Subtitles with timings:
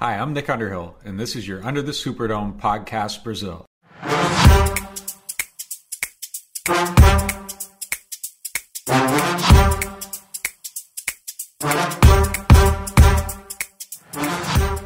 [0.00, 3.64] Hi, I'm Nick Underhill, and this is your Under the Superdome podcast Brazil.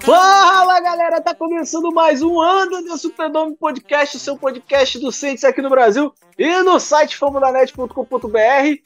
[0.01, 5.61] Fala galera, tá começando mais um Under the Superdome Podcast, seu podcast do Saints aqui
[5.61, 8.79] no Brasil e no site famodanet.com.br.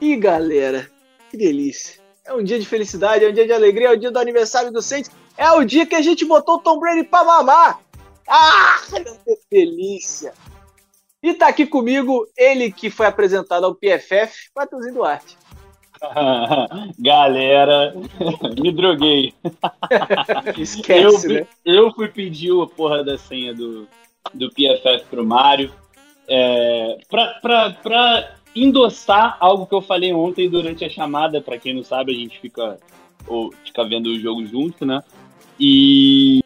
[0.00, 0.90] E galera,
[1.30, 2.00] que delícia!
[2.24, 4.72] É um dia de felicidade, é um dia de alegria, é o dia do aniversário
[4.72, 7.80] do Saints, é o dia que a gente botou o Tom Brady pra mamar!
[8.28, 8.80] Ah,
[9.24, 10.34] que delícia!
[11.22, 15.38] E tá aqui comigo ele que foi apresentado ao PFF, Matheusinho Duarte.
[16.98, 17.94] Galera,
[18.60, 19.32] me droguei.
[20.58, 21.46] Esquece, eu, fui, né?
[21.64, 23.88] eu fui pedir a porra da senha do,
[24.34, 25.72] do PFF pro Mário
[26.28, 31.40] é, pra, pra, pra endossar algo que eu falei ontem durante a chamada.
[31.40, 32.78] Pra quem não sabe, a gente fica,
[33.26, 35.02] ou, fica vendo o jogo junto, né?
[35.58, 36.42] E.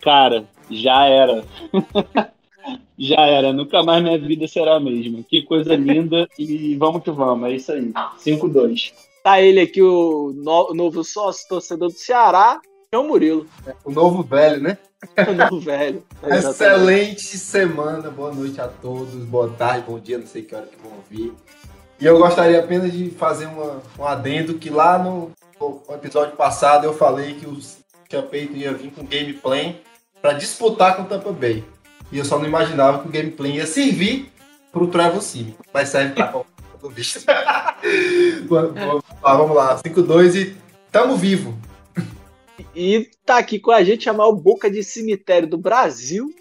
[0.00, 1.44] Cara, já era.
[2.98, 3.52] já era.
[3.52, 5.22] Nunca mais minha vida será a mesma.
[5.28, 6.28] Que coisa linda.
[6.38, 7.48] e vamos que vamos.
[7.48, 7.92] É isso aí.
[8.18, 8.92] 5-2.
[9.22, 13.46] Tá ele aqui, o no- novo sócio, torcedor do Ceará, é o Murilo.
[13.84, 14.78] O novo velho, né?
[15.28, 16.02] O novo velho.
[16.24, 16.48] Exatamente.
[16.48, 20.76] Excelente semana, boa noite a todos, boa tarde, bom dia, não sei que hora que
[20.82, 21.32] vão ouvir.
[22.00, 26.84] E eu gostaria apenas de fazer uma, um adendo que lá no, no episódio passado
[26.84, 27.46] eu falei que
[28.08, 29.82] o Champeito ia vir com gameplay
[30.20, 31.62] para disputar com o Tampa Bay.
[32.10, 34.32] E eu só não imaginava que o gameplay ia servir
[34.72, 37.24] pro Trevor Sim, mas serve pra qualquer visto.
[38.48, 40.56] vamos lá, vamos lá, 5-2 e
[40.90, 41.56] tamo vivo.
[42.74, 46.34] E tá aqui com a gente a maior boca de cemitério do Brasil,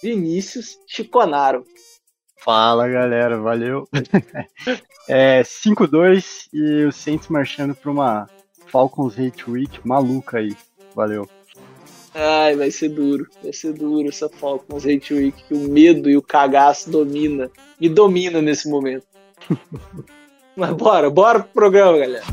[0.00, 1.64] Vinícius Chiconaro.
[2.38, 3.88] Fala galera, valeu.
[5.08, 8.28] é 5-2 e o Saints marchando pra uma
[8.66, 10.54] Falcons Hate Week maluca aí.
[10.94, 11.28] Valeu.
[12.14, 13.26] Ai, vai ser duro.
[13.42, 17.50] Vai ser duro essa Falcons Hate Week, que o medo e o cagaço domina.
[17.80, 19.04] Me domina nesse momento.
[20.56, 22.24] Mas bora, bora pro programa, galera.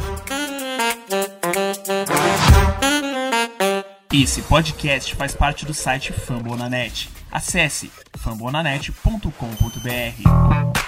[4.14, 7.10] Esse podcast faz parte do site Fambonanet.
[7.32, 10.81] Acesse fambonanet.com.br.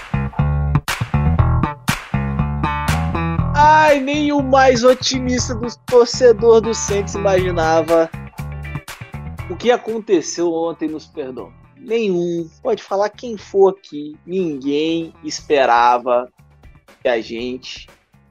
[3.66, 8.10] Ai, nem o mais otimista do torcedor do Saints imaginava
[9.48, 11.50] o que aconteceu ontem nos perdão.
[11.74, 16.30] Nenhum, pode falar quem for aqui, ninguém esperava
[17.00, 17.88] que a gente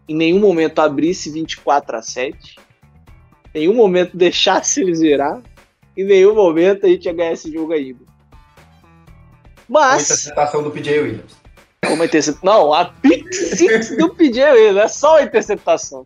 [0.07, 2.59] em nenhum momento abrisse 24 a 7,
[3.55, 5.41] em nenhum momento deixasse eles virar,
[5.97, 8.05] em nenhum momento a gente ia ganhar esse jogo ainda.
[9.67, 11.43] Muita Mas, apresentação do PJ Williams.
[11.94, 12.42] Como interceptação.
[12.64, 16.06] Não, a pick six do PJ Williams, é só a interceptação.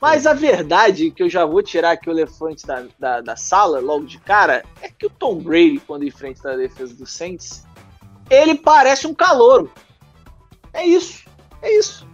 [0.00, 3.80] Mas a verdade, que eu já vou tirar aqui o elefante da, da, da sala
[3.80, 7.66] logo de cara, é que o Tom Brady, quando enfrenta a defesa do Saints,
[8.28, 9.70] ele parece um calouro.
[10.74, 11.24] É isso.
[11.62, 12.06] É isso.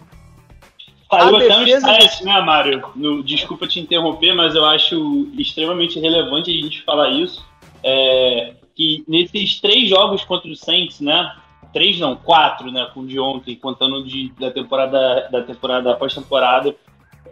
[1.11, 2.83] Saiu A até um defesa- site, né, Mário?
[2.95, 7.45] No- desculpa te interromper, mas eu acho extremamente relevante a gente falar isso.
[7.83, 11.35] É, que nesses três jogos contra o Saints, né?
[11.73, 12.89] Três não, quatro, né?
[12.95, 16.75] Com o de ontem, contando de, da temporada da temporada pós-temporada.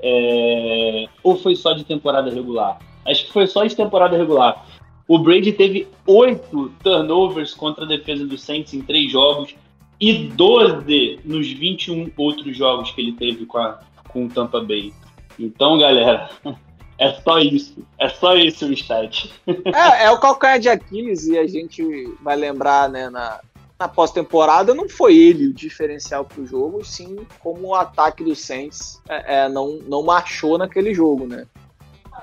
[0.03, 2.79] é, ou foi só de temporada regular?
[3.07, 4.67] Acho que foi só de temporada regular.
[5.09, 9.55] O Brady teve oito turnovers contra a defesa do Saints em três jogos
[10.01, 14.93] e 12 nos 21 outros jogos que ele teve com, a, com o Tampa Bay.
[15.39, 16.29] Então, galera,
[16.99, 17.87] é só isso.
[17.99, 19.31] É só esse o stat.
[19.47, 21.83] É, é o calcanhar de Aquiles e a gente
[22.21, 23.41] vai lembrar, né, na,
[23.79, 29.03] na pós-temporada, não foi ele o diferencial pro jogo, sim como o ataque do Saints
[29.09, 31.47] é, é, não, não marchou naquele jogo, né?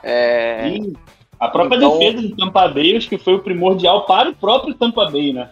[0.01, 0.93] É, E
[1.39, 4.73] a própria Então- defesa do Tampa Bay, acho que foi o primordial para o próprio
[4.73, 5.51] Tampa Bay, né?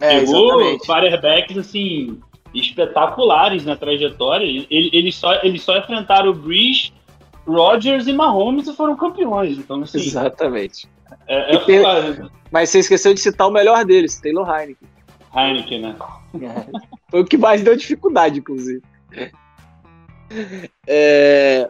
[0.00, 0.86] é, Pegou exatamente.
[0.86, 2.20] quarterbacks, assim,
[2.54, 4.44] espetaculares na trajetória.
[4.46, 6.92] Ele- Eles só, eles só enfrentaram o Breeze,
[7.46, 9.58] Rodgers e Mahomes e foram campeões.
[9.58, 10.88] Então, assim, Exatamente.
[11.28, 11.82] é, é tem-.
[12.50, 14.88] Mas você esqueceu de citar o melhor deles, Taylor Heineken.
[15.34, 15.96] Heineken, né?
[17.10, 18.82] Foi o que mais deu dificuldade, inclusive.
[20.86, 21.68] É,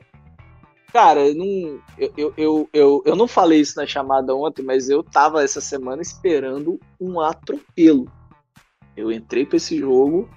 [0.94, 5.02] Cara, eu não, eu, eu, eu, eu, não falei isso na chamada ontem, mas eu
[5.02, 8.06] tava essa semana esperando um atropelo.
[8.96, 10.31] Eu entrei pra esse jogo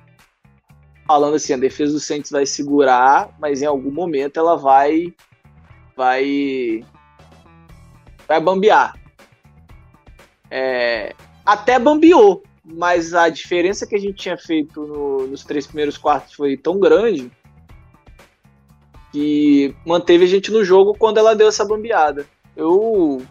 [1.06, 5.14] falando assim, a defesa do Saints vai segurar, mas em algum momento ela vai
[5.96, 6.84] vai
[8.28, 9.00] vai bambear.
[10.50, 11.14] É,
[11.46, 16.34] até bambeou, mas a diferença que a gente tinha feito no- nos três primeiros quartos
[16.34, 17.32] foi tão grande
[19.12, 22.26] que manteve a gente no jogo quando ela deu essa bambeada.
[22.56, 23.22] eu.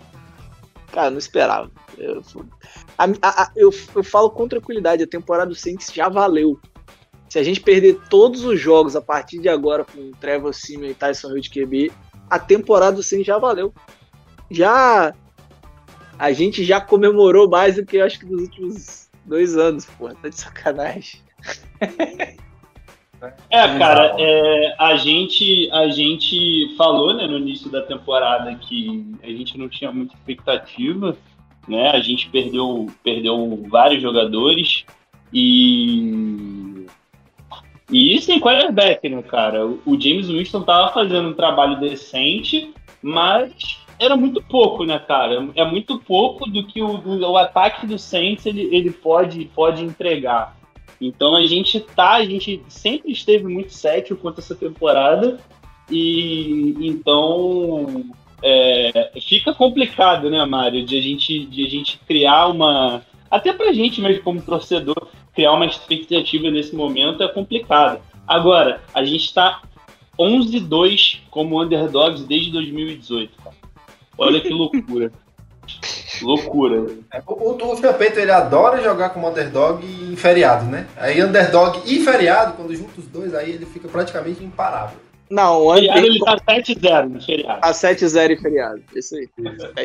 [0.92, 1.70] Cara, não esperava.
[1.98, 2.22] Eu,
[2.96, 6.58] a, a, eu, eu falo com tranquilidade, a temporada do Saints já valeu.
[7.28, 10.94] Se a gente perder todos os jogos a partir de agora com Trevor Simeon e
[10.94, 11.92] Tyson Hill de QB,
[12.30, 13.74] a temporada do Saints já valeu.
[14.50, 15.12] Já.
[16.18, 20.08] A gente já comemorou mais do que eu acho que nos últimos dois anos, pô.
[20.08, 21.20] Tá de sacanagem.
[23.50, 29.28] É, cara, é, a, gente, a gente falou né, no início da temporada que a
[29.28, 31.16] gente não tinha muita expectativa,
[31.66, 31.90] né?
[31.90, 34.84] A gente perdeu, perdeu vários jogadores
[35.32, 36.86] e.
[37.90, 39.64] E isso em quarterback, né, cara?
[39.64, 45.48] O James Winston tava fazendo um trabalho decente, mas era muito pouco, né, cara?
[45.54, 50.56] É muito pouco do que o, o ataque do Saints ele, ele pode, pode entregar.
[51.00, 55.38] Então a gente tá, a gente sempre esteve muito sério quanto essa temporada
[55.90, 58.04] e então
[58.42, 63.72] é, fica complicado, né, Mário, de a gente de a gente criar uma até pra
[63.72, 68.00] gente mesmo como torcedor criar uma expectativa nesse momento é complicado.
[68.26, 69.60] Agora, a gente tá
[70.18, 73.54] 11-2 como underdogs desde 2018, cara.
[74.18, 75.12] Olha que loucura.
[76.22, 76.86] Loucura.
[77.12, 80.86] É, o, o, o Champeito, ele adora jogar como underdog em feriado, né?
[80.96, 84.98] Aí underdog e feriado, quando junta os dois, aí ele fica praticamente imparável.
[85.28, 87.60] Não, o feriado ele tá 7-0 no feriado.
[87.60, 88.82] Tá 7-0 em feriado.
[88.94, 89.28] Isso aí.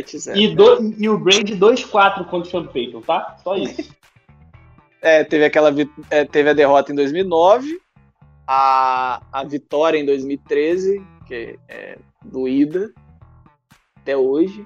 [0.03, 0.35] 7-0.
[0.35, 3.37] E, do, e o Brady 2-4 contra o Champeito, tá?
[3.43, 3.91] Só isso.
[5.03, 5.73] É, teve aquela
[6.11, 7.81] é, teve a derrota em 2009,
[8.47, 12.93] a, a vitória em 2013, que é doída
[14.01, 14.65] até hoje.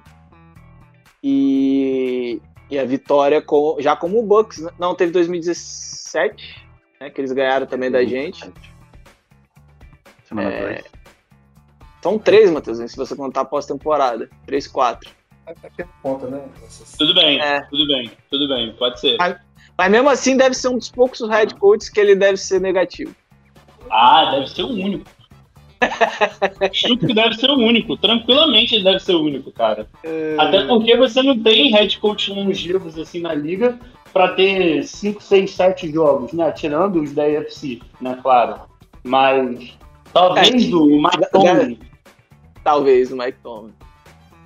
[1.22, 2.40] E,
[2.70, 4.58] e a vitória com, já como o Bucks.
[4.58, 4.70] Né?
[4.78, 6.66] Não, teve 2017,
[7.00, 8.52] né, que eles ganharam também da gente.
[10.24, 10.84] Semana É,
[12.02, 14.30] são três, Matheus, se você contar pós-temporada.
[14.44, 15.10] Três, quatro.
[16.02, 16.44] Conta, né?
[16.98, 17.60] Tudo bem, É.
[17.62, 19.16] tudo bem, tudo bem, pode ser.
[19.20, 19.38] Ah.
[19.78, 23.14] Mas mesmo assim, deve ser um dos poucos head coaches que ele deve ser negativo.
[23.90, 25.04] Ah, deve ser o único.
[26.72, 27.96] Chuto que deve ser o único.
[27.96, 29.86] Tranquilamente ele deve ser o único, cara.
[30.38, 33.78] Até porque você não tem head coach longevos assim na liga
[34.12, 36.50] pra ter 5, 6, 7 jogos, né?
[36.52, 38.18] Tirando os da UFC, né?
[38.22, 38.60] Claro.
[39.04, 39.76] Mas
[40.12, 41.78] talvez É, o Mike Tomlin.
[42.64, 43.72] Talvez o Mike Tomlin.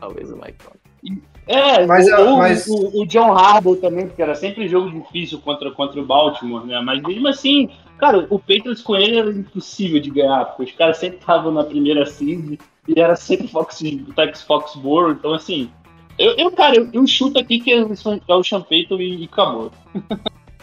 [0.00, 1.23] Talvez o Mike Tomlin.
[1.47, 4.91] É, Mas, o, ah, o- mas- o, o John Harbaugh também, porque era sempre jogo
[4.91, 6.81] difícil contra, contra o Baltimore, né?
[6.81, 10.97] Mas mesmo assim, cara, o Patriots com ele era impossível de ganhar, porque os caras
[10.99, 12.58] sempre estavam na primeira seed
[12.88, 13.79] e era sempre Fox,
[14.17, 15.70] Tex Foxborough, então assim.
[16.19, 17.93] Eu, eu cara, eu, eu chuto aqui que é o-
[18.29, 19.70] é o Sean Payton e, e acabou.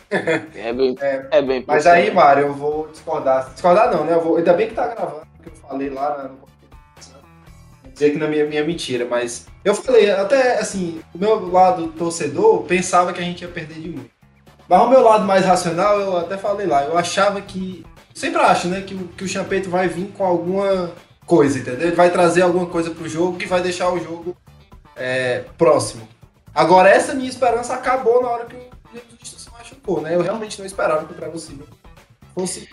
[0.10, 3.52] É bem, É, é, bem Mas aí, Mário, eu vou discordar.
[3.52, 4.14] Discordar não, né?
[4.14, 4.38] Eu vou...
[4.38, 8.28] Ainda bem que tá gravando, porque eu falei lá na- no Vou dizer que não
[8.28, 13.20] é minha, minha mentira, mas eu falei, até assim, o meu lado torcedor pensava que
[13.20, 14.10] a gente ia perder de muito.
[14.68, 17.86] Mas o meu lado mais racional, eu até falei lá, eu achava que.
[18.14, 20.92] Sempre acho, né, que, o- que o Champeito vai vir com alguma
[21.26, 21.88] coisa, entendeu?
[21.88, 24.36] Ele vai trazer alguma coisa pro jogo que vai deixar o jogo
[24.96, 26.08] é, próximo.
[26.54, 28.60] Agora, essa minha esperança acabou na hora que o
[29.24, 30.16] Jesus se machucou, né?
[30.16, 31.66] Eu realmente não esperava que o Trevor Simeon
[32.34, 32.68] fosse.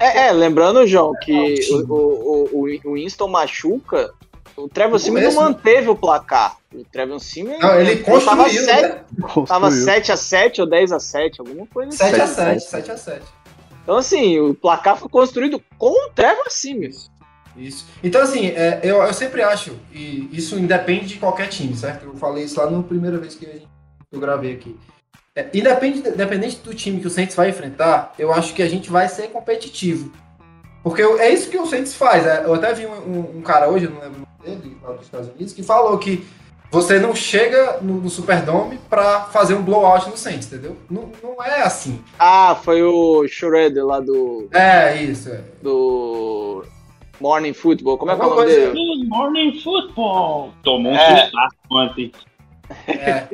[0.00, 4.12] É, é, lembrando, João, que o, o, o, o Winston machuca,
[4.56, 6.56] o Trevor No Simeon não manteve o placar.
[6.76, 8.10] O Trevor Simeon Não, ele tava
[8.44, 8.88] construiu, 7, né?
[9.46, 9.86] tava Construiu.
[9.86, 12.16] 7x7 ou 10x7, alguma coisa assim.
[12.16, 13.22] 7x7, 7x7.
[13.82, 16.90] Então, assim, o placar foi construído com o Trevor Simeon.
[17.56, 17.86] Isso.
[18.04, 22.04] Então, assim, é, eu, eu sempre acho, e isso independe de qualquer time, certo?
[22.04, 23.50] Eu falei isso lá na primeira vez que a
[24.12, 24.76] eu gravei aqui.
[25.34, 28.90] É, independe, independente do time que o Saints vai enfrentar, eu acho que a gente
[28.90, 30.12] vai ser competitivo.
[30.82, 32.26] Porque eu- é isso que o Saints faz.
[32.26, 34.76] é, eu até vi um, um- um cara hoje, eu não lembro o nome dele,
[34.82, 36.26] lá dos Estados Unidos, que falou que
[36.70, 40.76] você não chega no, no Superdome pra fazer um blowout no Saints, entendeu?
[40.90, 42.00] Não, não é assim.
[42.18, 45.30] Ah, foi o Schroeder lá do, É, isso.
[45.30, 45.40] É.
[45.62, 46.64] do
[47.20, 47.96] Morning Football.
[47.98, 48.72] Como é que é o nome coisa- dele?
[48.72, 50.52] Good morning football!
[50.62, 51.30] Tomou um É.
[51.70, 52.12] ontem.
[52.88, 53.26] É.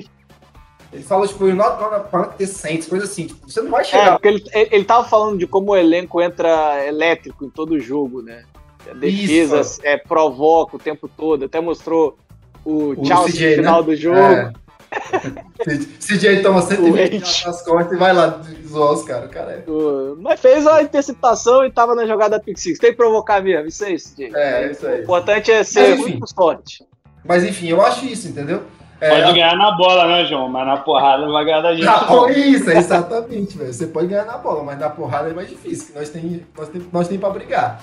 [0.92, 3.26] Ele falou, tipo, you're not gonna punt the Saints, coisa assim.
[3.26, 4.12] Tipo, você não vai É, chegar.
[4.12, 8.20] porque ele, ele ele tava falando de como o elenco entra elétrico em todo jogo,
[8.20, 8.44] né?
[8.90, 9.80] A defesa Isso.
[9.84, 11.46] é, provoca o tempo todo.
[11.46, 12.18] Até mostrou
[12.64, 13.86] o, CJ, no final né?
[13.86, 14.18] do jogo.
[14.92, 15.78] É.
[15.98, 17.44] CJ toma 120 Wait.
[17.46, 19.24] nas costas e vai lá zoar os caras.
[19.30, 19.70] O cara é.
[19.70, 22.78] O- Mas fez a interceptação e tava na jogada Pick Six.
[22.78, 24.32] Tem que provocar mesmo, isso aí, CJ.
[24.34, 25.00] É, isso aí.
[25.00, 26.84] O importante é ser Mas, muito sorte.
[27.24, 28.64] Mas enfim, eu acho isso, entendeu?
[29.00, 30.48] É, Pode a- ganhar na bola, né, João?
[30.48, 31.84] Mas na porrada não vai ganhar da gente.
[31.86, 32.28] na não.
[32.28, 33.72] isso, é exatamente, velho.
[33.72, 35.94] Você pode ganhar na bola, mas na porrada é mais difícil.
[35.94, 37.82] Nós tem, nós tem, nós tem pra brigar.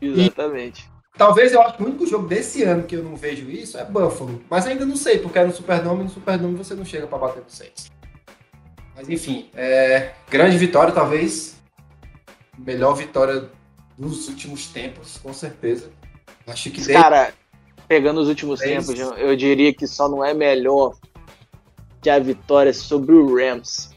[0.00, 0.88] Exatamente.
[1.20, 3.84] Talvez eu acho que o único jogo desse ano que eu não vejo isso é
[3.84, 4.42] Buffalo.
[4.48, 7.18] Mas ainda não sei, porque é no Superdome e no Superdome você não chega pra
[7.18, 7.90] bater no Saints.
[8.96, 11.56] Mas enfim, é, grande vitória, talvez.
[12.58, 13.50] Melhor vitória
[13.98, 15.90] dos últimos tempos, com certeza.
[16.46, 17.34] Acho que desde- Cara,
[17.86, 20.94] pegando os últimos Desde- tempos, eu- eu diria que só não é melhor
[22.00, 23.89] que a vitória sobre o Rams.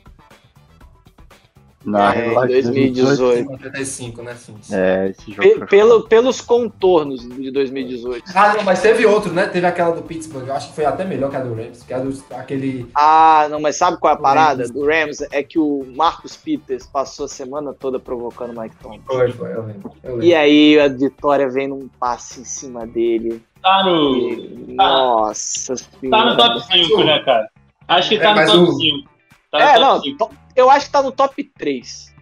[1.85, 3.49] Na É, de 2018.
[3.49, 4.71] 55, né, Fins?
[4.71, 8.23] É, esse jogo foi pelo, pelos contornos de 2018.
[8.33, 9.47] Ah, não, mas teve outro, né?
[9.47, 10.47] Teve aquela do Pittsburgh.
[10.47, 11.83] Eu acho que foi até melhor que a do Rams.
[11.83, 12.89] Que a do, aquele.
[12.95, 15.21] Ah, não, mas sabe qual é a parada do Rams?
[15.31, 19.01] É que o Marcus Peters passou a semana toda provocando o Mike Thomas.
[19.05, 19.91] Foi, foi, eu lembro.
[20.03, 20.25] Eu lembro.
[20.25, 23.41] E aí a vitória vem num passe em cima dele.
[23.61, 26.25] Tá no, E, nossa tá senhora.
[26.31, 27.49] no top 5, né, cara?
[27.87, 29.09] Acho que É, tá no mas top o- 5.
[29.51, 30.31] Tá no É, top não, 5.
[30.55, 32.13] Eu acho que tá no top 3.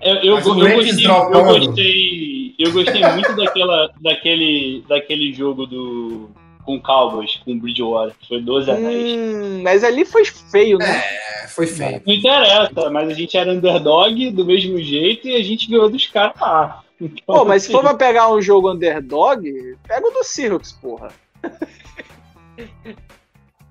[0.00, 6.30] Eu, eu, eu Rams gostei, eu gostei, eu gostei muito daquela, daquele, daquele jogo do
[6.64, 8.86] com Cowboys, com o Bridgewater, que foi 12 a 10.
[8.86, 11.02] Hum, mas ali foi feio, né?
[11.42, 12.00] É, foi feio.
[12.06, 16.06] Não interessa, mas a gente era underdog do mesmo jeito e a gente ganhou dos
[16.06, 16.82] caras lá.
[17.00, 20.72] Então, Pô, mas se for assim, pra pegar um jogo underdog, pega o do Seahawks,
[20.72, 21.12] porra.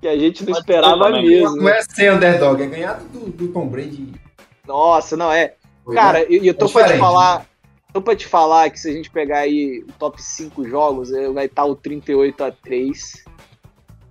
[0.03, 1.55] que a gente não Pode esperava mesmo.
[1.55, 4.13] Não é ser underdog, é ganhar do, do Tom Brady.
[4.67, 5.53] Nossa, não é.
[5.85, 6.25] Foi, Cara, né?
[6.29, 7.45] e eu tô É pra te falar.
[7.93, 11.29] Tô pra te falar que se a gente pegar aí o top 5 jogos, eh,
[11.29, 13.23] vai estar o 38 a 3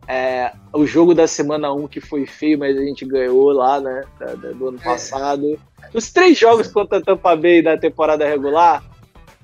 [0.08, 4.02] É, o jogo da semana 1 que foi feio, mas a gente ganhou lá, né?
[4.18, 4.84] da- da- do ano É.
[4.84, 5.58] passado.
[5.92, 8.82] Os três jogos contra a Tampa Bay da temporada regular,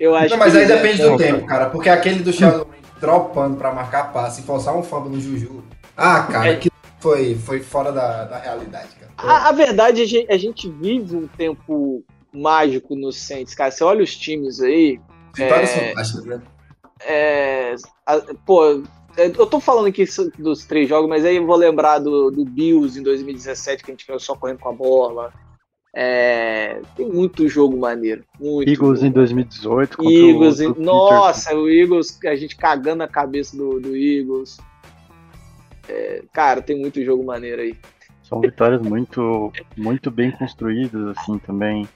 [0.00, 0.58] eu acho Não, mas que.
[0.60, 1.68] aí depende do tempo, cara.
[1.70, 2.66] Porque aquele do Sheldon
[3.00, 5.62] dropando pra marcar passe e forçar um fumble no Juju.
[5.98, 6.52] Ah, cara, É.
[6.54, 9.12] aquilo foi, foi fora da, da realidade, cara.
[9.18, 13.54] A, a verdade é que a gente, a gente vive um tempo mágico no Saints,
[13.54, 13.70] cara.
[13.72, 15.00] Você olha os times aí,
[15.36, 16.40] Vitórias é- fantásticas, né?
[17.00, 17.74] É,
[18.06, 18.82] a- pô,
[19.16, 20.04] eu tô falando aqui
[20.38, 23.94] dos três jogos, mas aí eu vou lembrar do, do Bills em 2017, que a
[23.94, 25.32] gente ganhou só correndo com a bola.
[25.94, 28.22] É, tem muito jogo maneiro.
[28.38, 28.68] Muito.
[28.70, 29.14] Eagles em jogo.
[29.14, 33.96] 2018 contra Eagles, o, em- nossa, o Eagles, a gente cagando a cabeça do, do
[33.96, 34.58] Eagles.
[35.88, 37.74] É, cara, tem muito jogo maneiro aí.
[38.22, 41.88] São vitórias muito, muito bem construídas, assim, também.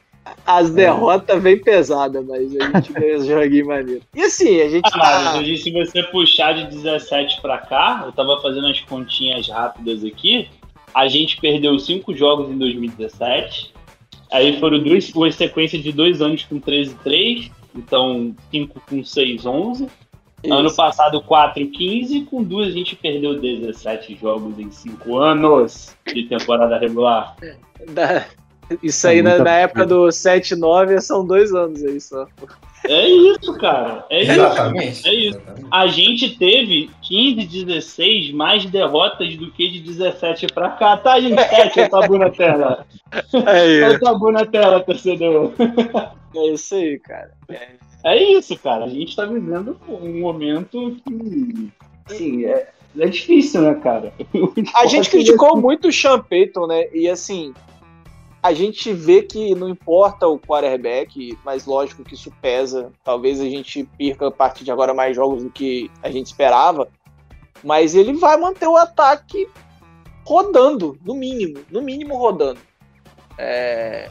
[0.47, 4.03] As derrotas vem pesadas, mas a gente ganha os joguinhos maneiros.
[4.15, 5.39] E assim, a gente Ah, tá.
[5.39, 10.49] hoje, se você puxar de 17 pra cá, eu tava fazendo as continhas rápidas aqui.
[10.95, 13.75] A gente perdeu cinco jogos em 2017.
[14.31, 17.51] Aí foram duas, uma sequência de dois anos com 13 e 3.
[17.75, 19.87] Então, 5 com 6, 11.
[20.51, 20.77] Ano Isso.
[20.77, 22.23] passado, 4 15.
[22.23, 27.37] Com duas, a gente perdeu 17 jogos em 5 anos de temporada regular.
[27.91, 28.25] Da-
[28.83, 32.27] Isso aí É na, na época do 7-9 são dois anos aí só.
[32.89, 34.05] É isso, cara.
[34.11, 34.33] É isso.
[34.33, 35.09] Exatamente.
[35.09, 35.41] É isso.
[35.71, 40.97] A gente teve 15, 16 mais derrotas do que de 17 pra cá.
[40.97, 41.41] Tá, gente?
[41.41, 42.85] Sete, o tabu na tela.
[43.47, 45.53] É, Olha o tabu na tela, torcedor.
[46.35, 47.31] é isso aí, cara.
[47.49, 47.92] É isso,
[48.57, 48.85] cara.
[48.85, 51.71] A gente tá vivendo um momento que.
[52.05, 52.69] Assim, é,
[52.99, 54.13] é difícil, né, cara?
[54.75, 56.89] A gente criticou muito o Sean Payton, né?
[56.93, 57.55] E assim,
[58.43, 62.91] a gente vê que não importa o quarterback, mas lógico que isso pesa.
[63.05, 66.89] Talvez a gente perca a partir de agora mais jogos do que a gente esperava.
[67.63, 69.49] Mas ele vai manter o ataque
[70.27, 71.61] rodando, no mínimo.
[71.71, 72.59] No mínimo rodando.
[73.39, 74.11] É,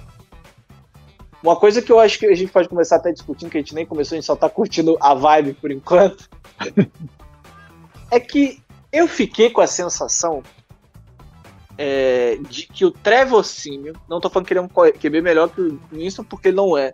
[1.43, 3.74] Uma coisa que eu acho que a gente pode começar até discutindo, que a gente
[3.74, 6.29] nem começou, a gente só tá curtindo a vibe por enquanto.
[8.12, 10.43] é que eu fiquei com a sensação
[11.77, 15.50] é, de que o Trevor Simio, não tô falando que ele é um QB melhor
[15.50, 16.93] que o Winston, porque ele não é.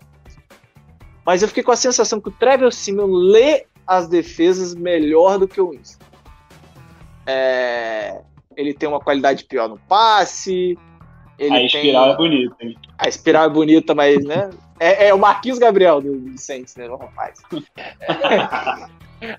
[1.25, 5.47] Mas eu fiquei com a sensação que o Trevor Simio lê as defesas melhor do
[5.47, 6.05] que o Winston.
[7.25, 8.21] É,
[8.55, 10.77] ele tem uma qualidade pior no passe.
[11.39, 12.13] Ele A espiral tem...
[12.13, 12.77] é bonita, hein?
[12.98, 14.50] A espiral é bonita, mas, né?
[14.79, 16.88] É, é o Marquinhos Gabriel do, do Saints, né?
[16.88, 17.39] Não faz.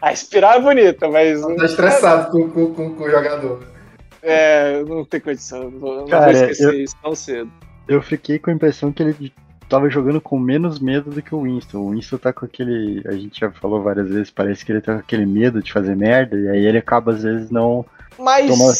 [0.00, 3.64] a espiral é bonita, mas Tá estressado com, com, com, com o jogador.
[4.22, 5.70] é, não tem condição.
[5.70, 7.50] Não vou, não vou Cara, esquecer eu- isso tão cedo.
[7.86, 9.32] Eu fiquei com a impressão que ele
[9.68, 11.78] tava jogando com menos medo do que o Winston.
[11.78, 13.02] O Winston tá com aquele.
[13.06, 15.96] A gente já falou várias vezes, parece que ele tá com aquele medo de fazer
[15.96, 17.84] merda, e aí ele acaba, às vezes, não
[18.18, 18.72] Mas Toma-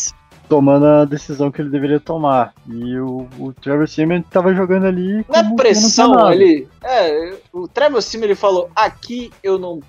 [0.49, 2.55] tomando a decisão que ele deveria tomar.
[2.67, 5.25] E o, o Trevor Simeon tava jogando ali.
[5.29, 9.81] na quer pressão ali, é, o Trevor Sim ele falou: aqui eu não.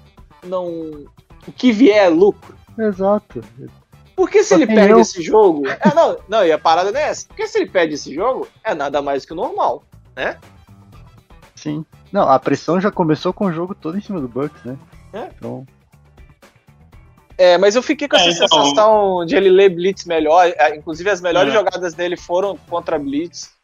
[0.44, 0.68] não
[1.48, 2.56] o que vier é lucro.
[2.78, 3.42] Exato.
[4.16, 5.00] Porque se Só ele perde eu.
[5.00, 5.66] esse jogo.
[5.68, 7.26] É, não, não, e a parada não é essa.
[7.28, 9.84] Porque se ele perde esse jogo, é nada mais que o normal.
[11.56, 11.86] Sim.
[12.12, 14.78] Não, a pressão já começou com o jogo todo em cima do Bucks, né?
[15.14, 15.30] É.
[15.38, 15.66] Então,
[17.40, 20.46] É, mas eu fiquei com essa É, então- sensação de ele ler Blitz melhor.
[20.46, 21.56] é, Inclusive, as melhores É.
[21.58, 23.58] jogadas dele foram contra Blitz.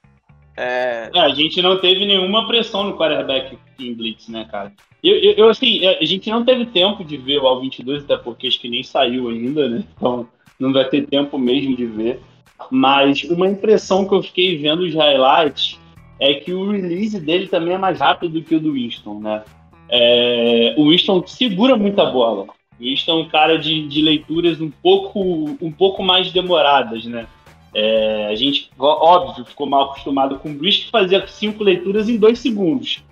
[0.55, 4.71] É, É, a gente não teve nenhuma pressão no quarterback em Blitz, né, cara?
[5.03, 8.47] Eu, eu, eu, assim, a gente não teve tempo de ver o All-22, até porque
[8.47, 9.83] acho que nem saiu ainda, né?
[9.97, 10.25] Então
[10.57, 12.21] não vai ter tempo mesmo de ver.
[12.71, 15.77] Mas uma impressão que eu fiquei vendo os highlights
[16.17, 19.43] é que o release dele também é mais rápido do que o do Winston, né?
[19.89, 22.47] É, o Winston segura muita bola.
[22.79, 27.27] Winston é um cara de, de leituras um pouco, um pouco mais demoradas, né?
[27.73, 32.17] É, a gente, óbvio, ficou mal acostumado com o Bruce que fazia cinco leituras em
[32.17, 33.03] dois segundos.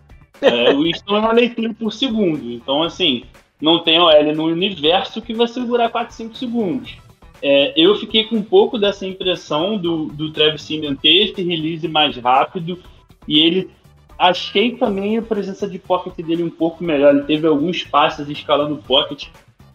[0.42, 2.52] É, o Winston é uma leitura por segundo.
[2.52, 3.24] Então, assim,
[3.62, 6.98] não tem OL no universo que vai segurar 4, 5 segundos.
[7.42, 11.88] É, eu fiquei com um pouco dessa impressão do, do Travis Simeon ter esse release
[11.88, 12.80] mais rápido
[13.28, 13.70] e ele
[14.18, 17.14] achei também a presença de pocket dele um pouco melhor.
[17.14, 19.28] Ele teve alguns passes escalando o pocket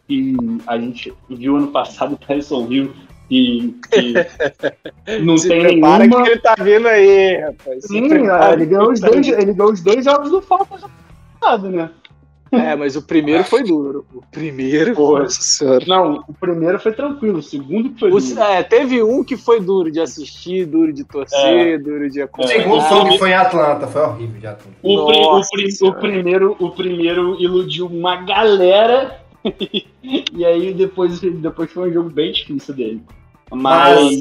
[0.09, 0.35] que
[0.67, 2.93] a gente viu ano passado o Tyson Hill
[3.31, 4.15] e que
[5.23, 6.23] não se tem prepara nenhuma.
[6.25, 7.83] que ele tá vindo aí, rapaz.
[7.83, 10.41] Se Sim, prepara ele que ganhou os tá dois, ele ganhou os dois jogos do
[10.41, 10.81] Falcons
[11.39, 11.91] passado, né?
[12.51, 14.07] É, mas o primeiro foi duro.
[14.15, 14.95] O primeiro,
[15.29, 15.85] senhora.
[15.87, 18.41] Não, o primeiro foi tranquilo, o segundo que foi O- duro.
[18.41, 22.63] é, teve um que foi duro de assistir, duro de torcer, duro de O acompanhar.
[22.63, 22.89] segundo É.
[22.89, 24.79] foi que foi em Atlanta, foi horrível de Atlanta.
[24.83, 29.21] O, pri- o pri- o primeiro, o primeiro iludiu uma galera
[30.33, 33.03] e aí depois, depois foi um jogo bem difícil dele.
[33.51, 34.21] Mas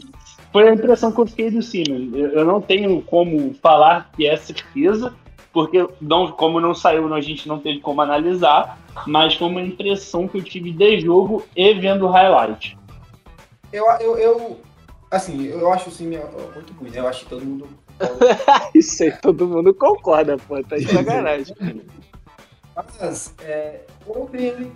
[0.51, 2.13] foi a impressão que eu fiquei do Siemens.
[2.13, 5.13] Eu, não tenho como falar que é certeza,
[5.51, 10.27] porque não, como não saiu, a gente não teve como analisar, mas foi uma impressão
[10.27, 12.77] que eu tive de jogo e vendo o highlight.
[13.71, 14.59] Eu, eu, eu
[15.11, 16.99] assim, eu acho o Simeon muito ruim, né?
[16.99, 17.67] Eu acho que todo mundo.
[18.73, 20.61] Isso aí todo mundo concorda, pô.
[20.63, 21.55] Tá de sacanagem.
[22.75, 24.71] Mas, é, ontem ele.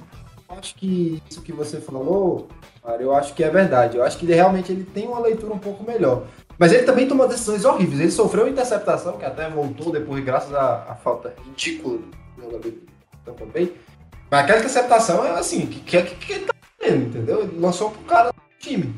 [0.58, 2.48] Acho que isso que você falou,
[2.84, 3.98] cara, eu acho que é verdade.
[3.98, 6.24] Eu acho que ele realmente ele tem uma leitura um pouco melhor.
[6.58, 8.00] Mas ele também tomou decisões horríveis.
[8.00, 12.00] Ele sofreu interceptação, que até voltou depois, graças à, à falta ridícula
[12.38, 12.82] do jogador do
[13.26, 13.46] Tampa.
[13.54, 17.42] Mas aquela interceptação é assim, que, que, que, que ele tá fazendo, entendeu?
[17.44, 18.94] Ele lançou pro cara do time.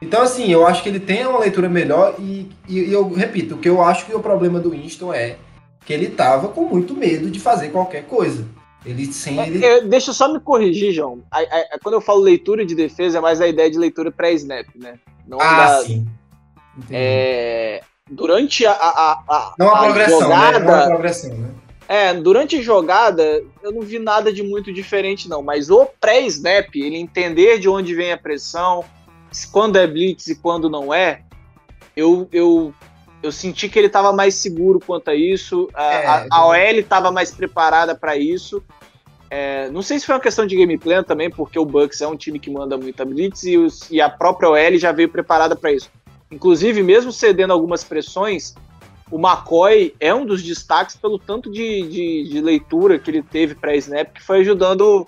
[0.00, 3.54] Então, assim, eu acho que ele tem uma leitura melhor e, e, e eu repito,
[3.54, 5.36] o que eu acho que o problema do Winston é
[5.84, 8.44] que ele tava com muito medo de fazer qualquer coisa.
[8.84, 9.64] Ele sem ele.
[9.64, 11.22] É, deixa eu só me corrigir, João.
[11.30, 14.66] A- a- quando eu falo leitura de defesa, é mais a ideia de leitura pré-snap,
[14.74, 14.94] né?
[15.26, 16.06] Não Ah, da- sim.
[16.76, 16.92] Entendi.
[16.94, 20.64] é, durante a, a, a, Não a progressão, jogada, né?
[20.66, 21.50] Não a progressão, né?
[21.88, 25.42] É, durante a jogada, eu não vi nada de muito diferente, não.
[25.42, 28.82] Mas o pré-snap, ele entender de onde vem a pressão,
[29.52, 31.22] quando é blitz e quando não é,
[31.94, 32.72] eu, eu,
[33.22, 35.68] eu senti que ele estava mais seguro quanto a isso.
[35.74, 38.62] A, É, a- a OL estava mais preparada para isso.
[39.30, 42.06] É, não sei se foi uma questão de game plan também, porque o Bucks é
[42.06, 45.56] um time que manda muita blitz e, os- e a própria OL já veio preparada
[45.56, 45.90] para isso.
[46.30, 48.54] Inclusive, mesmo cedendo algumas pressões,
[49.10, 53.54] o McCoy é um dos destaques pelo tanto de, de, de leitura que ele teve
[53.54, 55.06] pré-snap, que foi ajudando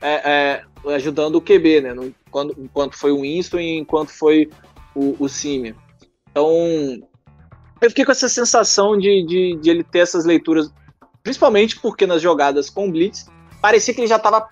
[0.00, 1.94] é, é, ajudando o QB, né?
[1.94, 4.50] No- quando, enquanto foi o Winston e enquanto foi
[4.94, 5.26] o, o.
[6.30, 6.48] Então,
[7.82, 10.72] eu fiquei com essa sensação de, de, de ele ter essas leituras,
[11.22, 13.26] principalmente porque nas jogadas com Blitz,
[13.60, 14.48] parecia que ele já estava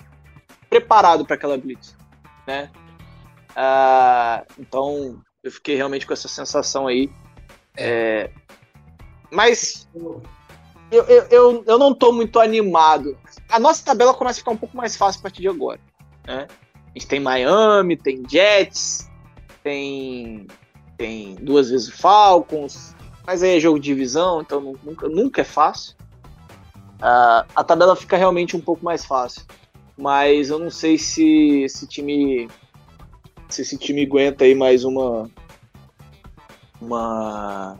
[0.68, 1.96] preparado para aquela Blitz,
[2.46, 2.70] né?
[3.54, 7.10] Ah, então, eu fiquei realmente com essa sensação aí.
[7.76, 8.30] É,
[9.30, 13.16] mas eu, eu, eu, eu não tô muito animado.
[13.48, 15.80] A nossa tabela começa a ficar um pouco mais fácil a partir de agora.
[16.26, 16.48] Né?
[16.72, 19.08] A gente tem Miami, tem Jets,
[19.62, 20.48] tem,
[20.96, 22.94] tem duas vezes o Falcons,
[23.26, 25.94] mas aí é jogo de divisão, então nu- nunca, nunca é fácil.
[27.00, 29.42] Ah, a tabela fica realmente um pouco mais fácil.
[29.96, 32.48] Mas eu não sei se esse time.
[33.48, 35.30] Se esse time aguenta aí mais uma.
[36.80, 37.78] Uma.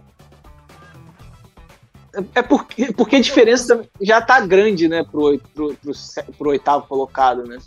[2.35, 5.93] É porque, porque a diferença já tá grande, né, pro, pro, pro,
[6.37, 7.59] pro oitavo colocado, né?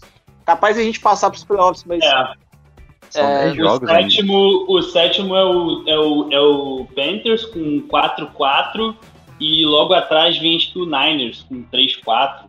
[0.45, 2.03] Capaz a gente passar pros playoffs, mas.
[2.03, 2.33] É,
[3.13, 4.01] São É, 10 o jogos ainda.
[4.09, 8.95] sétimo, o sétimo é o, é, o, é o Panthers com 4-4
[9.39, 12.45] e logo atrás vem acho que o Niners com 3-4.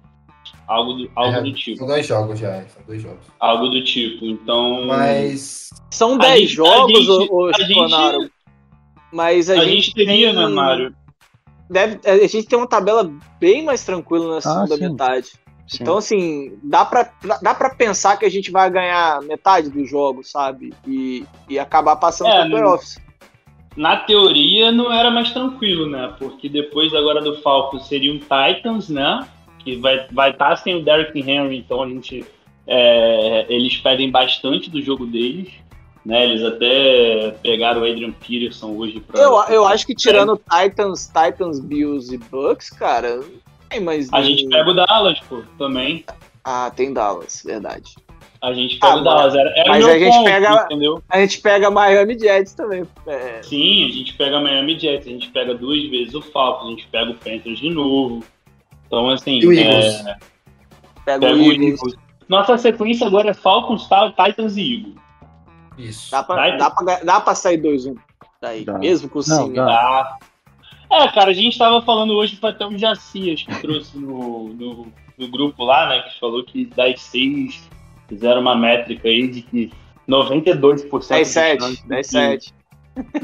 [0.67, 1.77] Algo do, algo É, do tipo.
[1.77, 3.27] São dois jogos já, é, são dois jogos.
[3.39, 4.25] Algo do tipo.
[4.25, 4.87] Então.
[4.87, 5.69] Mas.
[5.91, 8.31] São 10 gente- jogos, gente- Chiconaro,
[9.13, 10.95] Mas a, a, gente, gente teria, tem- né, Mário?
[11.69, 14.89] Deve, a gente tem uma tabela bem mais tranquila na segunda sim.
[14.89, 15.29] metade.
[15.67, 15.79] Sim.
[15.83, 17.11] Então, assim, dá pra,
[17.43, 20.75] dá pra pensar que a gente vai ganhar metade dos jogos, sabe?
[20.87, 22.99] E, e acabar passando É, pro playoffs.
[23.77, 26.15] Na teoria não era mais tranquilo, né?
[26.19, 29.27] Porque depois agora do Falcons seria um Titans, né?
[29.59, 32.25] Que vai estar vai tá sem o Derrick Henry, então a gente
[32.67, 35.53] é, eles pedem bastante do jogo deles.
[36.05, 39.19] Né, eles até pegaram o Adrian Peterson hoje pra.
[39.19, 43.23] Eu, eu acho que tirando Titans, Titans, Bills e Bucks, cara,
[43.69, 44.13] tem mais.
[44.13, 46.05] A gente pega o Dallas, pô, também.
[46.45, 47.95] Ah, tem Dallas, verdade.
[48.43, 49.35] A gente pega Ah, o Dallas.
[49.35, 51.03] Era, era mas a gente ponto, pega- entendeu?
[51.09, 52.85] A gente pega Miami Jets também.
[53.07, 56.71] É, Sim, a gente pega Miami Jets, a gente pega duas vezes o Falcons, a
[56.71, 58.23] gente pega o Panthers de novo.
[58.87, 60.07] Então, assim, E o Eagles?
[60.07, 60.17] é,
[61.07, 61.81] pega pega o o Eagles.
[61.81, 61.95] Eagles.
[62.29, 64.95] Nossa sequência agora é Falcons, Titans e Eagles.
[65.79, 66.11] Isso.
[66.11, 67.97] Dá pra, dá, pra, dá pra sair 2-1
[68.41, 68.79] daí, Dá.
[68.79, 69.53] mesmo com o Não, Sim.
[69.55, 70.19] dá.
[70.91, 74.87] É, cara, a gente tava falando hoje, foi até o Jacias que trouxe no, no,
[75.19, 77.69] no grupo lá, né, que falou que das seis
[78.09, 79.73] fizeram uma métrica aí de que
[80.09, 82.53] 92% de 10-7, chance de- 10-7.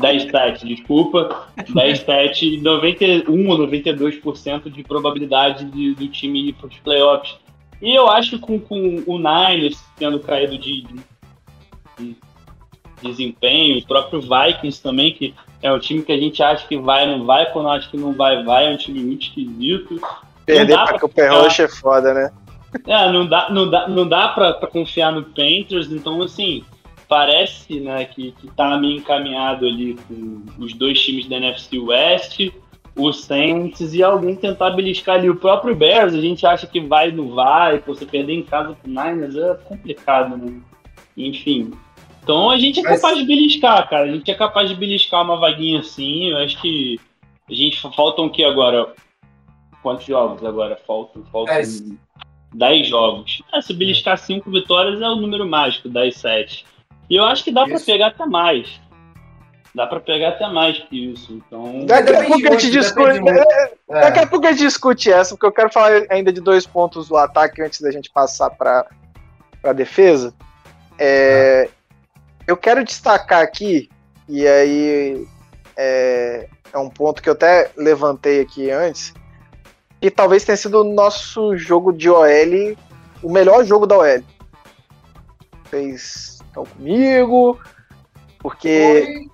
[0.00, 1.46] 10-7, desculpa.
[1.68, 7.36] 10-7, 91 ou 92% de probabilidade de- do time ir para os playoffs.
[7.80, 11.00] E eu acho que com, com o Niners tendo caído de, de-
[11.98, 12.16] de
[13.02, 17.06] desempenho, o próprio Vikings também, que é um time que a gente acha que vai,
[17.06, 20.00] não vai, quando acha que não vai, vai, é um time muito esquisito.
[20.46, 22.30] Perder pra Cooper Rush é foda, né?
[22.86, 26.64] É, não dá, não dá, não dá pra, pra confiar no Panthers, então assim,
[27.08, 32.52] parece né, que, que tá meio encaminhado ali com os dois times da NFC West,
[32.96, 37.10] o Saints e alguém tentar beliscar ali o próprio Bears, a gente acha que vai,
[37.10, 40.52] não vai, pô, você perder em casa pro Niners é complicado, né?
[41.16, 41.72] Enfim.
[42.22, 44.04] Então a gente é Mas- capaz de beliscar, cara.
[44.04, 46.30] A gente é capaz de beliscar uma vaguinha assim.
[46.30, 46.98] Eu acho que
[47.48, 48.92] a gente faltam o que agora?
[49.82, 50.78] Quantos jogos agora?
[50.86, 51.82] Faltam, faltam Dez.
[52.52, 53.42] 10 jogos.
[53.52, 56.66] É, se beliscar 5 vitórias é o número mágico, 10, 7.
[57.08, 57.86] E eu acho que dá pra Isso.
[57.86, 58.80] pegar até mais.
[59.74, 61.32] Dá pra pegar até mais que isso.
[61.32, 61.86] Então.
[61.86, 63.06] Daqui a pouco a gente discute.
[63.12, 63.52] depende muito.
[63.88, 64.00] É.
[64.00, 67.08] Daqui a pouco a gente discute essa, porque eu quero falar ainda de dois pontos
[67.08, 68.84] do ataque antes da gente passar para
[69.62, 70.34] a defesa.
[70.98, 71.70] É,
[72.50, 73.88] eu quero destacar aqui,
[74.28, 75.26] e aí
[75.76, 79.14] é, é um ponto que eu até levantei aqui antes,
[80.00, 82.76] que talvez tenha sido o nosso jogo de OL,
[83.22, 84.22] o melhor jogo da OL.
[85.64, 87.56] Vocês estão comigo?
[88.40, 89.28] Porque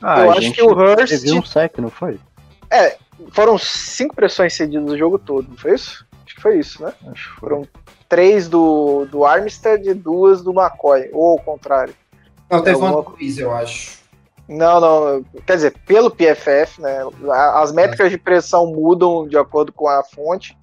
[0.00, 2.18] Ah, eu acho que o Hurst teve um sec, não foi?
[3.32, 6.06] foram cinco pressões cedidas no jogo todo, não foi isso?
[6.24, 6.94] Acho que foi isso, né?
[7.08, 7.50] Acho que foi.
[7.50, 7.68] Foram
[8.08, 11.94] três do, do Armstead e duas do McCoy, ou ao contrário.
[12.52, 14.02] Não, teve Alguma uma quiz, eu acho.
[14.46, 16.98] Não, não, quer dizer, pelo PFF, né?
[17.54, 20.56] As métricas de pressão mudam de acordo com a fonte,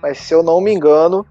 [0.00, 1.26] mas se eu não me engano,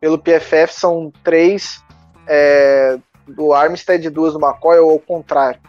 [0.00, 1.84] pelo PFF são três
[2.26, 5.60] é, do Armstead e duas do McCoy, ou ao contrário.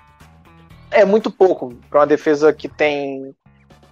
[0.89, 3.35] É muito pouco para uma defesa que tem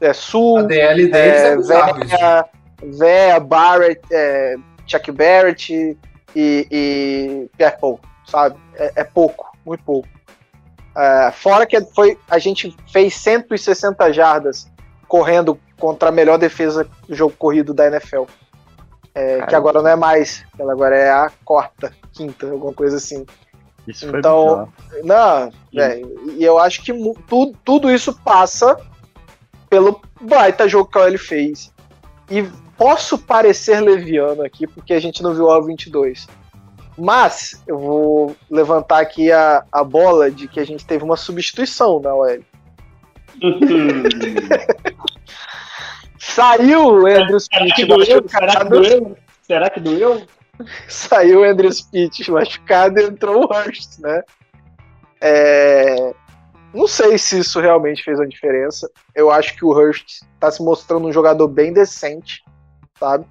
[0.01, 2.45] é, Sul, A DL deles é, é,
[2.83, 4.55] Véia, Barrett, é,
[4.87, 5.97] Chuck Barrett e,
[6.35, 8.57] e Pierre Paul, sabe?
[8.75, 10.07] É, é pouco, muito pouco.
[10.95, 14.71] É, fora que foi, a gente fez 160 jardas
[15.07, 18.23] correndo contra a melhor defesa do jogo corrido da NFL.
[19.15, 23.25] É, que agora não é mais, ela agora é a quarta, quinta, alguma coisa assim.
[23.87, 25.03] Isso foi Então, bizarro.
[25.03, 28.75] Não, velho, e eu acho que mu- tu- tudo isso passa
[29.69, 31.71] pelo baita jogo que a OL fez.
[32.29, 32.41] E
[32.77, 36.27] posso parecer leviano aqui, porque a gente não viu o 22.
[36.97, 41.99] Mas eu vou levantar aqui a, a bola de que a gente teve uma substituição
[41.99, 42.39] na OL.
[46.19, 48.29] Saiu o Andrew Será que Smith doeu?
[48.29, 49.17] Será que doeu?
[49.41, 50.25] Será que doeu?
[50.87, 54.21] Saiu o Andrew Smith machucado e entrou o Hurst, né?
[55.19, 56.13] É,
[56.73, 58.89] Não sei se isso realmente fez uma diferença.
[59.15, 62.43] Eu acho que o Hurst tá se mostrando um jogador bem decente,
[62.99, 63.25] sabe?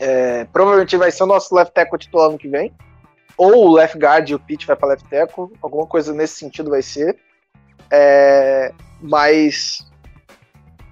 [0.00, 2.72] É, Provavelmente vai ser o nosso left tackle titular ano que vem.
[3.36, 5.48] Ou o left guard e o Pitt vai para left tackle.
[5.62, 7.18] Alguma coisa nesse sentido vai ser.
[7.90, 9.86] É, Mas,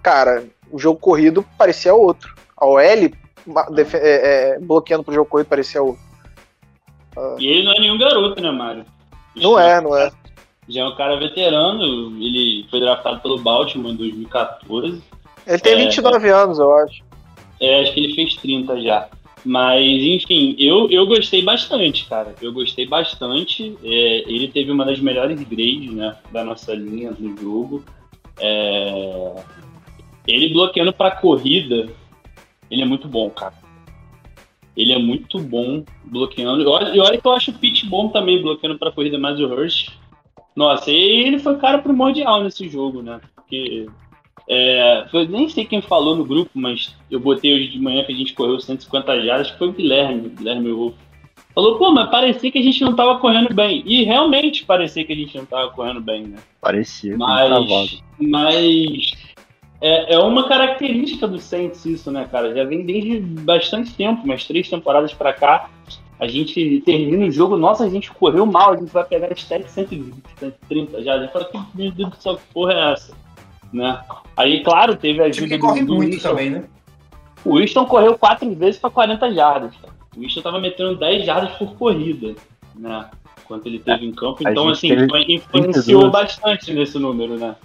[0.03, 2.35] cara, o jogo corrido parecia outro.
[2.57, 3.11] A OL é,
[3.93, 6.03] é, bloqueando pro jogo corrido parecia outro.
[7.39, 8.85] E ele não é nenhum garoto, né, Mário?
[9.37, 10.11] Não é, não é.
[10.69, 11.85] Já é um cara veterano,
[12.23, 15.03] ele foi draftado pelo Baltimore em 2014.
[15.47, 15.77] Ele tem É.
[15.77, 17.05] 29 anos, eu acho.
[17.61, 19.09] É, acho que ele fez 30 já.
[19.45, 22.35] Mas, enfim, eu, eu gostei bastante, cara.
[22.41, 23.77] Eu gostei bastante.
[23.85, 27.85] É, ele teve uma das melhores grades né, da nossa linha do jogo.
[28.41, 29.35] É,
[30.27, 31.91] ele bloqueando pra corrida,
[32.71, 33.55] ele é muito bom, cara.
[34.75, 36.63] Ele é muito bom bloqueando.
[36.63, 39.47] E olha, olha que eu acho o Pitt bom também bloqueando pra corrida, mas o
[39.47, 39.91] Hurst.
[40.57, 43.21] Nossa, ele foi cara primordial nesse jogo, né?
[43.37, 43.87] Porque
[44.49, 48.13] é, eu nem sei quem falou no grupo, mas eu botei hoje de manhã que
[48.13, 50.95] a gente correu 150 jardas, que foi o Guilherme, Guilherme Wolf.
[51.55, 53.83] falou, pô, mas parecia que a gente não tava correndo bem.
[53.87, 56.39] E realmente parecia que a gente não tava correndo bem, né?
[56.61, 57.17] Parecia.
[57.17, 59.13] Mas, mas
[59.81, 62.55] é, é uma característica do Saints isso, né, cara?
[62.55, 65.71] Já vem desde bastante tempo, umas três temporadas pra cá.
[66.21, 69.43] A gente termina o jogo, nossa, a gente correu mal, a gente vai pegar as
[69.43, 71.29] 120, 130 já.
[71.29, 73.24] Fala, que meu Deus do céu, que porra é essa?
[73.75, 74.01] Né?
[74.37, 76.29] Aí, claro, teve a ajuda que corre do, do muito Winston.
[76.29, 76.65] também, né?
[77.45, 79.75] O Winston correu quatro vezes para 40 jardas.
[79.77, 79.93] Cara.
[80.17, 82.37] O Winston tava metendo 10 jardas por corrida,
[82.77, 83.11] né?
[83.43, 84.39] Enquanto ele teve em campo.
[84.49, 86.13] Então, assim, influenciou 32.
[86.13, 87.57] bastante nesse número, né?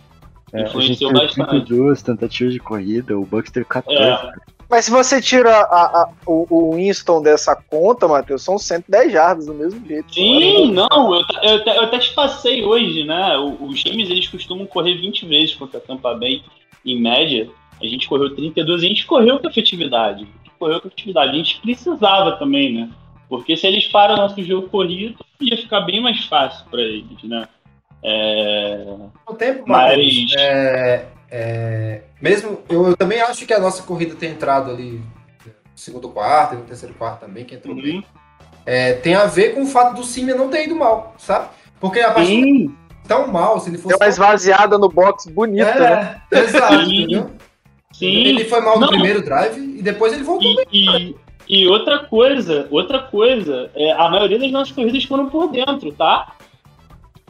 [0.52, 1.50] É, a gente influenciou teve bastante.
[1.50, 4.02] 32 tentativas de corrida, o Bucks teve 14.
[4.02, 4.34] É.
[4.70, 9.46] Mas se você tira a- a- o, o Winston dessa conta, Matheus, são 110 jardas
[9.48, 10.14] do mesmo jeito.
[10.14, 13.36] Sim, não, eu, eu, eu até te passei hoje, né?
[13.38, 16.44] Os times eles costumam correr 20 vezes contra a Tampa Bay,
[16.86, 17.50] em média.
[17.82, 20.24] A gente correu 32 e a gente correu com efetividade.
[20.24, 21.32] A gente correu com efetividade.
[21.32, 22.90] A gente precisava também, né?
[23.28, 27.24] Porque se eles param o nosso jogo corrido, ia ficar bem mais fácil para eles,
[27.24, 27.48] né?
[28.04, 28.86] É...
[29.28, 34.16] O tempo, Mas- Matheus, é, é, mesmo, eu, eu também acho que a nossa corrida
[34.16, 35.02] tem entrado ali
[35.46, 37.98] no segundo quarto e no terceiro quarto também, que entrou bem.
[37.98, 38.04] Uhum.
[38.66, 41.50] É, tem a ver com o fato do Simia não ter ido mal, sabe?
[41.80, 42.76] Porque a partir Sim,
[43.08, 43.90] tão mal, se ele fosse.
[43.90, 46.22] Deu uma esvaziada no box bonita, né?
[46.32, 47.04] é, exato, Sim.
[47.04, 47.32] entendeu?
[47.94, 48.06] sim.
[48.06, 48.90] Ele foi mal no Não.
[48.90, 50.66] primeiro drive e depois ele voltou bem.
[50.72, 51.16] E,
[51.48, 55.92] e, e outra coisa, outra coisa, é, a maioria das nossas corridas foram por dentro,
[55.94, 56.34] tá?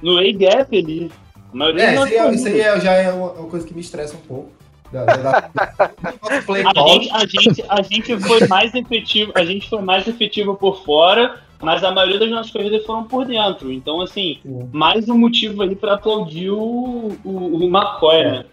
[0.01, 1.11] No A-gap ali.
[1.51, 3.73] A maioria É, isso aí, é- isso aí é- já é uma, uma coisa que
[3.73, 4.51] me estressa um pouco.
[4.91, 10.07] Da, da, A gente, a, gente, a gente foi mais efetivo, a gente foi mais
[10.07, 13.71] efetivo por fora, mas a maioria das nossas corridas foram por dentro.
[13.71, 14.69] Então, assim, Sim.
[14.71, 18.45] mais um motivo ali pra aplaudir o, o, o McCoy, né?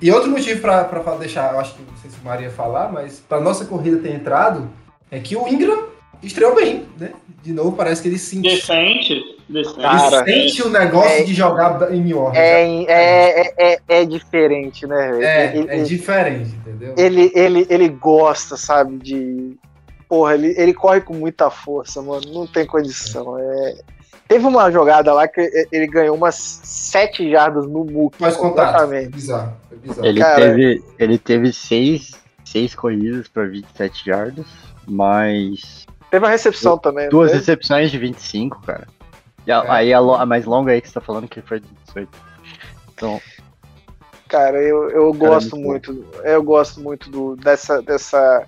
[0.00, 2.90] E outro motivo fa- deixar, eu acho que não sei se o Maria ia falar,
[2.90, 4.68] mas pra nossa corrida ter entrado,
[5.10, 5.88] é que o Ingram
[6.22, 7.12] estreou bem, né?
[7.42, 8.50] De novo, parece que ele sentiu.
[8.50, 9.36] Decente, decente.
[9.80, 12.36] Cara, ele sente o negócio é- de jogar em New Orleans.
[12.36, 15.10] É, é, é, é, é diferente, né?
[15.12, 15.22] velho?
[15.22, 16.94] É, ele, é diferente, entendeu?
[16.96, 19.56] ele, ele, ele gosta, sabe, de.
[20.08, 22.22] Porra, ele, ele corre com muita força, mano.
[22.32, 23.38] Não tem condição.
[23.38, 23.74] É...
[24.28, 28.16] Teve uma jogada lá que ele ganhou umas 7 jardas no muco.
[28.18, 28.88] Faz contato.
[28.88, 29.52] Foi bizarro.
[29.68, 30.06] Foi bizarro.
[30.06, 32.12] Ele Cara- teve, ele teve seis,
[32.44, 34.46] seis corridas para 27 jardas,
[34.86, 37.08] mas Teve uma recepção também.
[37.08, 37.38] duas né?
[37.38, 38.86] recepções de 25, cara.
[39.46, 39.70] E a, É.
[39.70, 42.08] Aí a, a mais longa aí que você tá falando que foi de 18.
[42.94, 43.20] Então,
[44.28, 46.16] Cara, eu, eu Cara, gosto muito muito.
[46.24, 48.46] Eu gosto muito do, dessa, dessa,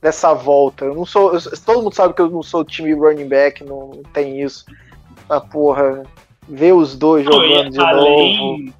[0.00, 0.86] dessa volta.
[0.86, 1.34] Eu não sou.
[1.34, 4.64] eu- todo mundo sabe que eu não sou time running back, não tem isso.
[5.28, 6.04] Mas, porra,
[6.48, 7.88] ver os dois Não, e jogando de novo.
[7.90, 8.74] além,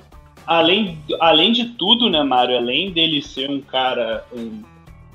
[0.46, 2.56] além, além de tudo, né, Mário?
[2.56, 4.62] Além dele ser um cara, um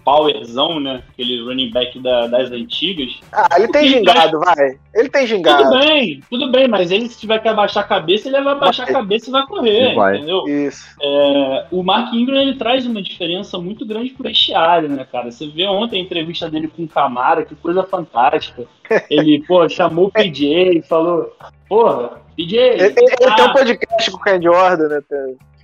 [0.03, 1.03] powerzão, né?
[1.11, 3.19] Aquele running back da- das antigas.
[3.31, 4.79] Ah, ele tem Porque- gingado, vai.
[4.93, 5.69] Ele tem Tudo gingado.
[5.79, 8.91] bem, tudo bem, mas ele se tiver que abaixar a cabeça, ele vai abaixar a
[8.93, 10.17] cabeça e vai correr, Vai.
[10.17, 10.47] entendeu?
[10.47, 10.85] Isso.
[11.01, 15.31] É, o Mark Ingram ele traz uma diferença muito grande pro vestiário, né, cara?
[15.31, 18.63] Você vê ontem a entrevista dele com o Camara, que coisa fantástica.
[19.09, 21.31] Ele, pô, chamou o PJ e falou,
[21.69, 25.01] porra, PJ, Ele, ele- ele ah, tem um podcast com o Ken Jordan, né?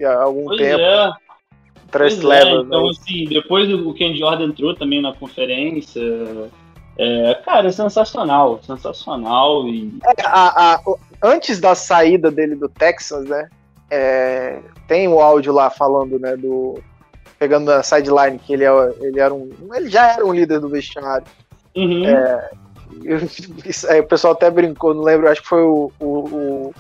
[0.06, 0.80] há algum pois tempo.
[0.80, 1.12] é,
[1.92, 2.66] Três pois é, levels.
[2.66, 2.90] então né?
[2.90, 6.02] assim, depois o Ken Jordan entrou também na conferência.
[7.00, 13.26] É, cara, é sensacional, sensacional e A- a- o- antes da saída dele do Texas,
[13.26, 13.50] né?
[13.90, 16.36] é, tem o áudio lá falando, né?
[16.36, 16.82] Do.
[17.40, 18.70] Pegando na sideline, que ele, é,
[19.00, 19.50] ele era um.
[19.74, 21.26] Ele já era um líder do vestiário.
[21.76, 22.04] Uhum.
[23.66, 26.74] Isso aí, o pessoal até brincou, não lembro, acho que foi o, o, o,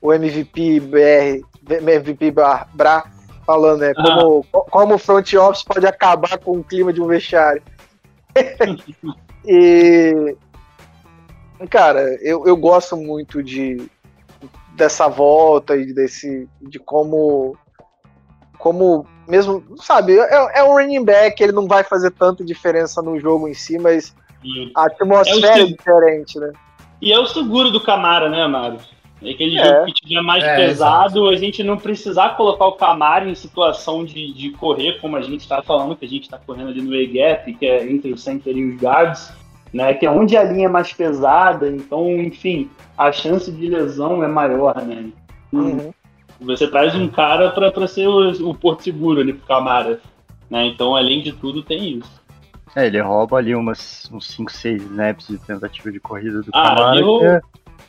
[0.00, 3.04] o MVP BR, MVP Bra, Bra
[3.50, 3.92] falando, né?
[3.94, 7.62] Como, como o front office pode acabar com o clima de um vestiário.
[9.44, 10.36] e.
[11.68, 13.90] Cara, eu, eu gosto muito de
[14.74, 17.54] dessa volta e desse de como
[18.56, 23.20] como mesmo sabe é, é um running back ele não vai fazer tanta diferença no
[23.20, 26.50] jogo em si mas E- a atmosfera É é, diferente, né?
[27.02, 28.80] E é o seguro do Camara, né, Mário?
[29.22, 29.64] É aquele É.
[29.64, 34.04] jogo que tiver mais É, pesado, a gente não precisar colocar o Camara em situação
[34.04, 36.94] de, de correr, como a gente está falando, que a gente está correndo ali no
[36.94, 39.30] A-gap, que é entre o center e os guards,
[39.72, 39.92] né?
[39.94, 44.28] Que é onde a linha é mais pesada, então, enfim, a chance de lesão é
[44.28, 45.10] maior, né?
[45.52, 45.92] Uhum.
[46.40, 50.00] Você traz um cara para ser o, o porto seguro ali pro Camara.
[50.48, 50.66] Né?
[50.66, 52.20] Então, além de tudo, tem isso.
[52.74, 56.74] é, ele rouba ali umas, uns 5, 6 snaps de tentativa de corrida do Ah,
[56.74, 57.40] Camara, eu- que, é-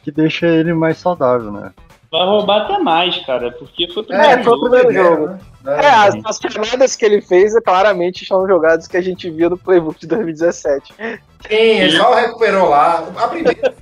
[0.04, 1.72] que deixa ele mais saudável, né?
[2.12, 4.70] Vai roubar até mais, cara, porque foi o É, primeiro foi o jogo.
[4.70, 4.94] primeiro né?
[4.94, 5.40] jogo.
[5.66, 9.30] É, É, as, as jogadas que ele fez é, claramente são jogadas que a gente
[9.30, 10.94] via no playbook de 2017.
[10.98, 11.16] Sim,
[11.50, 13.08] ele só recuperou lá.
[13.16, 13.74] A primeira.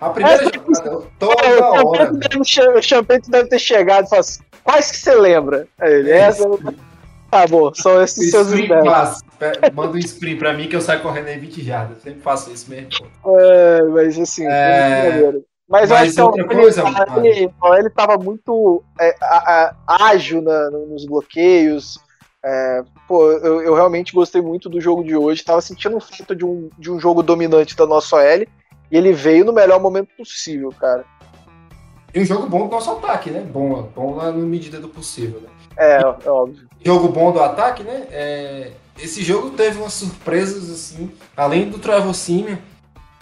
[0.00, 2.06] A primeira É, jogada, toda É, o hora.
[2.06, 5.66] Champento deve, o Champento deve ter chegado e falado assim, quais que você lembra?
[5.80, 6.44] Aí ele, essa...
[7.30, 9.20] Tá bom, são esses seus ideias.
[9.72, 12.00] Manda um screen pra mim que eu saio correndo em 20 jardas.
[12.02, 12.90] Sempre faço isso mesmo.
[13.26, 15.32] É, mas assim, É,
[15.68, 15.90] maneiro.
[15.90, 16.84] Mas, eu mas acho que é coisa,
[17.18, 21.98] ele, ele, ele tava muito é, a- a- ágil na- no- nos bloqueios.
[22.44, 25.42] É, pô, eu, eu realmente gostei muito do jogo de hoje.
[25.42, 28.46] Tava sentindo falta de um, de um jogo dominante da nossa OL.
[28.90, 31.04] E ele veio no melhor momento possível, cara.
[32.14, 33.40] E um jogo bom do nosso ataque, né?
[33.40, 35.48] Bom, bom na medida do possível, né?
[35.76, 36.68] É, é óbvio.
[36.84, 38.06] Jogo bom do ataque, né?
[38.10, 38.72] É,
[39.02, 41.78] Esse jogo teve umas surpresas, assim, além do
[42.14, 42.56] Simeon.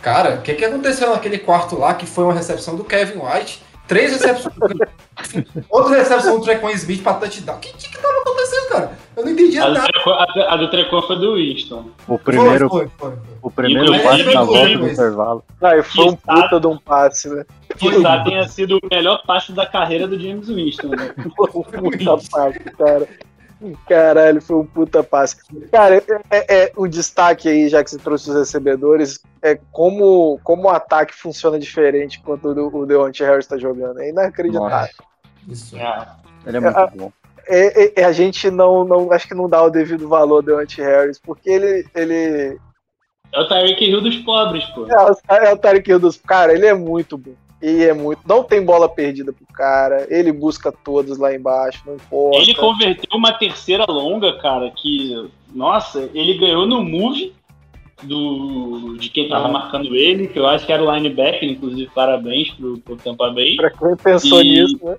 [0.02, 3.62] Cara, o que, que aconteceu naquele quarto lá, que foi uma recepção do Kevin White?
[3.86, 4.54] Três recepções.
[5.68, 7.56] Outra recepção do Trequan Smith pra touchdown.
[7.56, 8.92] O que, que, que tava acontecendo, cara?
[9.16, 9.86] Eu não entendi A nada.
[9.92, 11.84] Trecon, a, do- a do Trecon foi do Winston.
[12.08, 13.18] O primeiro, Foi, foi, foi.
[13.42, 15.44] o primeiro passe na volta do intervalo.
[15.60, 17.44] Ah, e foi um Está- puta de um passe, né?
[17.76, 21.14] Quizá tenha sido o melhor passe da carreira do James Winston, né?
[21.36, 23.06] Foi puta passe, cara.
[23.88, 25.36] Caralho, foi um puta passe.
[25.70, 30.40] Cara, é, é- é o destaque aí, já que você trouxe os recebedores, é como,
[30.42, 34.00] como o ataque funciona diferente quando o, o Deontay Harris tá jogando.
[34.00, 34.94] É inacreditável.
[35.48, 35.76] Isso.
[35.76, 36.08] É.
[36.46, 37.12] Ele é muito bom.
[37.46, 39.12] É, é- é- a gente não, não.
[39.12, 41.84] Acho que não dá o devido valor ao Deontay Harris, porque ele.
[41.94, 42.58] ele
[43.32, 44.86] É o Tyreek Hill dos pobres, pô.
[44.86, 46.16] é, o- é o Tarek Hill dos.
[46.18, 47.32] Cara, ele é muito bom.
[47.60, 48.20] E é muito.
[48.26, 50.06] Não tem bola perdida cara.
[50.10, 52.38] Ele busca todos lá embaixo, não importa.
[52.38, 57.32] Ele converteu uma terceira longa, cara, que, nossa, ele ganhou no move
[58.02, 59.52] do, de quem tava Ah.
[59.52, 63.56] marcando ele, que eu acho que era o linebacker, inclusive, parabéns pro, pro Tampa Bay.
[63.56, 64.96] Pra quem pensou E- nisso, né?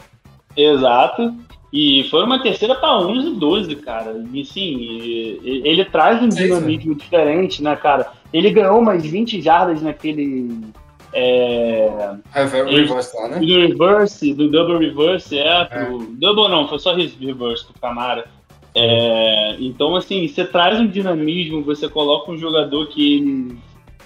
[0.55, 1.33] Exato.
[1.71, 4.23] E foi uma terceira para 11 e 12, cara.
[4.31, 8.11] E sim, ele traz um dinamismo diferente, né, cara?
[8.31, 10.55] Ele ganhou umas 20 jardas naquele.
[11.13, 13.39] É, É, reverse lá, né?
[13.39, 15.99] do reverse, do double reverse, é, pro.
[16.19, 18.26] Double não, foi só reverse pro Camara.
[18.76, 23.56] É, então, assim, você traz um dinamismo, você coloca um jogador que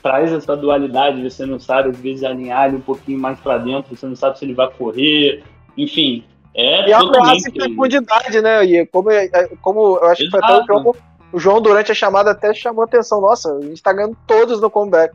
[0.03, 3.95] traz essa dualidade, você não sabe, às vezes, alinhar ele um pouquinho mais pra dentro,
[3.95, 5.43] você não sabe se ele vai correr,
[5.77, 6.23] enfim.
[6.53, 7.47] É E a ameaça totalmente.
[7.49, 8.65] em profundidade, né?
[8.65, 10.67] E como, é- é- como eu acho que foi até o Exato.
[10.67, 10.97] jogo,
[11.31, 13.21] o João, durante a chamada, até chamou a atenção.
[13.21, 15.13] Nossa, a gente tá ganhando todos no comeback.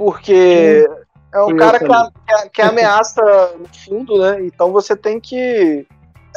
[0.00, 0.88] Porque
[1.30, 3.20] é um cara que, a- que, ameaça
[3.58, 4.42] no fundo, né?
[4.46, 5.86] Então você tem que.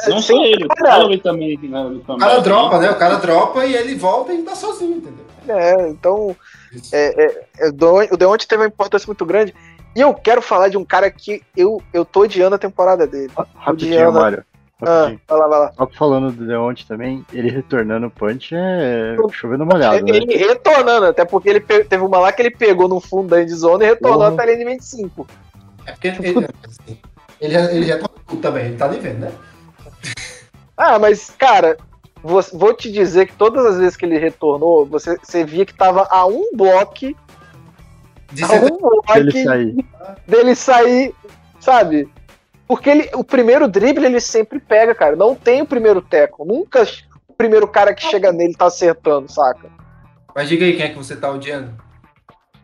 [0.06, 1.56] Não sem só ele, o também.
[1.56, 2.90] Né, O cara dropa, né?
[2.90, 5.24] O cara dropa e ele volta e tá sozinho, entendeu?
[5.48, 6.36] É, então
[6.92, 9.54] é, é, é, o Deontay teve uma importância muito grande.
[9.96, 13.32] E eu quero falar de um cara que eu, eu tô odiando a temporada dele.
[13.54, 14.20] Rapidinho, Diana.
[14.20, 14.44] Mário.
[14.82, 15.72] Ah, vai lá, vai lá.
[15.76, 20.10] Só falando do Deontay também, ele retornando o punch é chovendo molhado, né?
[20.16, 23.40] Ele retornando, até porque ele pe- teve uma lá que ele pegou no fundo da
[23.42, 24.34] endzone e retornou Uhum.
[24.34, 25.26] até a linha de 25.
[25.86, 26.98] É porque ele, assim,
[27.40, 29.32] ele, já, ele já tá tudo também, ele tá devendo, né?
[30.76, 31.76] Ah, mas, cara,
[32.22, 35.74] vou, vou te dizer que todas as vezes que ele retornou, você, você via que
[35.74, 37.14] tava a um bloco,
[38.32, 39.76] De a um bloco Pra ele sair.
[40.26, 41.14] dele sair,
[41.60, 42.08] sabe?
[42.66, 45.16] Porque ele, o primeiro drible ele sempre pega, cara.
[45.16, 46.44] Não tem o primeiro teco.
[46.44, 46.86] Nunca
[47.28, 49.70] o primeiro cara que chega nele tá acertando, saca?
[50.34, 51.74] Mas diga aí quem é que você tá odiando.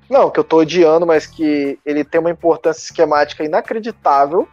[0.08, 4.48] Não, que eu tô odiando, mas que ele tem uma importância esquemática inacreditável,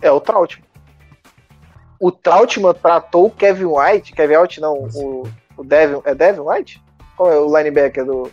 [0.00, 0.64] é o Trautmann.
[1.98, 6.82] O Trautmann tratou o Kevin White, Kevin White não, o, o Devin, é Devin White?
[7.16, 8.30] Qual é o linebacker do,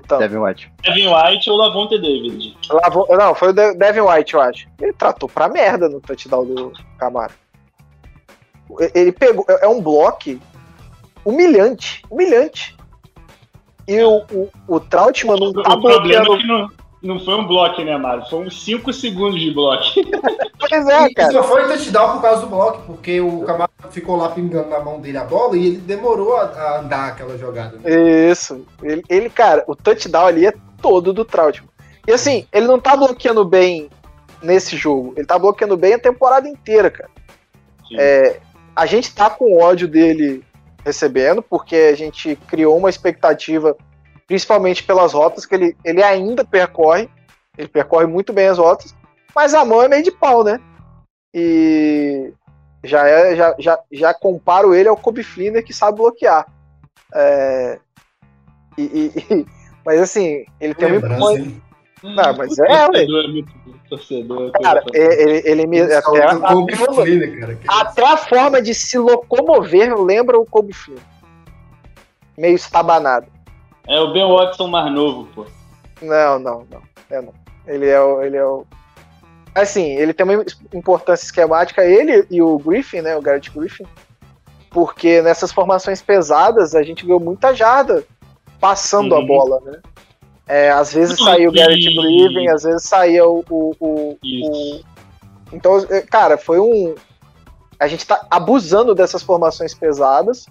[0.00, 0.22] do Tampa?
[0.28, 0.72] Devin White.
[0.82, 2.56] Kevin White ou Lavonte David.
[2.70, 4.68] Lavou- não, foi o De- Devin White, eu acho.
[4.80, 7.32] Ele tratou pra merda no touchdown do Camara.
[8.94, 10.38] Ele pegou, é é um bloco
[11.24, 12.76] humilhante, humilhante.
[13.86, 16.34] E o, o, o Trautmann não tá o problema bloqueando.
[16.34, 16.68] é que não,
[17.04, 18.24] não foi um bloco, né, Mário?
[18.28, 19.84] Foi uns 5 segundos de bloco.
[20.66, 21.30] Pois é, E cara.
[21.30, 24.98] só foi touchdown por causa do bloco, porque o Camaro ficou lá pingando na mão
[24.98, 27.76] dele a bola e ele demorou a, a andar aquela jogada.
[27.76, 28.30] né?
[28.30, 28.64] Isso.
[28.82, 31.68] Ele, ele, cara, o touchdown ali é todo do Trautmann.
[32.08, 33.90] E assim, ele não tá bloqueando bem
[34.42, 35.12] nesse jogo.
[35.18, 37.10] Ele tá bloqueando bem a temporada inteira, cara.
[37.98, 38.40] É,
[38.74, 40.42] a gente tá com ódio dele
[40.82, 43.76] recebendo, porque a gente criou uma expectativa,
[44.26, 47.08] principalmente pelas rotas, que ele, ele ainda percorre.
[47.56, 48.94] Ele percorre muito bem as rotas,
[49.34, 50.60] mas a mão é meio de pau, né?
[51.32, 52.32] E
[52.82, 56.46] já, é, já, já, já comparo ele ao Kobe Flinner que sabe bloquear.
[57.14, 57.78] É,
[58.76, 59.46] e, e- e-
[59.86, 61.42] mas assim, ele tem uma Lembrança, influência.
[61.44, 61.62] hein?
[62.02, 62.88] Não, mas é,
[63.28, 63.52] muito
[63.88, 64.50] torcedor.
[64.62, 65.80] Cara, é, ele, ele me.
[65.80, 67.58] Até, Kobe Flynn, cara.
[67.68, 70.98] até a forma de se locomover lembra o Kobe Flynn.
[72.36, 73.26] Meio estabanado.
[73.86, 75.46] É o Ben Watson mais novo, pô.
[76.02, 76.82] Não, não, não.
[77.10, 77.32] É não.
[77.66, 78.22] Ele é o.
[78.22, 78.64] Ele é o.
[79.54, 83.16] Assim, ele tem uma importância esquemática, ele e o Griffin, né?
[83.16, 83.84] O Garrett Griffin.
[84.70, 88.04] Porque nessas formações pesadas a gente ganhou muita jarda
[88.60, 89.26] passando a Uhum.
[89.26, 89.78] bola, né?
[90.46, 93.44] É, às vezes Não, saía o Garrett Griffin, às vezes saía o.
[93.48, 94.80] o, o- o-
[95.52, 96.94] Então, é, cara, foi um.
[97.78, 100.46] A gente tá abusando dessas formações pesadas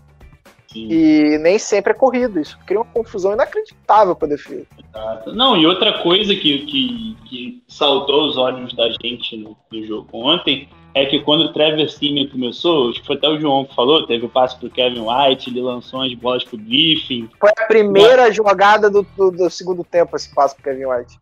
[0.74, 0.88] Sim.
[0.90, 2.40] e nem sempre é corrido.
[2.40, 4.66] Isso cria uma confusão inacreditável pra defesa.
[5.28, 10.10] Não, e outra coisa que, que, que saltou os olhos da gente no, no jogo
[10.14, 13.76] ontem é que quando o Trevor Simeon começou, acho que foi até o João que
[13.76, 17.30] falou, teve o passe pro Kevin White, ele lançou as bolas pro Griffin.
[17.40, 21.18] Foi a primeira jogada do, do, do segundo tempo esse passo pro Kevin White.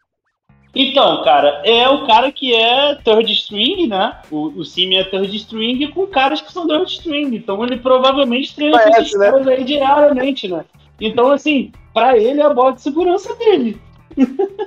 [0.74, 4.17] Então, cara, é o cara que é third string, né?
[4.32, 7.36] O, o Simeon é third string com caras que são third string.
[7.36, 9.32] Então ele provavelmente treina com esses né?
[9.32, 10.63] caras aí diariamente, né?
[10.99, 13.82] Então, assim, pra ele é a bola de segurança dele.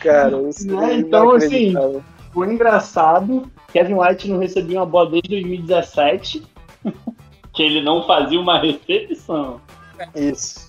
[0.00, 0.92] Cara, isso Né?
[0.92, 1.72] é Então, assim.
[2.32, 3.50] Foi engraçado.
[3.72, 6.42] Kevin White não recebia uma bola desde 2017.
[7.54, 9.60] que ele não fazia uma recepção.
[10.14, 10.65] Isso.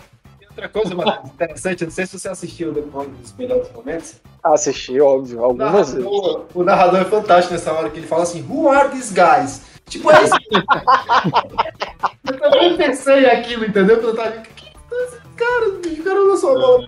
[0.57, 4.15] Outra coisa, Matheus, interessante, não sei se você assistiu depois dos melhores momentos.
[4.41, 6.09] Assisti, óbvio, algumas vezes.
[6.53, 9.61] o narrador é fantástico nessa hora que ele fala assim, Who are these guys?
[9.85, 10.33] Tipo, é isso.
[12.25, 14.01] eu também pensei aquilo, entendeu?
[14.01, 14.67] Eu tava ali, que
[15.81, 16.01] bicho?
[16.01, 16.87] O cara lançou a bola.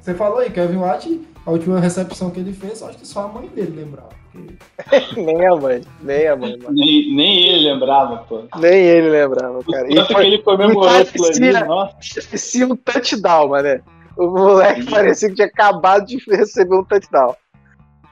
[0.00, 3.28] Você falou aí, Kevin White, a última recepção que ele fez, acho que só a
[3.28, 4.08] mãe dele lembrava.
[5.16, 6.72] Nem a mãe, nem a mãe, mano.
[6.74, 8.42] Nem, nem ele lembrava, pô.
[8.60, 9.88] Nem ele lembrava, cara.
[9.88, 11.96] Tanto que ele comemorou aquilo ali, nossa.
[11.96, 13.80] parecia um touchdown, mané.
[14.16, 17.34] O moleque parecia que tinha acabado de receber um touchdown.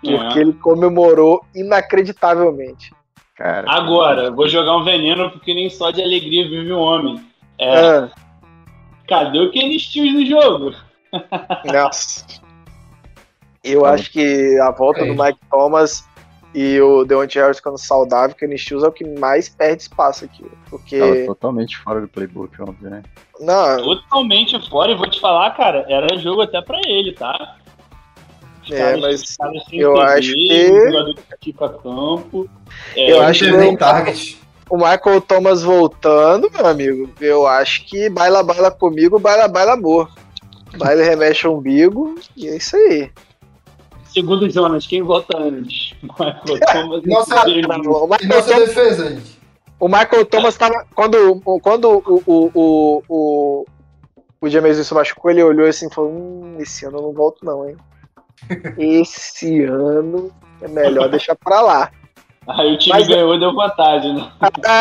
[0.01, 0.43] Porque É.
[0.43, 2.93] ele comemorou inacreditavelmente.
[3.37, 7.21] Cara, Agora, vou jogar um veneno porque nem só de alegria vive o homem.
[7.59, 8.11] É, Ah,
[9.09, 10.75] Cadê o Kenny Stills no jogo?
[11.73, 12.25] nossa.
[13.63, 16.05] Eu acho que a volta do Mike Thomas
[16.55, 20.25] e o Deontay Harris ficando saudável, que o Stills é o que mais perde espaço
[20.25, 20.43] aqui.
[20.43, 21.25] tava Porque.
[21.27, 23.03] totalmente fora do playbook ontem, né?
[23.41, 27.57] Não, Totalmente fora, e vou te falar, cara, era jogo até pra ele, tá?
[28.65, 32.51] Os É, caras- mas caras eu TV, acho que- o jogador que pratica campo.
[32.97, 34.39] É, Eu Não acho que nem eu- target.
[34.69, 40.11] O Michael Thomas voltando, meu amigo, eu acho que baila, baila comigo, baila, baila amor.
[40.77, 43.11] Baila e remexe o umbigo, e é isso aí.
[44.13, 45.95] Segundo o Jonas, quem volta antes?
[46.03, 49.39] Michael Thomas e Nossa, o, Michael nossa Thomas, defesa, gente?
[49.79, 50.87] o Michael Thomas tava.
[50.95, 53.65] Quando, quando o, o, o, o,
[54.41, 57.45] o James Wilson machucou, ele olhou assim e falou: Hum, esse ano eu não volto,
[57.45, 57.77] não, hein?
[58.77, 61.91] Esse ano é melhor deixar pra lá.
[62.49, 64.31] Aí o time Mas- ganhou e deu vantagem, né?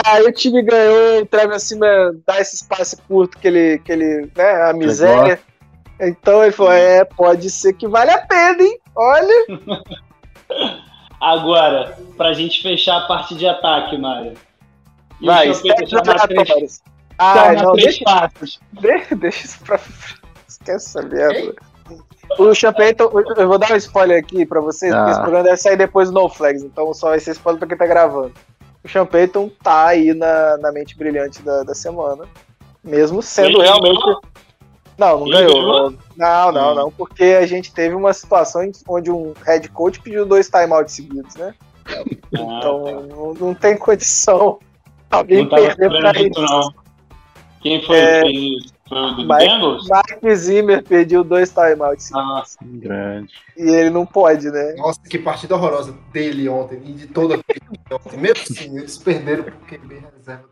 [0.06, 1.88] Aí o time ganhou, o Trevor acima
[2.26, 5.40] dá esse espaço curto que ele, que ele, né, a miséria.
[6.00, 8.80] Então ele falou, é, pode ser que vale a pena, hein?
[8.96, 9.46] Olha.
[11.20, 14.34] Agora, pra gente fechar a parte de ataque, Mário.
[15.20, 15.96] E Vai, sete.
[17.18, 18.60] Ah, não, três deixa, passos.
[18.74, 19.80] deixa, deixa isso pra...
[20.48, 21.56] Esquece essa merda.
[22.38, 25.12] O Champeyton, eu vou dar um spoiler aqui pra vocês, porque Ah.
[25.12, 27.78] esse programa deve sair depois do No Flags, então só vai ser spoiler pra quem
[27.78, 28.34] tá gravando.
[28.84, 32.26] O Champeyton tá aí na, na mente brilhante da, da semana,
[32.84, 34.00] mesmo sendo Ele realmente...
[34.04, 34.22] ganhou?
[34.98, 35.54] Não, não Ele ganhou.
[35.62, 35.94] ganhou?
[36.18, 36.76] Não, não, Hum.
[36.76, 41.36] não, porque a gente teve uma situação onde um head coach pediu dois timeouts seguidos,
[41.36, 41.54] né?
[41.88, 44.60] Ah, Então não, não tem condição
[45.12, 46.42] alguém perder pra isso.
[46.42, 46.74] não.
[47.62, 48.75] Quem foi É, que fez isso?
[48.88, 49.88] Foi o do Mike- Bengals?
[49.88, 53.34] Mark Zimmer pediu dois timeouts Ah, Grande.
[53.58, 54.74] e ele não pode, né?
[54.78, 58.18] Nossa, que partida horrorosa dele ontem e de toda a.
[58.18, 60.44] Mesmo assim, eles perderam porque bem reserva.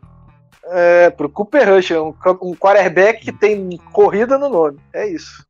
[0.66, 4.78] É, pro Cooper Rush, um, um quarterback que tem corrida no nome.
[4.92, 5.46] É isso.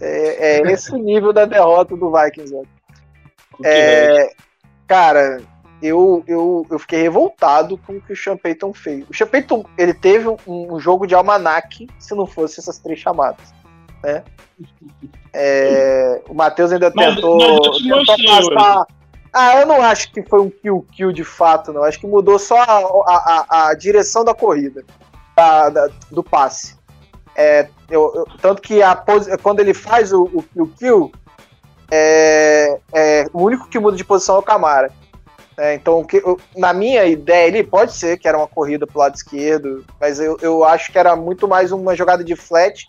[0.00, 2.54] É, é esse o nível da derrota do Vikings.
[2.54, 2.62] Ó.
[3.64, 4.30] É,
[4.86, 5.40] cara,
[5.82, 9.04] eu, eu, eu fiquei revoltado com o que o Sean Payton fez.
[9.08, 12.98] O Sean Payton, ele teve um, um jogo de almanac se não fosse essas três
[12.98, 13.52] chamadas.
[14.02, 14.22] Né?
[15.32, 18.04] É, o Matheus ainda Mas- tentou, mas tentou
[18.54, 18.86] passar.
[19.32, 21.84] Ah, eu não acho que foi um kill-kill de fato, não.
[21.84, 22.66] Acho que mudou só a,
[23.06, 24.84] a, a- direção da corrida,
[25.36, 26.76] da- da- do passe.
[27.36, 28.96] É, eu- eu- tanto que a
[29.40, 31.12] quando ele faz o, o kill-kill,
[31.92, 34.90] é, é, o único que muda de posição é o Camara.
[35.60, 38.98] É, então, que- eu- na minha ideia ali, pode ser que era uma corrida pro
[38.98, 42.88] lado esquerdo, mas eu, eu acho que era muito mais uma jogada de flat,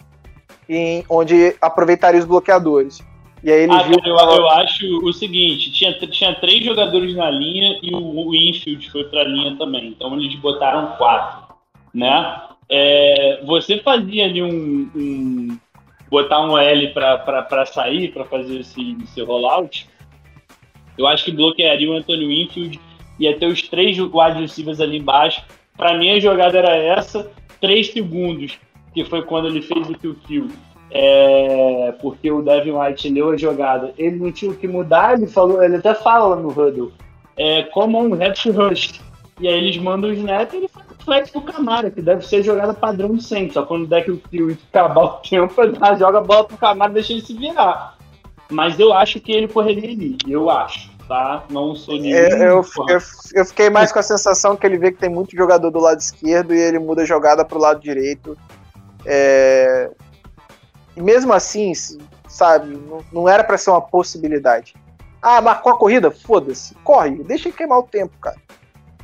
[0.69, 2.99] em, onde aproveitaria os bloqueadores.
[3.43, 3.97] E aí ele Ah, viu.
[3.97, 8.33] cara, eu, eu acho o seguinte: tinha, tinha três jogadores na linha e o, o
[8.33, 9.87] infield foi pra linha também.
[9.89, 11.53] Então eles botaram quatro,
[11.93, 12.41] né?
[12.69, 15.57] É, você fazia ali um, um-
[16.09, 19.89] botar um L pra sair, pra fazer esse, esse rollout.
[21.01, 22.79] Eu acho que bloquearia o Anthony Winfield,
[23.19, 25.43] ia ter os três wide receivers ali embaixo.
[25.75, 28.59] Pra mim a jogada era essa, três segundos,
[28.93, 30.47] que foi quando ele fez o kill kill.
[30.91, 33.93] É, porque o Devin White leu a jogada.
[33.97, 36.91] Ele não tinha o que mudar, ele falou, ele até fala no huddle.
[37.35, 39.01] É, como um head rush.
[39.39, 42.23] E aí eles mandam o snap e ele faz o flex pro Camara, que deve
[42.23, 43.53] ser jogada padrão sempre.
[43.53, 46.91] Só quando der que o kill acabar o tempo, já joga a bola pro Camara
[46.91, 47.97] e deixa ele se virar.
[48.51, 50.17] Mas eu acho que ele correria ali.
[50.27, 51.43] Eu acho, tá?
[51.49, 52.15] Não sou nenhum.
[52.15, 52.85] É, eu, fã.
[52.87, 52.99] eu,
[53.33, 55.99] eu fiquei mais com a sensação que ele vê que tem muito jogador do lado
[55.99, 58.37] esquerdo e ele muda a jogada pro lado direito.
[59.05, 59.91] É,
[60.95, 61.73] E mesmo assim,
[62.29, 64.73] sabe, não, não era pra ser uma possibilidade.
[65.21, 66.09] Ah, marcou a corrida?
[66.11, 66.73] Foda-se.
[66.75, 68.37] Corre, deixa ele queimar o tempo, cara.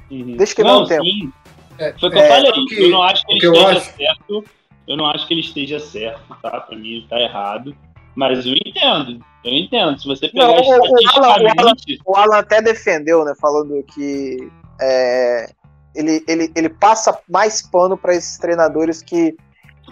[0.10, 0.38] Uhum.
[0.38, 1.04] Deixa queimar não, o tempo.
[1.04, 1.32] sim.
[1.78, 2.52] É, Foi o que eu É, falei.
[2.68, 4.44] que- eu não acho que ele que eu esteja acho- certo.
[4.88, 6.62] Eu não acho que ele esteja certo, tá?
[6.62, 7.76] Pra mim ele tá errado.
[8.16, 9.20] Mas eu entendo.
[9.48, 10.00] Eu entendo.
[10.00, 12.00] Se você pegar Não, o- o Alan- o Alan- estatisticamente.
[12.06, 13.34] O Alan até defendeu, né?
[13.40, 14.50] Falando que
[14.82, 15.50] é,
[15.96, 19.36] ele, ele, ele passa mais pano para esses treinadores que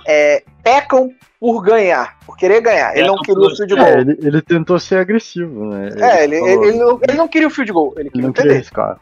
[0.07, 2.95] é, pecam por ganhar, por querer ganhar.
[2.97, 3.99] Ele não Pecam queria o field É, goal.
[3.99, 5.89] ele, ele tentou ser agressivo, né?
[5.97, 8.29] É, ele, falou- ele, não, ele não queria o field goal, ele ele queria não
[8.31, 8.99] o queria arriscar.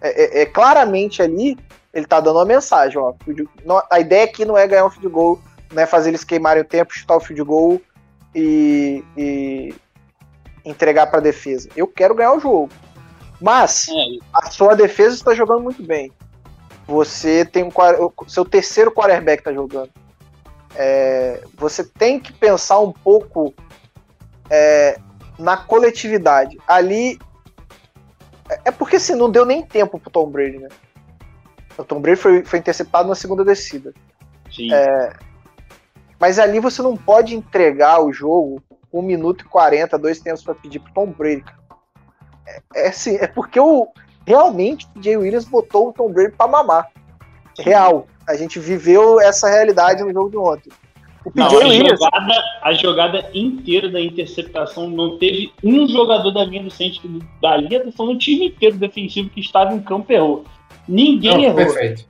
[0.00, 1.56] É, é- é claramente ali,
[1.92, 3.14] ele tá dando uma mensagem, ó.
[3.64, 5.40] não- a ideia aqui não é ganhar um field goal,
[5.72, 7.80] não é fazer eles queimarem o tempo, chutar o field goal
[8.34, 9.74] e, e
[10.64, 11.68] entregar pra defesa.
[11.76, 12.70] Eu quero ganhar o jogo.
[13.40, 16.10] Mas É, a sua defesa está jogando muito bem.
[16.86, 17.70] Você tem um
[18.28, 19.90] seu terceiro quarterback está jogando.
[20.74, 23.54] É, você tem que pensar um pouco
[24.50, 24.98] é,
[25.38, 26.58] na coletividade.
[26.66, 27.18] Ali
[28.48, 30.68] é- é porque assim, não deu nem tempo pro Tom Brady, né?
[31.76, 33.92] O Tom Brady foi, foi interceptado na segunda descida.
[34.50, 34.68] sim.
[36.20, 38.62] Mas ali você não pode entregar o jogo
[38.98, 41.42] 1 minuto e 40, dois tempos para pedir pro Tom Brady.
[41.42, 41.58] cara.
[42.46, 43.88] É, é assim, é porque o,
[44.26, 46.90] realmente o Jay Williams botou o Tom Brady para mamar.
[47.58, 48.06] Real.
[48.28, 50.70] A gente viveu essa realidade no jogo de ontem.
[51.24, 52.00] O Não, PJ a, Williams.
[52.00, 57.00] jogada, a jogada inteira da interceptação não teve um jogador da linha do centro,
[57.40, 60.44] da linha, tô falando o time inteiro defensivo que estava em campo errou.
[60.86, 61.56] Ninguém Não, errou.
[61.56, 62.06] perfeito.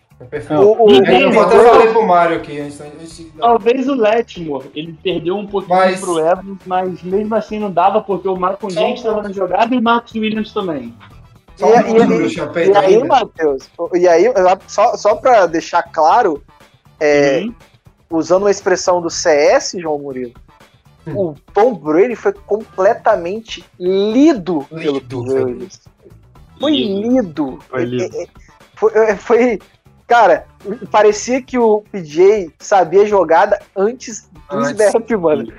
[0.50, 3.88] O, o, Ninguém É, eu o- até falei pro Mário aqui antes, antes de- Talvez
[3.88, 8.28] o Letmore, ele perdeu um pouquinho Mas- pro Evans, mas mesmo assim não dava porque
[8.28, 10.94] o Marco Gente estava na jogada e o Marcos Williams também.
[11.56, 13.04] Só E- um e- e- E aí.
[13.04, 14.24] Matheus, e aí,
[14.68, 16.42] só, só para deixar claro,
[17.00, 17.54] é, Uhum.
[18.10, 20.32] usando uma expressão do CS, João Murilo,
[21.06, 21.16] Hum.
[21.16, 25.44] o Tom Brady foi completamente lido pelo Lido, foi.
[25.44, 25.80] Williams.
[26.60, 27.58] Foi Lido.
[27.68, 28.16] Foi lido.
[28.16, 28.26] É, é,
[28.76, 29.58] Foi, é, foi-
[30.14, 30.46] cara,
[30.92, 34.70] parecia que o PJ sabia jogada antes do Antes.
[34.70, 35.52] snap, mano.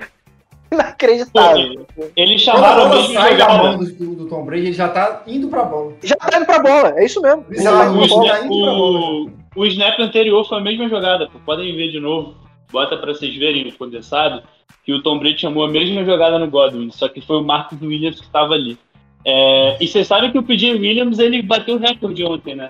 [0.71, 1.85] Inacreditável.
[2.15, 5.23] Eles Quando a chamaram bola sai da mão do, do Tom Brady, ele já tá
[5.27, 5.93] indo pra bola.
[6.01, 7.45] Já tá indo pra bola, é isso mesmo.
[7.51, 8.29] Já tá O, bola.
[8.31, 8.99] tá indo pra bola.
[8.99, 11.37] o, o snap anterior foi a mesma jogada, pô.
[11.45, 12.35] podem ver de novo.
[12.71, 14.41] Bota pra vocês verem o condensado.
[14.83, 17.81] Que o Tom Brady chamou a mesma jogada no Godwin, só que foi o Marcos
[17.81, 18.77] Williams que estava ali.
[19.25, 22.69] É, e vocês sabem que o PJ Williams ele bateu o recorde ontem, né?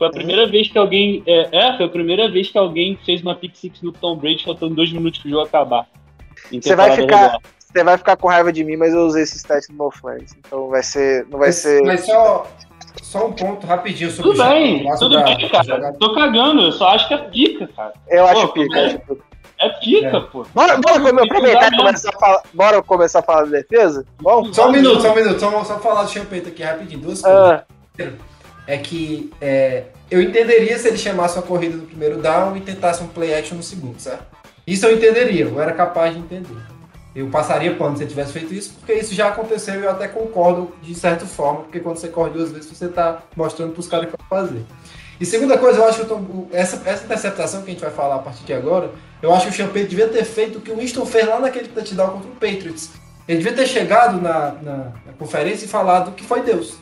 [0.00, 1.22] Foi a primeira vez que alguém.
[1.26, 4.42] É, é, foi a primeira vez que alguém fez uma pick six no Tom Brady
[4.42, 5.86] faltando dois minutos pro jogo acabar.
[6.50, 7.36] Você vai ficar-.
[7.58, 10.34] Você vai ficar com raiva de mim, mas eu usei esse stat do No Flags.
[10.38, 11.24] Então vai ser.
[11.28, 11.82] Não vai Mas, ser.
[11.82, 12.46] mas só,
[13.02, 15.64] só um ponto rapidinho sobre Tudo o bem, tudo sobre a- bem, cara.
[15.64, 15.98] jogada.
[15.98, 17.92] Tô cagando, eu só acho que é pica, cara.
[18.08, 18.78] Eu acho Pô, pica.
[18.78, 18.86] é.
[18.86, 19.22] acho pica.
[19.60, 20.20] É pica, É.
[20.20, 20.46] pô.
[20.54, 22.42] Bora, bora aproveitar e começar a falar.
[22.54, 24.06] Bora começar a falar da defesa?
[24.22, 24.50] Bom?
[24.50, 27.62] Só um minuto, só um minuto, só, só falar do Champeito aqui rapidinho, duas coisas.
[28.70, 33.02] É que é, eu entenderia se ele chamasse uma corrida no primeiro down e tentasse
[33.02, 34.24] um play action no segundo, certo?
[34.64, 36.56] Isso eu entenderia, eu era capaz de entender.
[37.12, 40.06] Eu passaria pano se ele tivesse feito isso, porque isso já aconteceu e eu até
[40.06, 44.06] concordo de certa forma, porque quando você corre duas vezes, você tá mostrando pros caras
[44.06, 44.62] o que fazer.
[45.20, 48.20] E segunda coisa, eu acho que essa, essa interceptação que a gente vai falar a
[48.20, 51.04] partir de agora, eu acho que o Champeito devia ter feito o que o Winston
[51.04, 52.90] fez lá naquele touchdown contra o Patriots.
[53.26, 56.78] Ele devia ter chegado na, na, na conferência e falado que foi Deus.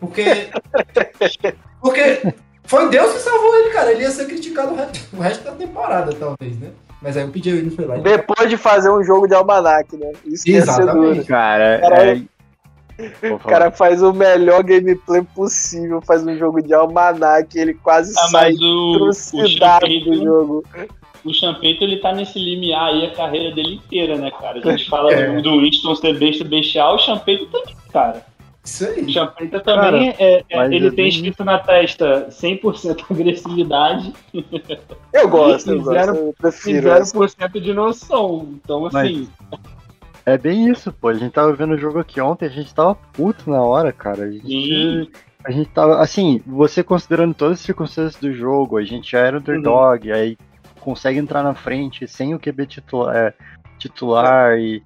[0.00, 0.48] Porque.
[1.80, 2.32] porque
[2.64, 3.92] foi Deus que salvou ele, cara.
[3.92, 6.70] Ele ia ser criticado o resto, o resto da temporada, talvez, né?
[7.02, 7.96] Mas aí o PJ Williams foi lá.
[7.96, 10.12] depois de fazer um jogo de almanac, né?
[10.26, 11.24] Isso Exatamente.
[11.26, 12.22] Cara, Cara, é...
[13.32, 18.28] O cara faz o melhor gameplay possível, faz um jogo de almanac, ele quase Ah,
[18.28, 18.92] sai o.
[18.92, 20.64] o trucidado do Champeito- jogo.
[21.24, 24.60] o Champeito ele tá nesse limiar aí a carreira dele inteira, né, cara?
[24.62, 25.32] A gente fala É.
[25.32, 28.26] do, do Winston ser besta bestial, o Champeito também, cara.
[28.64, 29.10] Isso O aí.
[29.12, 34.12] Champeito também, é, é, mas ele é tem bem escrito na testa 100% agressividade
[35.12, 36.14] Eu gosto, eu E gosto.
[36.14, 36.90] Eu e prefiro.
[36.90, 38.48] 0% de noção.
[38.62, 39.28] Então, assim,
[40.26, 41.08] É bem isso, pô.
[41.08, 44.24] A gente tava vendo o jogo aqui ontem, a gente tava puto na hora, cara.
[44.24, 45.08] A gente, Sim.
[45.44, 46.00] a gente tava.
[46.00, 50.36] Assim, você considerando todas as circunstâncias do jogo, a gente já era underdog, aí
[50.80, 53.14] consegue entrar na frente sem o QB titular.
[53.16, 53.34] é,
[53.80, 54.82] titular e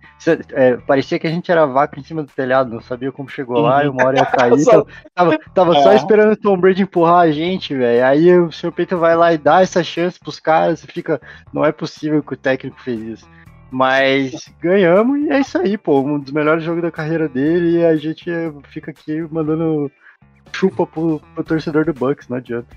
[0.52, 3.60] é, parecia que a gente era vaca em cima do telhado, não sabia como chegou
[3.60, 4.58] lá e uma hora ia cair.
[4.64, 5.96] Só- então, tava tava só É.
[5.96, 8.04] esperando o Tom Brady empurrar a gente, velho.
[8.06, 11.20] Aí o seu peito vai lá e dá essa chance pros caras e fica.
[11.52, 13.28] Não é possível que o técnico fez isso.
[13.70, 16.00] Mas ganhamos e é isso aí, pô.
[16.00, 18.24] Um dos melhores jogos da carreira dele e a gente
[18.68, 19.90] fica aqui mandando
[20.52, 22.68] chupa pro, pro torcedor do Bucks, não adianta.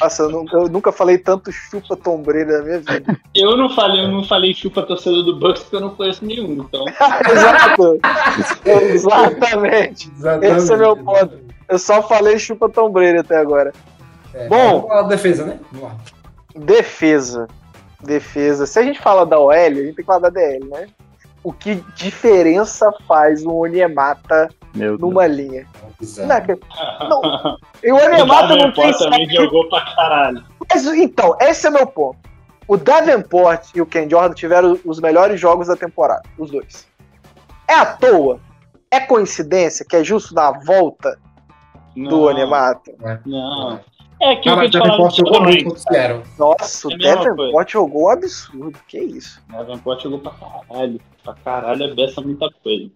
[0.00, 3.20] Nossa, eu, nu- eu nunca falei tanto chupa Tom Brady na minha vida.
[3.34, 6.52] eu não falei, eu não falei chupa torcedor do Bucks porque eu não conheço nenhum.
[6.64, 6.84] Então,
[7.30, 8.00] Exato.
[8.64, 10.10] Exatamente.
[10.16, 10.56] Exatamente.
[10.58, 11.38] Esse é meu ponto.
[11.68, 13.72] Eu só falei chupa Tom Brady até agora.
[14.34, 14.56] É, Bom.
[14.80, 15.58] Vamos falar da defesa, né?
[15.70, 15.96] Vamos lá.
[16.56, 17.48] Defesa.
[18.02, 18.66] Defesa.
[18.66, 20.86] Se a gente fala da OL, a gente tem que falar da DL, né?
[21.44, 23.54] O que diferença faz um
[24.74, 25.00] Deus.
[25.00, 25.66] numa linha?
[25.98, 26.28] Bizarro.
[26.28, 26.58] Não, que-
[27.08, 27.58] não.
[27.82, 30.44] E o o Onyemata não tem também jogou pra caralho.
[30.70, 32.16] Mas, então, esse é meu ponto.
[32.68, 36.86] O Davenport e o Ken Jordan tiveram os melhores jogos da temporada, os dois.
[37.68, 38.38] É à toa?
[38.88, 41.18] É coincidência que é justo na volta
[41.96, 42.92] do Não, Onyemata?
[43.26, 43.80] Não.
[44.22, 46.22] É que o que Cara, eu te Davenport jogou muito contra o Seattle.
[46.38, 48.78] Nossa, o É a mesma Davenport jogou um absurdo.
[48.86, 49.42] Que isso?
[49.50, 51.00] Davenport jogou pra caralho.
[51.24, 52.88] Pra caralho é dessa muita coisa.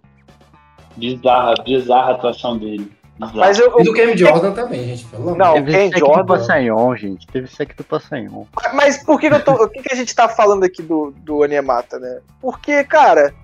[0.97, 2.93] Bizarra, bizarra a atuação dele.
[3.19, 3.39] Bizarra.
[3.39, 5.05] Mas eu, E do Cam Jordan também, gente.
[5.07, 6.27] Pelo Não, o Teve Ken sec do Jordan.
[6.27, 7.27] Passanhon, gente.
[7.27, 8.45] Teve sec do Passanhon.
[8.73, 11.13] Mas por que, que eu tô, o que, que a gente tá falando aqui do,
[11.19, 12.21] do Onyemata, né?
[12.41, 13.35] Porque, cara,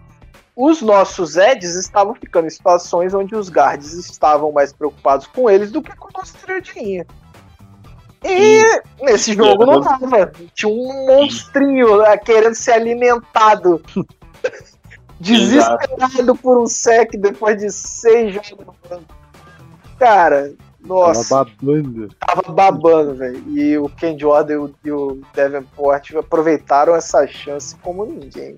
[0.55, 5.73] os nossos Eds estavam ficando em situações onde os guards estavam mais preocupados com eles
[5.73, 7.05] do que com a nossa tiradinha.
[8.25, 10.33] E nesse jogo não tava.
[10.55, 13.83] Tinha um monstrinho lá querendo ser alimentado.
[15.19, 19.05] Desesperado por um sec depois de seis jogos no banco.
[19.99, 20.53] Cara,
[20.85, 22.09] nossa Tava babando.
[22.19, 23.45] tava babando, velho.
[23.49, 28.57] E o Ken Jordan e o, Davenport aproveitaram essa chance como ninguém.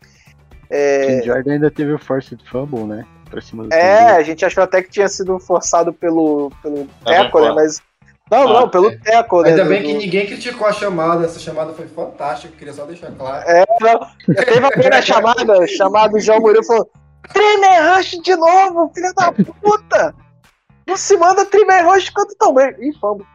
[0.70, 3.04] É, Ken Jordan ainda teve o Forced Fumble, né?
[3.30, 6.86] Pra cima do é, a gente achou até que tinha sido forçado pelo, pelo.
[7.04, 7.52] Teco, né?
[7.52, 7.82] Mas.
[8.30, 8.96] Não, Ah, não, pelo é.
[8.96, 9.50] Teco, né?
[9.50, 11.24] Ainda bem que ninguém criticou a chamada.
[11.24, 12.56] Essa chamada foi fantástica.
[12.56, 13.44] Queria só deixar claro.
[13.46, 14.34] É, não.
[14.34, 16.90] Teve alguém na chamada, chamado João Murilo, falou:
[17.32, 20.14] Tremer Rush de novo, filho da puta!
[20.86, 22.74] Não se manda Tremer Rush quanto tão bem.
[22.80, 23.26] Ih, fomos.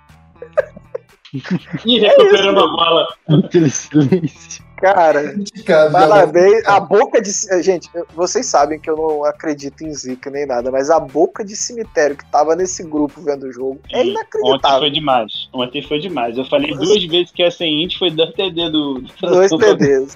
[1.85, 3.07] Ih, recuperando a bola.
[3.45, 4.63] Aquele silêncio.
[4.79, 6.65] Cara, Criticado, Parabéns.
[6.65, 7.29] A boca de.
[7.61, 11.55] Gente, vocês sabem que eu não acredito em zica nem nada, mas a boca de
[11.55, 14.79] cemitério que tava nesse grupo vendo o jogo é Ontem inacreditável.
[14.79, 15.31] foi demais.
[15.53, 16.37] Ontem foi demais.
[16.37, 19.03] Eu falei duas vezes que ia ser int, foi dois TD do.
[19.21, 20.15] Dois TDs.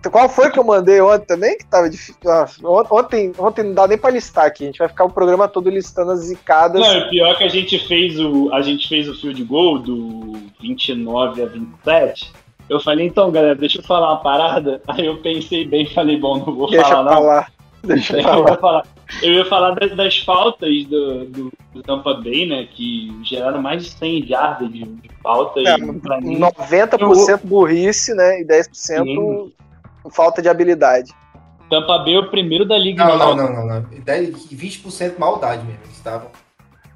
[0.00, 1.56] Então, Qual foi que eu mandei ontem também?
[1.56, 2.14] Que tava difícil.
[2.26, 4.64] Ah, on- ontem, ontem não dá nem pra listar aqui.
[4.64, 6.78] A gente vai ficar o programa todo listando as zicadas.
[6.78, 8.52] Não, o pior é que a gente fez o.
[8.52, 12.32] A gente fez o field goal do 29 a 27.
[12.68, 14.80] Eu falei, então, galera, deixa eu falar uma parada.
[14.88, 17.44] Aí eu pensei bem e falei, bom, não vou Deixa falar não.
[17.84, 18.50] Deixa Eu lá.
[18.50, 18.86] ia falar,
[19.22, 22.66] eu ia falar das, das faltas do, do, do Tampa Bay, né?
[22.70, 25.60] Que geraram mais de 100 jardas de, de falta.
[25.60, 28.40] É, e pra mim, 90% burrice, né?
[28.40, 29.52] E 10% Sim.
[30.10, 31.12] falta de habilidade.
[31.68, 33.04] Tampa Bay é o primeiro da liga.
[33.04, 33.92] Não, em não, não, não, não.
[33.92, 35.80] E 10 e 20% maldade mesmo.
[35.84, 36.28] Eles estavam.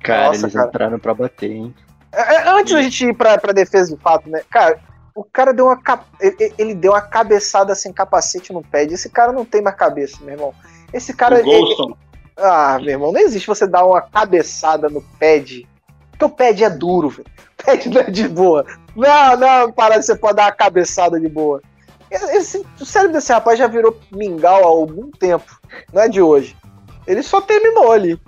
[0.02, 0.68] Cara, Nossa, eles cara.
[0.68, 1.74] entraram pra bater, hein?
[2.12, 4.40] É, é, Antes da gente ir pra, pra defesa de fato, né?
[4.50, 4.78] Cara,
[5.20, 5.78] o cara deu uma.
[6.20, 8.92] Ele, ele deu uma cabeçada sem capacete no pad.
[8.92, 10.54] Esse cara não tem mais cabeça, meu irmão.
[10.92, 11.40] Esse cara.
[11.40, 11.94] ele-.
[12.36, 15.66] Ah, meu irmão, não existe você dar uma cabeçada no pad.
[16.10, 17.26] Porque o pad é duro, velho.
[17.60, 18.64] O pad não é de boa.
[18.94, 21.60] Não, não, para, você pode dar uma cabeçada de boa.
[22.10, 25.58] Esse- o cérebro desse rapaz já virou mingau há algum tempo.
[25.92, 26.56] Não é de hoje.
[27.06, 28.18] Ele só terminou ali.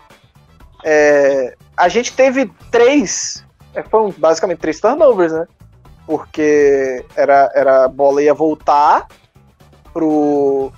[0.85, 3.45] É, a gente teve três.
[3.75, 5.47] é, Foram basicamente três turnovers, né?
[6.11, 9.07] Porque era, era a bola ia voltar
[9.93, 10.73] pro,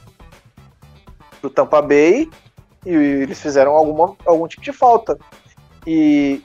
[1.40, 2.28] pro Tampa Bay
[2.84, 5.18] e eles fizeram alguma, algum tipo de falta.
[5.86, 6.42] E,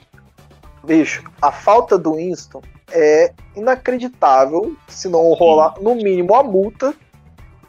[0.82, 6.94] bicho, a falta do Winston é inacreditável se não rolar, no mínimo, a multa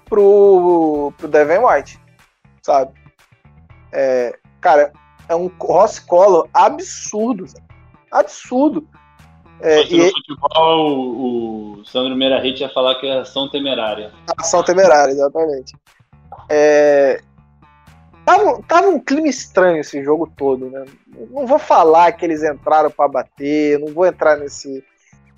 [0.05, 1.99] pro, pro Devin White,
[2.61, 2.93] sabe?
[3.91, 4.93] É, cara,
[5.28, 7.45] é um Ross Collar absurdo,
[8.09, 8.88] absurdo.
[9.62, 14.12] É, Se no e futebol, o, o Sandro Meirahit ia falar que é ação temerária.
[14.38, 15.76] ação temerária, exatamente.
[16.47, 17.22] É,
[18.26, 20.86] tava, tava um clima estranho esse jogo todo, né?
[21.32, 24.84] Não vou falar que eles entraram pra bater, não vou entrar nesse.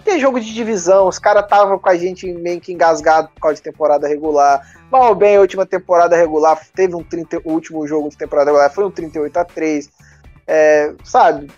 [0.04, 3.56] Tem jogo de divisão, os caras estavam com a gente meio que engasgado por causa
[3.56, 4.62] de temporada regular.
[4.92, 8.50] Mal ou bem, a última temporada regular teve um 30, o último jogo de temporada
[8.50, 9.90] regular foi um 38 a 3
[10.48, 11.52] é, sabe?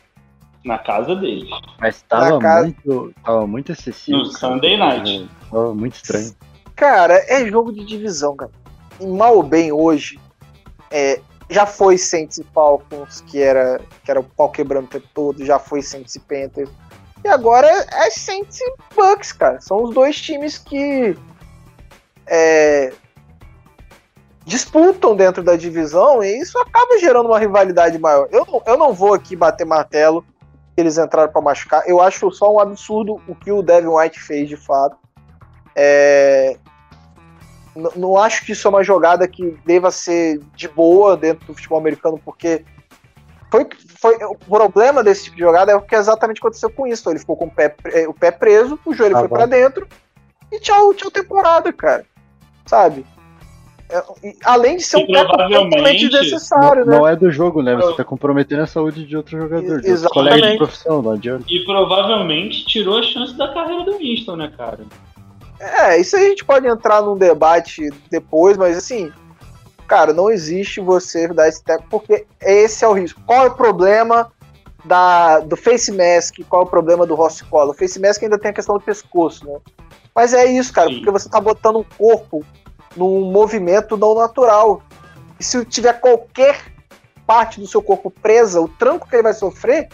[0.64, 1.50] Na casa deles.
[1.80, 3.14] Mas tava casa- muito.
[3.24, 4.18] Tava muito excessivo.
[4.20, 4.38] No cara.
[4.38, 5.30] Sunday Night.
[5.52, 6.36] Tava muito estranho.
[6.76, 8.52] Cara, é jogo de divisão, cara.
[9.00, 10.20] E mal ou bem hoje,
[10.90, 15.08] é, já foi Saints e Falcons, que era, que era o pau quebrando o tempo
[15.14, 16.70] todo, já foi Saints e Panthers.
[17.24, 19.60] E agora é Saints e Bucks, cara.
[19.62, 21.16] São os dois times que
[22.28, 22.94] é,
[24.46, 28.28] disputam dentro da divisão e isso acaba gerando uma rivalidade maior.
[28.32, 30.24] Eu, não- eu não vou aqui bater martelo
[30.76, 31.84] eles entraram pra machucar.
[31.88, 34.98] Eu acho só um absurdo o que o Devin White fez de fato.
[35.76, 36.58] É,
[37.96, 41.80] não acho que isso é uma jogada que deva ser de boa dentro do futebol
[41.80, 42.64] americano, porque
[43.52, 43.68] foi,
[44.00, 47.10] foi o problema desse tipo de jogada é o que exatamente aconteceu com isso.
[47.10, 49.88] Ele ficou com o pé, pre- o pé preso, o joelho Ah, foi pra dentro
[50.52, 52.06] e tchau, tchau temporada, cara.
[52.66, 53.06] Sabe?
[53.90, 54.04] É,
[54.46, 57.00] além de ser um teco provavelmente- totalmente desnecessário, não, né?
[57.00, 57.76] não é do jogo, né?
[57.76, 61.46] Você tá comprometendo a saúde de outro jogador, de outro colega de profissão, não adianta.
[61.48, 64.80] E provavelmente tirou a chance da carreira do Winston, né, cara?
[65.60, 69.12] É, isso aí a gente pode entrar num debate depois, mas assim,
[69.88, 73.22] cara, não existe você dar esse tempo, porque esse é o risco.
[73.26, 74.32] Qual é o problema
[74.84, 76.40] da, do face mask?
[76.50, 77.72] Qual é o problema do Ross Cola?
[77.72, 79.58] O face mask ainda tem a questão do pescoço, né?
[80.16, 80.96] Mas é isso, cara, Sim.
[80.96, 82.44] porque você tá botando um corpo
[82.96, 84.82] num movimento não natural.
[85.40, 86.72] E se tiver qualquer
[87.26, 89.88] parte do seu corpo presa, o tranco que ele vai sofrer,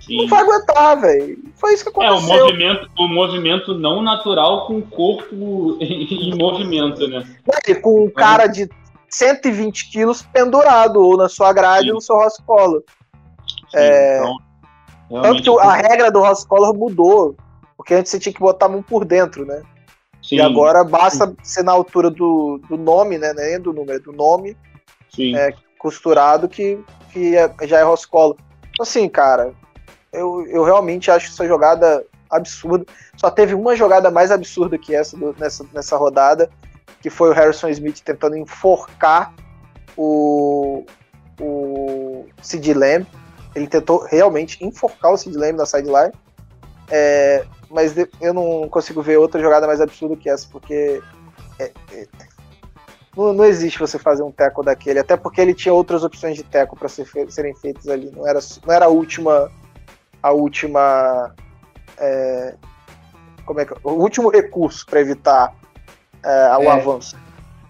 [0.00, 0.16] Sim.
[0.18, 1.38] não vai aguentar, velho.
[1.56, 2.44] Foi isso que É, o aconteceu.
[2.46, 5.34] movimento, o movimento não natural com o corpo
[5.80, 7.24] em movimento, né?
[7.82, 8.68] Com um cara de
[9.08, 11.88] 120 quilos pendurado ou na sua grade Sim.
[11.90, 12.16] ou no seu.
[13.70, 17.36] Sim, É, então, Tanto que a regra do Ross Collar mudou,
[17.76, 19.62] porque antes você tinha que botar a mão por dentro, né?
[20.32, 23.32] Sim, E agora basta ser na altura do, do nome, né?
[23.32, 24.56] Nem do número, do nome
[25.14, 25.36] sim.
[25.36, 26.78] é, costurado que,
[27.12, 28.36] que é- já é Ross Collar.
[28.70, 29.52] Então, assim, cara,
[30.12, 32.86] eu, eu realmente acho essa jogada absurda.
[33.16, 36.48] Só teve uma jogada mais absurda que essa do- nessa, nessa rodada,
[37.00, 39.34] que foi o Harrison Smith tentando enforcar
[39.96, 40.84] o,
[41.40, 43.06] o Sid Lamb.
[43.54, 46.12] Ele tentou realmente enforcar o Sid Lamb na sideline.
[46.90, 51.02] É, mas eu não consigo ver outra jogada mais absurda que essa, porque
[51.58, 52.06] é- é-
[53.16, 56.42] não, não existe você fazer um teco daquele, até porque ele tinha outras opções de
[56.42, 58.10] teco para ser serem feitas ali.
[58.14, 59.50] Não era, não era a última.
[60.22, 61.34] A última.
[61.98, 62.54] é,
[63.44, 65.52] como é que, o último recurso para evitar
[66.24, 66.68] é, o É.
[66.70, 67.16] avanço.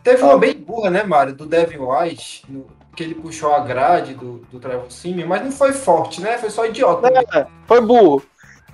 [0.02, 0.26] Teve Ah.
[0.26, 1.34] uma bem burra, né, Mário?
[1.34, 5.50] Do Devin White, no- que ele puxou a grade do, do Trevor Simeon, mas não
[5.50, 6.36] foi forte, né?
[6.38, 7.08] Foi só idiota.
[7.10, 7.46] né?
[7.66, 8.22] Foi burro.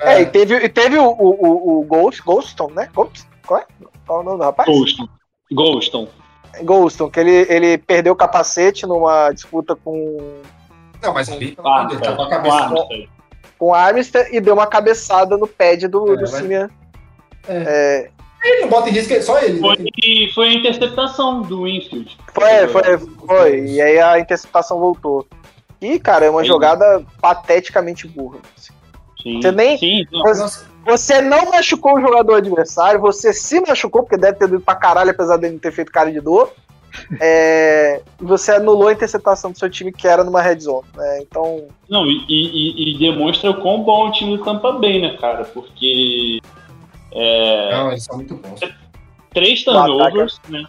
[0.01, 2.88] É, e teve, e teve o, o, o, o Ghost, Ghoston, né?
[2.94, 3.26] Ghost?
[3.46, 3.64] Qual é?
[4.07, 4.68] Qual é o nome do rapaz?
[4.68, 5.09] Golston.
[5.53, 6.09] Golston.
[6.62, 10.40] Ghoston, que ele, ele perdeu o capacete numa disputa com,
[11.03, 13.09] Não, mas pelo Ah, Deus, tava a Quarta, cabeça.
[13.59, 16.53] com o Armstead e deu uma cabeçada no pad do, É, do.
[16.53, 16.68] É.
[17.49, 18.11] É,
[18.44, 19.59] Ele não bota em risco, só ele.
[19.61, 19.86] Foi, né?
[20.34, 22.16] foi a interceptação do Winfield.
[22.34, 23.64] Foi, foi, foi.
[23.66, 25.26] E aí a interceptação voltou.
[25.80, 28.38] E, cara, é uma Aí- jogada pateticamente burra.
[29.23, 30.23] Sim, Você nem- sim, não.
[30.23, 34.75] Você, você não machucou o jogador adversário, você se machucou, porque deve ter doído pra
[34.75, 36.53] caralho, apesar dele não ter feito cara de dor.
[37.21, 40.87] É, e você anulou a interceptação do seu time, que era numa red zone.
[40.97, 41.21] Né?
[41.23, 45.16] Então, Não, e, e- e demonstra o quão bom o time do Tampa Bay, né,
[45.21, 45.45] cara?
[45.45, 46.41] Porque
[47.12, 48.61] é, não, eles são muito bons.
[49.35, 50.64] três turnovers, né?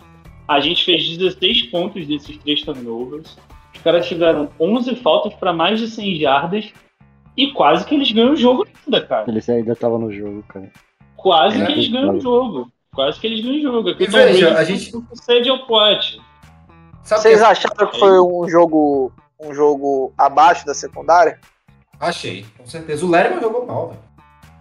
[0.48, 3.38] A gente fez 16 pontos desses três turnovers.
[3.74, 6.66] Os caras tiveram 11 faltas para mais de 100 jardas
[7.44, 9.26] e quase que eles ganham o jogo ainda, cara.
[9.28, 10.70] Ele ainda tava no jogo, cara.
[11.16, 11.66] Quase É.
[11.66, 12.72] que eles ganham o jogo.
[12.94, 13.90] Quase que eles ganham o jogo.
[13.90, 16.20] Aqui E o Tom veja, a gente- Cede ao pote.
[17.04, 21.40] Vocês que- acharam que foi um jogo, um jogo abaixo da secundária?
[22.00, 23.06] Achei, com certeza.
[23.06, 24.00] O Lerman jogou mal, velho.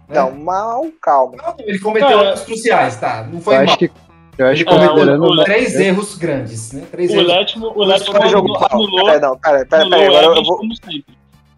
[0.09, 0.15] Né?
[0.15, 1.35] Não, mal, calma.
[1.37, 3.23] Não, ele cometeu Cara, erros cruciais, tá?
[3.31, 3.65] Não foi eu mal.
[3.67, 3.91] acho que.
[4.37, 6.83] Eu acho que É, o- o- Três erros grandes, né?
[6.89, 7.55] Três O erros.
[7.55, 11.05] O jogo anulou, Pera, não, pera, pera, pera, agora eu vou, como sempre.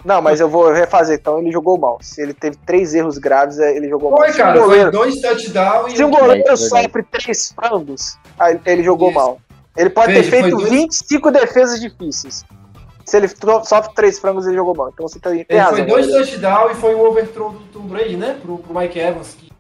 [0.03, 1.17] Não, mas eu vou refazer.
[1.19, 1.97] Então ele jogou mal.
[2.01, 4.19] Se ele teve três erros graves, é, ele jogou mal.
[4.19, 4.53] Foi, cara.
[4.53, 8.17] Foi goleiro, dois touchdowns e se o um goleiro É, sofre três frangos,
[8.65, 9.19] ele jogou Isso.
[9.19, 9.39] mal.
[9.77, 12.43] Ele pode Veja, ter feito foi dois- 25 defesas difíceis.
[13.05, 14.89] Se ele sofre três frangos, ele jogou mal.
[14.93, 15.77] Então você tem, tem Ele razão.
[15.77, 18.37] foi dois touchdowns e foi um overthrow do Tom Brady, né?
[18.41, 19.33] Pro, pro Mike Evans.
[19.33, 19.53] Que, Que ele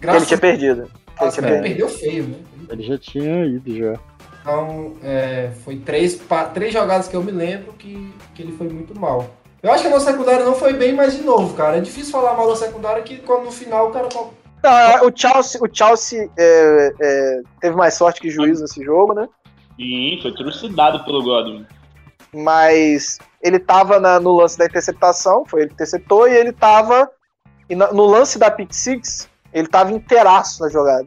[0.00, 0.90] graças tinha perdido.
[1.20, 1.62] Ele tinha perdido.
[1.62, 2.36] perdeu feio, né?
[2.70, 3.94] Ele já tinha ido já.
[4.42, 6.20] Então, é, foi três,
[6.54, 9.28] três jogadas que eu me lembro que, que ele foi muito mal.
[9.66, 12.12] Eu acho que a nossa secundária não foi bem, mas de novo, cara, é difícil
[12.12, 14.28] falar mal da secundária que quando no final o cara tá-
[14.62, 19.12] Não, é, o Chelsea, o Chelsea é, é, teve mais sorte que juízo nesse jogo,
[19.12, 19.28] né?
[19.74, 21.66] Sim, foi trucidado pelo Godwin.
[22.32, 27.10] Mas ele tava na- no lance da interceptação, foi ele que interceptou, e ele tava.
[27.68, 31.06] e na- no lance da pick six, ele tava inteiraço na jogada.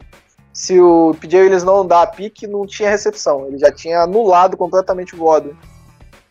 [0.51, 3.47] Se o PJ Williams não dá a pique, não tinha recepção.
[3.47, 5.55] Ele já tinha anulado completamente o Godwin.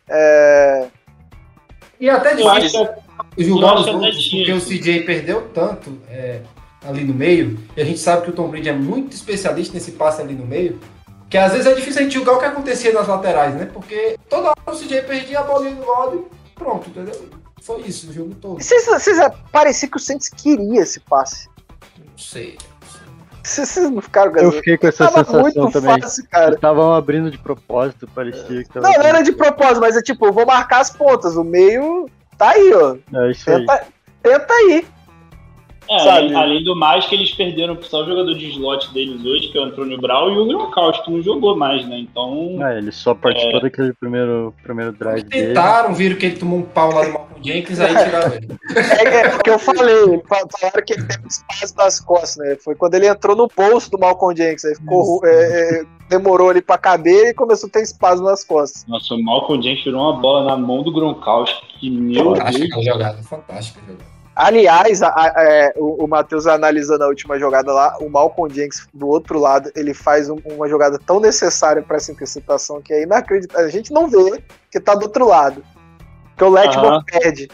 [0.06, 0.88] É,
[2.00, 2.88] E é até difícil
[3.34, 4.60] que julgar eu acho os até outros, porque o.
[4.60, 6.40] CJ perdeu tanto é,
[6.86, 9.92] ali no meio, e a gente sabe que o Tom Brady é muito especialista nesse
[9.92, 10.78] passe ali no meio,
[11.28, 13.66] que às vezes é difícil a gente julgar o que acontecia nas laterais, né?
[13.66, 17.28] Porque toda hora o CJ perdia a bolinha no lado e pronto, entendeu?
[17.60, 18.62] Foi isso o jogo todo.
[18.62, 19.18] vocês, vocês,
[19.52, 21.48] parecia que o Saints queria esse passe.
[21.98, 22.56] Não sei.
[23.48, 26.00] Vocês, não ficaram com Eu fiquei com essa Tava sensação muito também.
[26.00, 26.54] fácil, cara.
[26.54, 28.86] Estavam abrindo de propósito, parecia que tava.
[28.86, 31.36] Não, não era de propósito, mas é tipo, eu vou marcar as pontas.
[31.36, 32.96] O meio tá aí, ó.
[33.14, 33.58] É isso aí.
[33.66, 33.86] Tenta,
[34.22, 34.86] tenta aí.
[35.90, 36.34] É, Sabe?
[36.34, 39.60] além, do mais que eles perderam só o jogador de slot deles hoje, que é
[39.60, 41.98] o Antônio Brown, e o Gronkowski, que não jogou mais, né?
[42.00, 43.62] Então, Ah, ele só participou É.
[43.62, 45.46] daquele primeiro, primeiro drive dele.
[45.48, 48.48] Tentaram, viram que ele tomou um pau lá do Malcolm Jenkins, aí tiraram ele.
[48.76, 50.22] É, é o que eu falei.
[50.28, 52.56] fa- Falaram que ele teve espaço nas costas, né?
[52.62, 54.64] Foi quando ele entrou no bolso do Malcolm Jenkins.
[54.64, 58.84] Aí ficou, é, é, demorou ali pra caber e começou a ter espaço nas costas.
[58.88, 62.38] nossa, o Malcolm Jenkins tirou uma bola na mão do Gronkowski, que meu Deus.
[62.38, 64.17] Fantástica a jogada, fantástica jogada.
[64.40, 68.86] Aliás, a- a- é, o, o Matheus analisando a última jogada lá, o Malcolm Jenkins
[68.94, 73.02] do outro lado, ele faz um- uma jogada tão necessária pra essa interceptação que é
[73.02, 73.66] inacreditável.
[73.66, 75.64] A gente não vê que tá do outro lado.
[76.36, 77.02] Que o Letman Aham.
[77.04, 77.48] perde.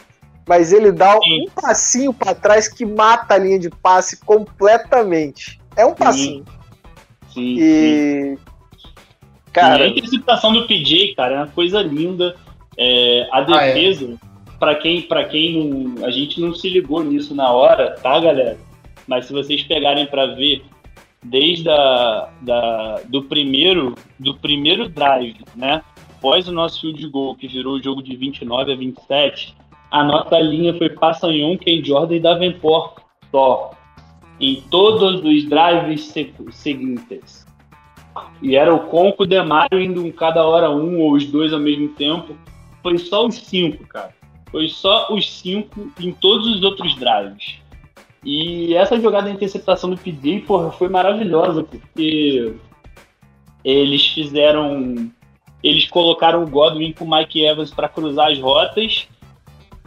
[0.47, 1.47] Mas ele dá Sim.
[1.47, 5.59] um passinho pra trás que mata a linha de passe completamente.
[5.75, 6.45] É um passinho.
[7.33, 7.55] Sim, sim.
[7.57, 8.37] E.
[9.47, 12.35] E Cara, a interceptação do PJ, cara, é uma coisa linda.
[12.77, 13.73] É, a Ah, é.
[14.59, 18.57] Pra quem, pra quem não, a gente não se ligou nisso na hora, tá, galera?
[19.07, 20.63] Mas se vocês pegarem pra ver,
[21.23, 25.81] desde a, da, do primeiro do primeiro drive, né?
[26.17, 29.55] Após o nosso field goal, que virou o jogo de 29 a 27,
[29.91, 32.99] a nossa linha foi Passanhon, Ken Jordan e Davenport
[33.31, 33.71] só.
[34.39, 37.45] Em todos os drives se- seguintes.
[38.41, 41.89] E era o Conco Demário indo um cada hora um ou os dois ao mesmo
[41.89, 42.35] tempo.
[42.81, 44.13] Foi só os cinco, cara.
[44.55, 47.57] Foi só os cinco em todos os outros drives.
[48.23, 52.53] E essa jogada de interceptação do PD, porra, foi maravilhosa, porque
[53.65, 55.11] eles fizeram.
[55.61, 59.09] Eles colocaram o Godwin com o Mike Evans para cruzar as rotas.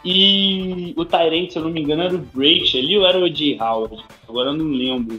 [0.04, 3.30] E o Tyrant, se eu não me engano, era o Brate ali ou era o
[3.30, 3.58] J.
[3.58, 4.04] Howard?
[4.28, 5.18] Agora eu não lembro.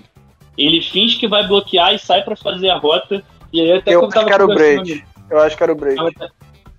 [0.55, 3.23] Ele finge que vai bloquear e sai para fazer a rota.
[3.51, 5.03] E aí até eu acho que era o Brady.
[5.27, 6.13] Eu acho que era o Brady.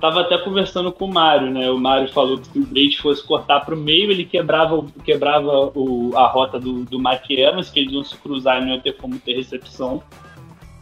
[0.00, 1.70] Tava até, conversando com o Mário, né?
[1.70, 5.70] O Mário falou que se o Brady fosse cortar pro meio, ele quebrava, o- quebrava
[5.74, 8.80] o, a rota do, do Mike Evans, que eles iam se cruzar e não ia
[8.80, 10.02] ter como ter recepção.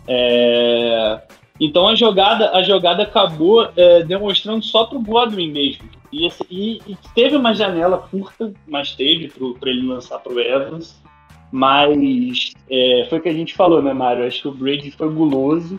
[0.07, 1.21] É,
[1.61, 5.85] Então a jogada, a jogada acabou é, demonstrando só pro Godwin mesmo.
[6.12, 11.03] E, e- e teve uma janela curta, mas teve para ele lançar pro Evans.
[11.51, 14.27] Mas é, foi o que a gente falou, né, Mário?
[14.27, 15.79] Acho que o Brady foi guloso.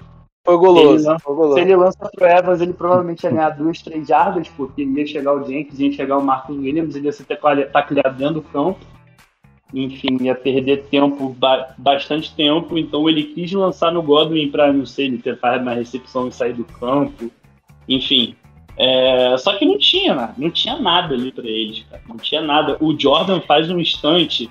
[0.50, 0.96] Foi goloso.
[0.96, 1.54] Ele não- Foi goloso.
[1.56, 5.34] Se ele lança pro Evans, ele provavelmente ia ganhar duas, três jardas, porque ia chegar
[5.34, 8.80] o Jenkins, ia chegar o Marcos Williams, ele ia ser taclea- tacleado dentro do campo.
[9.74, 14.84] Enfim, ia perder tempo, ba- bastante tempo, então ele quis lançar no Godwin para, não
[14.86, 17.30] sei, ele tentar mais recepção e sair do campo.
[17.88, 18.36] Enfim.
[18.82, 20.34] é, só que não tinha, né?
[20.38, 22.02] não tinha nada ali para eles, cara.
[22.08, 22.78] Não tinha nada.
[22.80, 24.50] O Jordan faz um instante,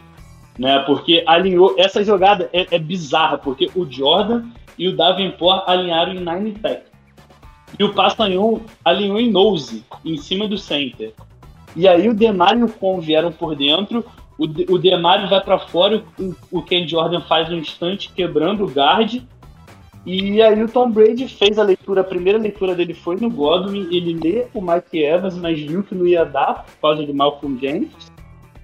[0.58, 0.80] né?
[0.80, 1.74] Porque alinhou.
[1.78, 4.44] Essa jogada é, é bizarra, porque o Jordan
[4.78, 6.82] e o Davenport alinharam em nine tech.
[7.78, 11.12] E o Passanhon alinhou em nose, em cima do center.
[11.76, 14.04] E aí o Demário e o Con vieram por dentro,
[14.38, 18.68] o, o Demário vai para fora, o, o Ken Jordan faz um instante quebrando o
[18.68, 19.20] guard.
[20.06, 23.88] E aí o Tom Brady fez a leitura, a primeira leitura dele foi no Godwin,
[23.90, 27.58] ele lê o Mike Evans, mas viu que não ia dar por causa de Malcolm
[27.60, 28.10] Jenkins.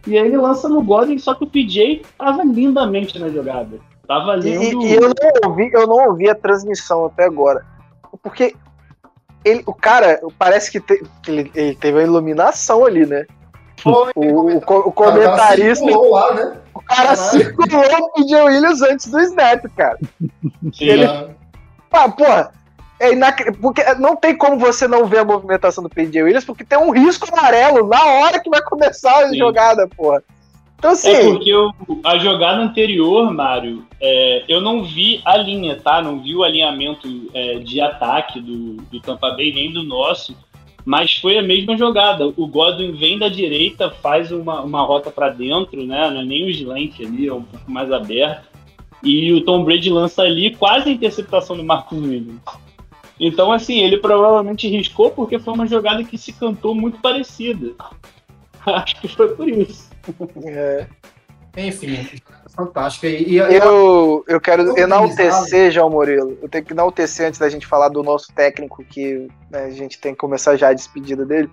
[0.06, 3.80] E aí ele lança no Godwin, só que o PJ tava lindamente na jogada.
[4.06, 4.82] Tava E, lindo.
[4.82, 7.64] e- e eu não ouvi, eu não ouvi a transmissão até agora.
[8.22, 8.54] Porque
[9.44, 13.24] ele, o cara, parece que, te- que ele, ele teve uma iluminação ali, né?
[13.82, 16.56] Foi, O, o, co- o O cara comentarista, circulou lá, né?
[16.74, 19.98] o cara circulou o PJ Williams antes do snap, cara.
[20.72, 20.84] Sim.
[20.84, 21.06] ele-
[21.92, 22.52] Ah, porra,
[23.00, 23.50] É inac...
[23.60, 26.90] Porque não tem como você não ver a movimentação do PJ Williams, porque tem um
[26.90, 29.36] risco amarelo na hora que vai começar a Sim.
[29.36, 30.22] jogada, porra.
[30.78, 31.70] Então, assim, É porque eu-
[32.04, 36.02] a jogada anterior, Mário, é, eu não vi a linha, tá?
[36.02, 40.36] Não vi o alinhamento é, de ataque do, do Tampa Bay, nem do nosso,
[40.84, 42.26] mas foi a mesma jogada.
[42.36, 46.10] O Godwin vem da direita, faz uma, uma rota para dentro, né?
[46.10, 48.46] Não é nem o slant ali, é um pouco mais aberto.
[49.02, 52.40] E o Tom Brady lança ali quase a interceptação do Marcos Williams.
[53.18, 57.72] Então, assim, ele provavelmente riscou porque foi uma jogada que se cantou muito parecida.
[58.66, 59.93] Acho que foi por isso.
[60.44, 60.86] É,
[61.56, 62.08] Enfim,
[62.54, 63.06] fantástica.
[63.06, 66.38] E, e- eu, eu quero enaltecer, João Murilo.
[66.42, 69.98] Eu tenho que enaltecer antes da gente falar do nosso técnico, que né, a gente
[70.00, 71.50] tem que começar já a despedida dele.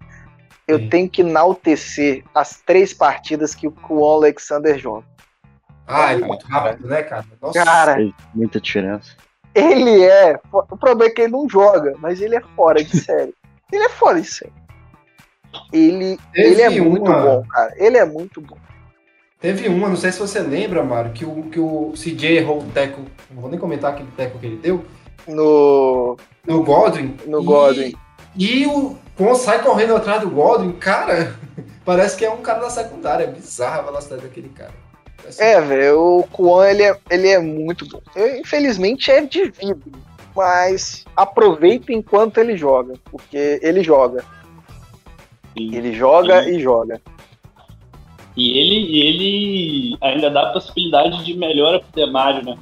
[0.68, 0.90] Eu Sim.
[0.90, 5.06] tenho que enaltecer as três partidas que o Alexander joga.
[5.88, 7.26] Ah, ele é muito rápido, né, cara?
[7.42, 7.64] Nossa.
[7.64, 9.12] Cara, Fez muita diferença.
[9.54, 10.40] ele é.
[10.54, 13.34] O problema é que ele não joga, mas ele é fora de série.
[13.72, 14.54] Ele é fora de série.
[15.74, 17.74] Ele, Teve ele é muito uma- bom, cara.
[17.78, 18.58] Ele é muito bom.
[19.40, 22.66] Teve uma, não sei se você lembra, Mário, que o, que o CJ errou o
[22.72, 24.86] teco, não vou nem comentar aquele teco que ele deu,
[25.28, 27.16] No, no Godwin.
[27.26, 27.94] no e- Godwin.
[28.36, 31.36] E o Con sai correndo atrás do Godwin, cara,
[31.84, 34.72] parece que é um cara da secundária, é bizarra a velocidade daquele cara.
[35.18, 38.00] Parece- É, velho, o Kuan ele é, ele é muito bom.
[38.16, 39.92] Eu, infelizmente é de vidro,
[40.36, 44.24] mas aproveita enquanto ele joga, porque ele joga.
[45.56, 46.56] Ele joga Sim.
[46.56, 47.02] e joga.
[48.36, 52.58] E ele, e ele ainda dá a possibilidade de melhora pro Demário, né?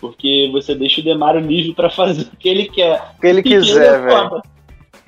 [0.00, 3.00] Porque você deixa o Demário livre pra fazer o que ele quer.
[3.16, 4.28] O que ele E ele quiser, é velho.
[4.28, 4.42] foda.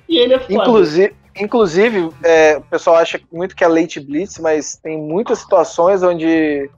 [0.08, 0.54] E ele é foda.
[0.54, 6.02] Inclusive, inclusive é, o pessoal acha muito que é late blitz, mas tem muitas situações
[6.02, 6.70] onde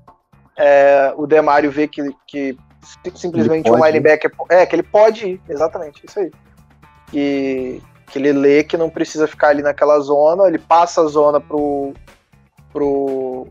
[0.59, 3.87] é, o Demário vê que, que sim- simplesmente um ir.
[3.87, 4.33] linebacker.
[4.49, 6.31] É, que ele pode ir, exatamente, isso aí.
[7.11, 11.41] Que, que ele lê que não precisa ficar ali naquela zona, ele passa a zona
[11.41, 11.93] pro.
[12.73, 13.47] pro.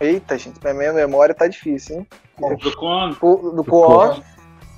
[0.00, 2.06] Eita, gente, minha minha memória tá difícil, hein?
[2.38, 2.56] Do.
[3.14, 4.20] Pro- Do Kuon.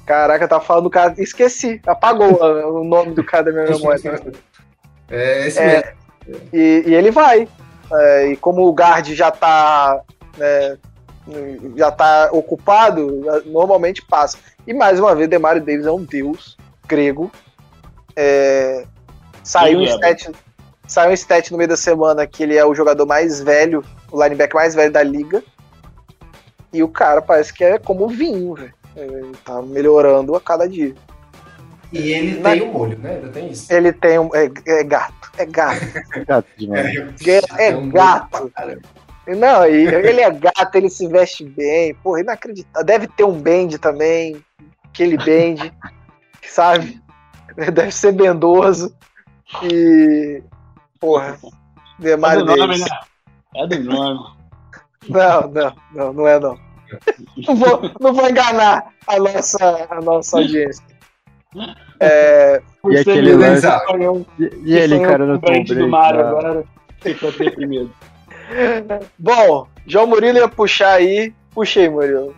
[0.04, 1.14] Caraca, eu tava falando do cara.
[1.18, 2.38] Esqueci, apagou
[2.80, 4.00] o nome do cara da minha memória.
[5.08, 5.94] É esse É,
[6.26, 6.40] mesmo.
[6.52, 7.48] E, e ele vai.
[7.92, 10.00] É, e como o guard já tá.
[10.36, 10.76] né,
[11.76, 14.36] já tá ocupado, normalmente passa.
[14.66, 16.56] E mais uma vez, Demario Davis é um deus
[16.88, 17.30] grego.
[18.16, 18.84] É,
[19.44, 20.32] saiu, um Ele é, stat,
[20.86, 24.22] saiu um stat no meio da semana que ele é o jogador mais velho, o
[24.22, 25.42] linebacker mais velho da liga.
[26.72, 28.74] E o cara parece que é como vinho, velho.
[28.96, 30.94] Ele tá melhorando a cada dia.
[31.92, 33.16] E ele Na- tem o molho, né?
[33.16, 33.72] Ainda tem isso.
[33.72, 34.30] Ele tem um.
[34.34, 35.80] É, é gato, é gato.
[36.26, 36.94] Gato demais.
[37.58, 38.52] É, um molho gato.
[39.26, 42.84] Não, e ele é gato, ele se veste bem, porra, inacreditável.
[42.86, 44.42] Deve ter um bend também,
[44.84, 45.72] aquele bend,
[46.48, 47.00] sabe?
[47.72, 48.94] Deve ser bendoso.
[49.62, 50.42] E.
[51.00, 52.80] Porra, É Demario do nome, Davis.
[52.80, 52.98] né?
[53.56, 54.20] É do nome.
[55.08, 56.58] Não, não, não, não é não.
[57.46, 60.84] Não vou, não vou enganar a nossa, a nossa audiência.
[62.00, 63.66] É, E aquele lance-
[64.38, 66.08] E, e ele, cara, no Tom Brady lá.
[66.08, 66.64] agora.
[67.00, 67.90] Ficou deprimido.
[69.18, 71.32] bom, João Murilo ia puxar aí.
[71.54, 72.34] Puxei, Murilo.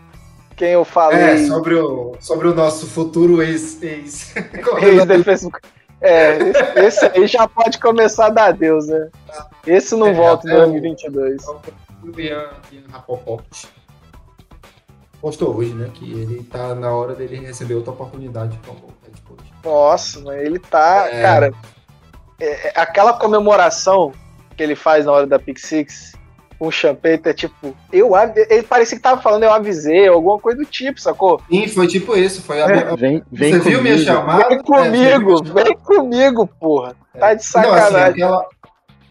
[0.59, 1.19] Quem eu falei.
[1.19, 3.81] É, sobre o, sobre o nosso futuro ex.
[3.83, 4.35] ex
[4.83, 5.53] Ex-defensivo.
[6.01, 6.39] É,
[6.85, 9.09] esse aí já pode começar a dar adeus, né?
[9.67, 11.43] Esse não É, volta em até o- 2022.
[11.49, 13.65] o Ian, Ian Rapoport
[15.21, 15.91] postou hoje, né?
[15.95, 19.53] Que ele tá na hora dele receber outra oportunidade como head coach.
[19.65, 21.09] Nossa, mas ele tá.
[21.11, 21.23] É.
[21.23, 21.53] Cara,
[22.41, 24.13] é- é- aquela comemoração
[24.57, 26.13] que ele faz na hora da Pick Six
[26.59, 27.75] com o Champeito é tipo.
[27.93, 28.11] Eu,
[28.51, 31.41] ele parecia que tava falando, eu avisei, alguma coisa do tipo, sacou?
[31.51, 32.43] Sim, foi tipo isso.
[32.43, 34.11] Foi a, Vem, vem Você viu minha comigo.
[34.13, 34.49] chamada?
[34.49, 36.97] Vem comigo, vem comigo, porra.
[37.19, 38.11] Tá de Não, assim, sacanagem.
[38.23, 38.47] aquela,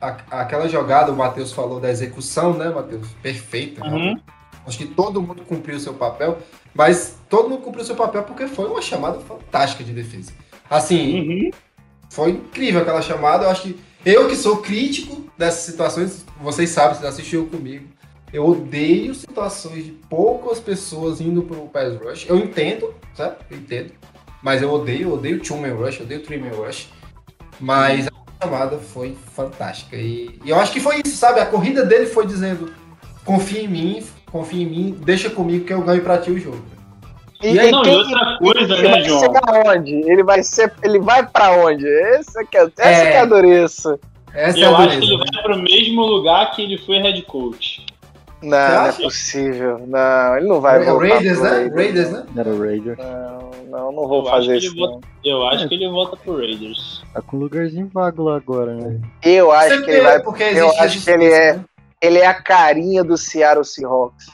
[0.02, 3.08] a- aquela jogada, o Matheus falou da execução, né, Matheus?
[3.22, 3.86] Perfeita.
[3.86, 4.16] Uhum.
[4.66, 6.38] Acho que todo mundo cumpriu o seu papel,
[6.74, 10.32] mas todo mundo cumpriu o seu papel porque foi uma chamada fantástica de defesa.
[10.70, 11.52] Assim, Uhum.
[12.10, 13.46] foi incrível aquela chamada.
[13.46, 17.86] Eu acho que eu que sou crítico dessas situações, vocês sabem, vocês assistiram comigo.
[18.32, 22.26] Eu odeio situações de poucas pessoas indo pro pass rush.
[22.28, 23.46] Eu entendo, certo?
[23.50, 23.94] Eu entendo.
[24.42, 26.90] Mas eu odeio, eu odeio two man rush, eu odeio three man rush.
[27.60, 29.96] Mas a chamada foi fantástica.
[29.96, 31.40] E, e eu acho que foi isso, sabe?
[31.40, 32.72] A corrida dele foi dizendo:
[33.24, 36.77] confia em mim, confia em mim, deixa comigo que eu ganho pra ti o jogo.
[37.44, 39.20] E, E aí, e não, e quem- outra coisa, ele né, vai João?
[39.20, 39.94] ser aonde?
[40.12, 40.74] Ele vai ser.
[40.84, 41.88] Ele vai pra onde?
[41.88, 43.12] Essa que é, essa É.
[43.12, 44.00] que é a dureza.
[44.34, 45.14] Essa é Eu a acho que dureza.
[45.14, 47.86] ele vai pro mesmo lugar que ele foi head coach.
[48.42, 49.80] Não, não é possível.
[49.88, 51.50] Não, ele não vai É o voltar Raiders, pro né?
[51.50, 51.76] Raiders.
[51.76, 52.26] Raiders, né?
[52.38, 52.98] Era o Raider.
[52.98, 54.76] Não, Não, não vou Eu fazer isso.
[54.76, 55.08] volta-.
[55.26, 57.04] Eu acho que ele volta pro Raiders.
[57.14, 59.00] Tá com um lugarzinho vago lá agora, né?
[59.24, 60.20] Eu acho Sempre que ele vai.
[60.22, 61.66] porque eu acho que ele é- né?
[62.02, 64.28] Ele é a carinha do Seattle Seahawks.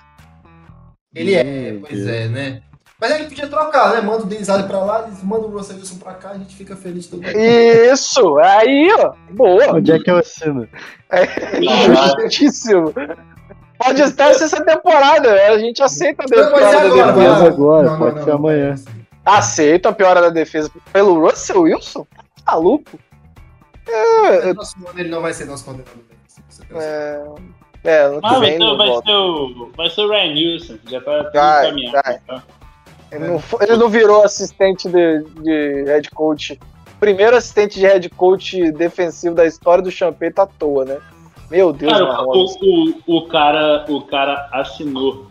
[1.16, 2.62] Ele é, pois é, né?
[3.04, 4.00] Mas ele podia trocar, né?
[4.00, 6.56] Manda o Denis Allen pra lá, eles mandam o Russell Wilson pra cá, a gente
[6.56, 7.38] fica feliz todo mundo.
[7.38, 8.38] Isso!
[8.38, 9.12] Aí, ó.
[9.32, 9.74] Boa!
[9.74, 10.66] Onde é que eu assino?
[12.22, 12.94] Justíssimo.
[13.78, 15.34] Pode estar essa temporada.
[15.52, 17.48] A gente aceita a Não, é da agora, defesa.
[17.48, 18.76] agora, pode ser amanhã.
[19.26, 22.08] Aceito a piora da defesa pelo Russell Wilson?
[22.46, 22.98] Tá maluco?
[24.46, 26.02] No próximo ano ele não vai ser nosso coordenador.
[26.72, 27.22] É,
[27.84, 29.06] é ano que Mas vai vem ser, não vai, volta.
[29.06, 32.20] ser o, vai ser o Ryan Nilsson, já tá vai.
[32.22, 32.44] tá?
[33.14, 36.60] Ele não, foi- ele não virou assistente de, de head coach.
[37.00, 40.98] Primeiro assistente de head coach defensivo da história do Champeito à toa, né?
[41.52, 42.46] Meu Deus, Cara, Marrone.
[42.62, 45.28] o, o, o, cara, o cara assinou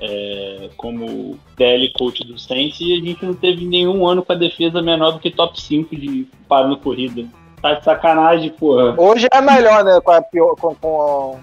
[0.00, 4.36] é, como DL coach do Saints e a gente não teve nenhum ano com a
[4.36, 7.26] defesa menor do que top 5 de paro no corrida.
[7.62, 8.94] Tá de sacanagem, porra.
[9.00, 9.98] Hoje é melhor, né?
[10.02, 11.40] Com, a pior, com, com,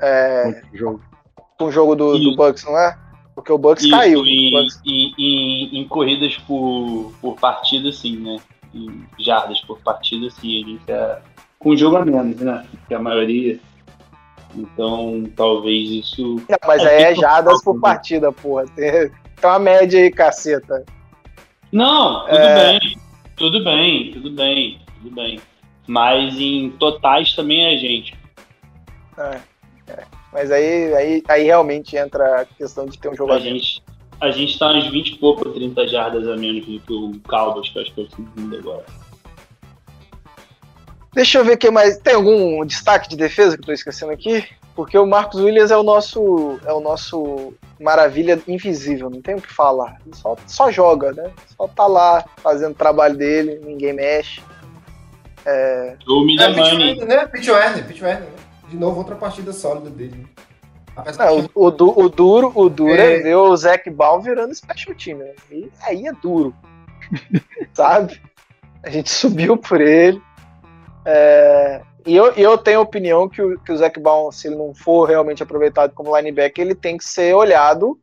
[0.00, 0.62] é,
[1.58, 2.36] com o jogo do, do.
[2.36, 2.96] Bucks, não é?
[3.34, 4.24] Porque o Bucks Isso, caiu.
[4.24, 8.38] Em, Bucks- em, em, em corridas por, por partida, sim, né?
[8.72, 10.62] Em jardas por partida, sim.
[10.62, 11.18] A gente é
[11.58, 12.64] com um jogo a menos, né?
[12.86, 13.58] Que a maioria.
[14.54, 16.36] Então, talvez isso.
[16.48, 17.80] Não, mas aí é fica fácil, por né?
[17.80, 18.66] partida, porra.
[18.76, 20.84] Tem, tem uma média aí, caceta.
[21.72, 22.78] Não, tudo É.
[22.78, 22.98] bem.
[23.36, 25.40] Tudo bem, tudo bem, tudo bem.
[25.88, 28.16] Mas em totais também é gente.
[29.18, 29.40] É,
[29.88, 30.04] é.
[30.34, 33.80] Mas aí, aí, aí realmente entra a questão de ter um jogo A gente,
[34.20, 37.68] a gente tá uns 20 e pouco, 30 jardas a menos do que o Cowboys,
[37.68, 38.84] que eu acho que é o segundo agora.
[41.14, 41.96] Deixa eu ver quem mais.
[41.98, 44.44] Tem algum destaque de defesa que eu tô esquecendo aqui?
[44.74, 46.58] Porque o Marcos Williams é o nosso.
[46.66, 50.00] É o nosso maravilha invisível, não tem o que falar.
[50.04, 51.30] Ele só, só joga, né?
[51.56, 54.40] Só tá lá fazendo o trabalho dele, ninguém mexe.
[54.40, 56.88] O É, Media Pete Money.
[56.88, 57.26] Werner, né?
[57.26, 58.33] Pete Werner, Pete Werner, né?
[58.68, 60.26] De novo, outra partida sólida dele.
[60.96, 63.16] Apesar Não, que- o, o, o duro, o duro é.
[63.16, 63.22] É.
[63.22, 65.32] ver o Zac Baum virando special team, né?
[65.50, 66.54] E aí é duro.
[67.74, 68.20] sabe?
[68.82, 70.20] A gente subiu por ele.
[71.04, 74.46] É, e eu, e eu tenho a opinião que o, que o Zac Baum, se
[74.48, 77.98] ele não for realmente aproveitado como linebacker, ele tem que ser olhado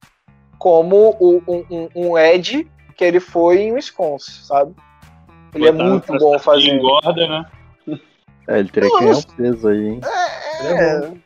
[0.60, 4.76] como o- um, um, um edge que ele foi em Wisconsin, sabe?
[5.56, 6.76] Ele é muito bom fazendo.
[6.76, 7.46] Engorda, né?
[8.48, 10.02] É, ele teria que ganhar um peso aí, hein?
[10.60, 11.18] ele é bom.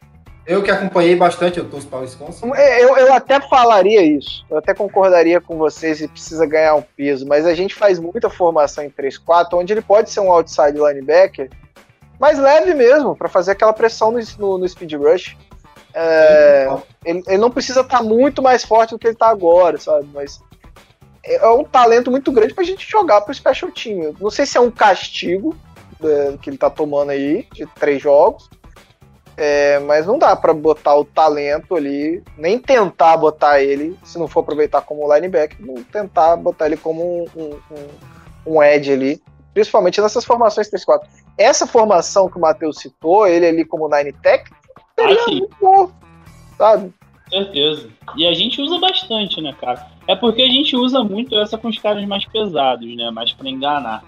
[0.47, 2.51] Eu que acompanhei bastante, eu torço para o Wisconsin.
[2.53, 6.84] É, Eu, eu até falaria isso, eu até concordaria com vocês e precisa ganhar um
[6.95, 10.78] peso, mas a gente faz muita formação em 3-4, onde ele pode ser um outside
[10.78, 11.49] linebacker,
[12.20, 15.36] mas leve mesmo, para fazer aquela pressão no, no- no speed rush.
[15.93, 16.68] É,
[17.03, 20.07] ele, ele não precisa estar muito mais forte do que ele está agora, sabe?
[20.13, 20.39] Mas
[21.24, 24.03] é é um talento muito grande pra gente jogar pro special team.
[24.03, 25.55] Eu Não sei se é um castigo
[26.04, 28.50] é, que ele tá tomando aí, de três jogos,
[29.38, 34.28] é, mas não dá pra botar o talento ali, nem tentar botar ele, se não
[34.28, 39.22] for aproveitar como linebacker, não tentar botar ele como um, um, um, edge ali,
[39.54, 41.02] principalmente nessas formações 3-4.
[41.38, 44.50] Essa formação que o Matheus citou, ele ali como nine tech,
[44.98, 45.91] seria Ah, muito bom,
[46.58, 46.93] sabe?
[47.30, 47.89] certeza.
[48.16, 49.88] E a gente usa bastante, né, cara?
[50.08, 53.10] É porque a gente usa muito essa com os caras mais pesados, né?
[53.12, 54.04] Mais pra enganar.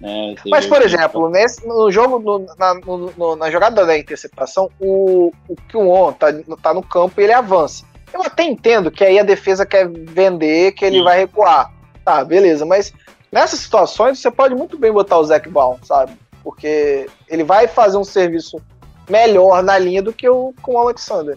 [0.00, 0.34] Né?
[0.46, 5.56] Mas, por exemplo, nesse, no jogo, no- na, no- na jogada da interceptação, o, o
[5.68, 6.26] Kyuon tá,
[6.62, 7.84] tá no campo e ele avança.
[8.12, 11.04] Eu até entendo que aí a defesa quer vender, que ele Sim.
[11.04, 11.72] vai recuar.
[12.04, 12.92] Tá, beleza, mas
[13.32, 16.12] nessas situações você pode muito bem botar o Zac Baum, sabe?
[16.44, 18.60] Porque ele vai fazer um serviço
[19.08, 21.36] melhor na linha do que o com o Alexander.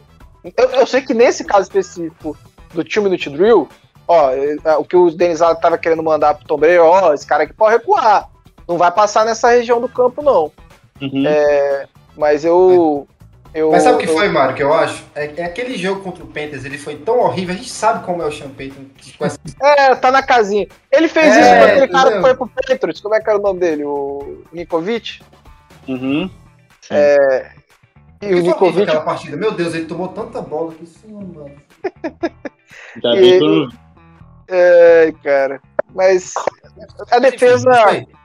[0.55, 2.37] Eu, eu sei que nesse caso específico
[2.73, 3.67] do Two Minute Drill,
[4.07, 7.25] ó, eh, o que o Denis Allen tava querendo mandar pro Tom Brady, ó, esse
[7.25, 8.28] cara aqui pode recuar.
[8.69, 10.51] Não vai passar nessa região do campo, não.
[11.01, 11.23] Uhum.
[12.15, 13.07] Mas eu.
[13.51, 15.03] eu Mas sabe o que eu- foi, Mário, que eu acho?
[15.15, 18.21] É, é aquele jogo contra o Panthers, ele foi tão horrível, a gente sabe como
[18.21, 18.85] é o Sean Payton,
[19.21, 20.67] essa- É, tá na casinha.
[20.91, 23.01] Ele fez É, isso com aquele cara que foi pro Patriots.
[23.01, 23.83] Como é que era o nome dele?
[23.85, 25.21] O Nikovic?
[25.87, 26.29] Uhum.
[28.21, 28.83] E o Nikovic.
[28.83, 29.35] aquela partida.
[29.35, 31.51] Meu Deus, ele tomou tanta bola que sim, mano.
[33.03, 33.77] Ainda E- bem que
[34.49, 35.59] É, cara.
[35.95, 36.33] Mas
[37.09, 37.71] a defesa.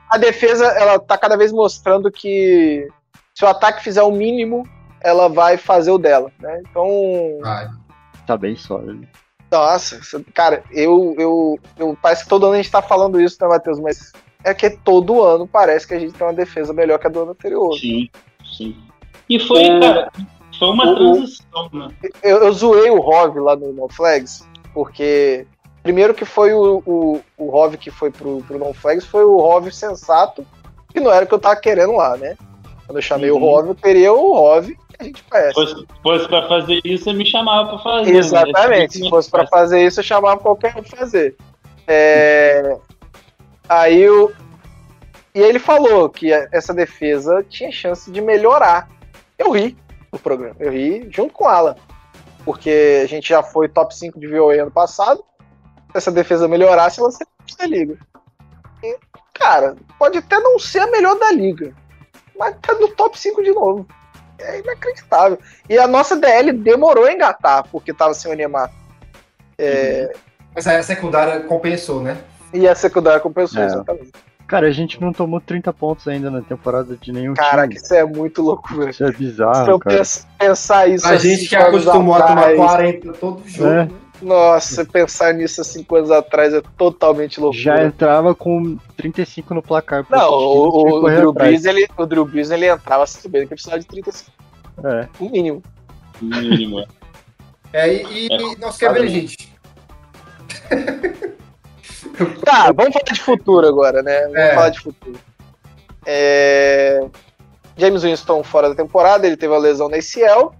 [0.09, 2.87] A defesa, ela tá cada vez mostrando que
[3.33, 4.63] se o ataque fizer o mínimo,
[5.01, 6.61] ela vai fazer o dela, né?
[6.69, 6.87] Então,
[7.41, 7.67] Vai.
[8.25, 9.07] Tá bem sólido.
[9.51, 11.97] Nossa, isso- cara, eu, eu, eu.
[12.01, 13.79] Parece que todo ano a gente tá falando isso, né, Matheus?
[13.79, 14.11] Mas
[14.43, 17.21] é que todo ano parece que a gente tem uma defesa melhor que a do
[17.21, 17.73] ano anterior.
[17.77, 18.09] Sim,
[18.57, 18.75] sim.
[19.29, 20.11] E foi, O- cara,
[20.57, 21.87] foi uma o- transição, né?
[22.23, 25.45] Eu, eu zoei o Rov lá no No Flags, porque
[25.85, 29.69] Primeiro que foi o, o, o que foi pro, pro Non Flags, foi o Rov
[29.71, 30.43] sensato,
[30.91, 32.35] que não era o que eu tava querendo lá, né?
[32.87, 33.37] Quando eu chamei Uhum.
[33.37, 35.53] o Rov, eu queria o Rov que a gente conhece.
[35.53, 38.11] Fosse, fosse pra fazer isso, você me chamava pra fazer.
[38.13, 38.17] né?
[38.17, 38.97] Exatamente.
[38.97, 41.35] Se fosse pra fazer isso, eu chamava qualquer um pra fazer.
[41.87, 42.77] É,
[43.69, 44.31] Aí o.
[45.35, 48.89] E ele falou que essa defesa tinha chance de melhorar.
[49.37, 49.77] Eu ri
[50.11, 50.55] no programa.
[50.59, 51.75] Eu ri junto com o Alan.
[52.43, 55.23] Porque a gente já foi top 5 de VOA ano passado.
[55.95, 57.27] Se essa defesa melhorasse, ela seria
[57.57, 57.97] da liga.
[58.83, 58.97] E,
[59.33, 61.73] cara, pode até não ser a melhor da liga.
[62.37, 63.87] Mas tá no top 5 de novo.
[64.37, 65.39] É inacreditável.
[65.69, 68.69] E a nossa DL demorou a engatar, porque tava sem o Neymar.
[69.57, 70.11] É,
[70.53, 72.17] Mas aí a secundária compensou, né?
[72.53, 73.65] E a secundária compensou, É.
[73.67, 74.11] exatamente.
[74.47, 77.75] Cara, a gente não tomou 30 pontos ainda na temporada de nenhum Caraca, time.
[77.81, 78.89] isso é muito loucura.
[78.89, 79.95] Isso é Se bizarro, eu cara.
[79.95, 81.07] pens- pensar isso.
[81.07, 83.69] A há gente que acostumou a tomar atrás, 40 todo jogo.
[83.69, 83.85] É.
[83.85, 83.91] né?
[84.25, 87.61] Nossa, pensar nisso há cinco anos atrás é totalmente loucura.
[87.63, 90.03] Já entrava com 35 no placar.
[90.09, 91.31] Não, o, o, o Drew.
[91.31, 94.31] Brees, ele, o Drew Brees, ele entrava sabendo que precisava de 35,
[94.83, 95.07] É.
[95.19, 95.63] no mínimo.
[96.19, 96.85] Mínimo.
[97.71, 99.09] É, e, e É, nós quer ver, sabe?
[99.11, 99.53] gente.
[102.45, 104.21] Tá, vamos falar de futuro agora, né?
[104.21, 104.53] Vamos É.
[104.55, 105.19] falar de futuro.
[106.05, 107.05] É,
[107.77, 110.53] James Winston fora da temporada, ele teve a lesão na ACL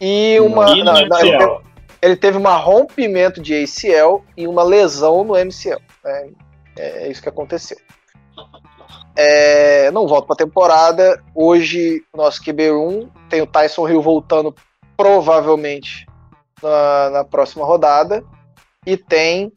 [0.00, 0.70] e uma.
[0.76, 1.60] E não, no não,
[2.02, 5.80] ele, teve, uma rompimento de ACL e uma lesão no MCL.
[6.04, 6.30] né?
[6.78, 7.76] É, isso que aconteceu.
[9.16, 11.22] É, não volta pra temporada.
[11.34, 14.54] Hoje, nosso QB1 tem o Tyson Hill voltando
[14.96, 16.06] provavelmente
[16.62, 18.24] na, na próxima rodada.
[18.86, 19.52] E tem.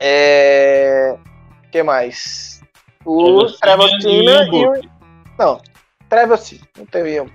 [0.00, 1.18] É,
[1.72, 2.62] que mais?
[3.04, 4.82] O Trevor Siemian e o.
[5.38, 5.60] Não,
[6.08, 6.66] Trevor Siemian.
[6.76, 7.30] Não tem o.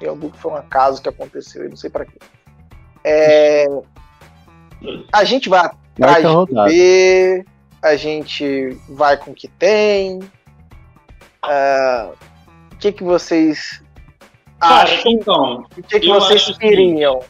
[0.00, 2.18] Ian Book foi um acaso que aconteceu, eu não sei pra quê.
[3.04, 3.66] É,
[5.12, 5.60] a gente vai
[6.00, 6.46] atrás de.
[6.46, 7.44] QB,
[7.82, 10.20] a gente vai com o que tem.
[11.42, 12.10] Ah,
[12.72, 13.82] o que, que vocês
[14.58, 15.12] Cara, acham?
[15.12, 17.20] então, O que, que vocês queriam?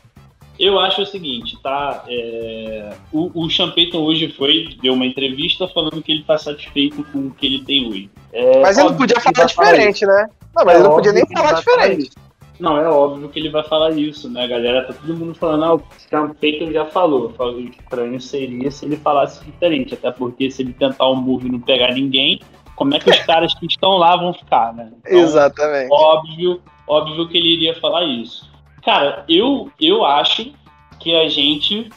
[0.56, 2.05] Eu acho o seguinte, tá?
[2.09, 7.02] É, o, o Sean Payton hoje foi, deu uma entrevista falando que ele tá satisfeito
[7.10, 8.10] com o que ele tem hoje.
[8.32, 10.28] É Mas ele não podia falar diferente, né?
[10.55, 12.10] Não, mas É ele não podia nem falar diferente.
[12.59, 14.86] Não, é óbvio que ele vai falar isso, né, galera?
[14.86, 17.31] Tá todo mundo falando, ah, o Sean Payton já falou.
[17.31, 21.48] Falou que estranho seria se ele falasse diferente, até porque se ele tentar um move
[21.48, 22.40] e não pegar ninguém,
[22.76, 24.93] como é que os caras que estão lá vão ficar, né?
[25.05, 25.93] Então, Exatamente.
[25.93, 28.48] óbvio, óbvio que ele iria falar isso.
[28.85, 30.52] Cara, eu, eu acho
[31.01, 31.89] que a gente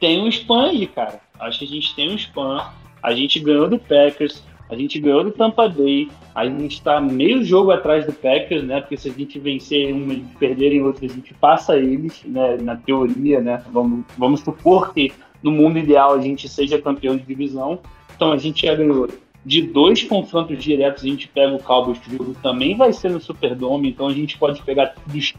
[0.00, 1.20] tem um spam aí, cara.
[1.40, 2.64] Acho que a gente tem um spam.
[3.02, 4.42] A gente ganhou do Packers,
[4.72, 8.80] a gente ganhou do Tampa Bay, a gente tá meio jogo atrás do Packers, né?
[8.80, 12.56] Porque se a gente vencer uma e perder em outra, a gente passa eles, né?
[12.56, 13.62] Na teoria, né?
[13.70, 15.12] Vamos, vamos supor que
[15.42, 17.80] no mundo ideal a gente seja campeão de divisão.
[18.16, 19.10] Então a gente já ganhou
[19.44, 23.90] de dois confrontos diretos, a gente pega o Cowboys, que também vai ser no Superdome,
[23.90, 25.34] então a gente pode pegar dos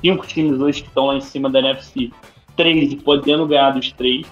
[0.00, 2.10] cinco times hoje que estão lá em cima da NFC,
[2.54, 4.24] três e podendo ganhar dos três.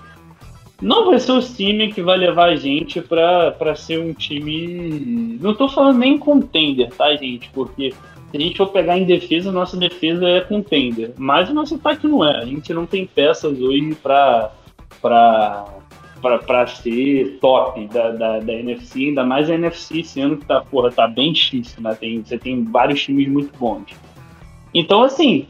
[0.85, 5.39] Não vai ser o time que vai levar a gente pra, ser um time.
[5.41, 7.49] Não tô falando nem contender, tá, gente?
[7.55, 7.91] Porque
[8.31, 11.15] se a gente for pegar em defesa, nossa defesa é contender.
[11.17, 12.37] Mas o nosso ataque não é.
[12.37, 14.53] A gente não tem peças hoje pra,
[15.01, 20.61] pra ser top da, da, da NFC, ainda mais a NFC esse ano que tá,
[20.61, 21.95] porra, tá bem difícil, né?
[21.95, 23.87] Tem, você tem vários times muito bons.
[24.75, 25.47] Então, assim,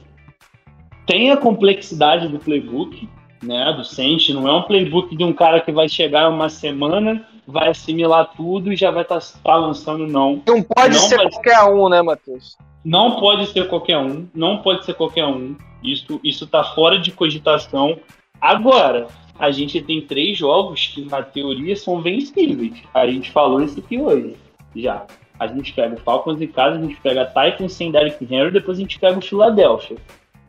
[1.09, 3.09] tem a complexidade do playbook,
[3.45, 3.73] né?
[3.73, 7.69] Do Saints, não é um playbook de um cara que vai chegar uma semana, vai
[7.69, 10.43] assimilar tudo e já vai estar tá balançando, não.
[10.47, 12.57] Não pode Não ser qualquer um, né, Matheus?
[12.85, 15.57] Não pode ser qualquer um, não pode ser qualquer um.
[15.83, 17.99] Isso, isso tá fora de cogitação.
[18.41, 19.09] Agora,
[19.39, 22.83] a gente tem três jogos que, na teoria, são vencíveis.
[22.93, 24.37] A gente falou isso aqui hoje,
[24.77, 25.07] já.
[25.39, 28.79] A gente pega o Falcons em casa, a gente pega Titans sem Derrick Henry, depois
[28.79, 29.97] a gente pega o Philadelphia.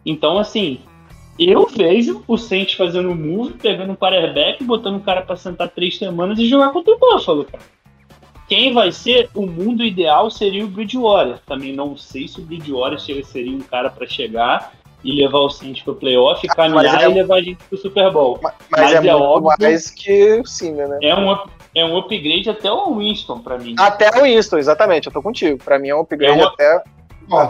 [0.05, 0.80] Então, assim,
[1.38, 5.70] eu vejo o Saints fazendo um move, pegando um quarterback, botando o cara pra sentar
[5.70, 7.64] três semanas e jogar contra o Buffalo, cara.
[8.48, 11.40] Quem vai ser o mundo ideal seria o Bridgewater.
[11.48, 15.84] Também não sei se o Bridgewater seria um cara pra chegar e levar o Saints
[15.84, 18.40] pro playoff, caminhar Mas é- e levar a gente pro Super Bowl.
[18.41, 20.99] Mas, Mas é, é muito óbvio- mais que o Simeon, né?
[21.02, 21.38] É um,
[21.76, 23.76] é um upgrade até o Winston pra mim.
[23.78, 25.57] Até o Winston, exatamente, eu tô contigo.
[25.64, 26.84] Pra mim é um upgrade É até.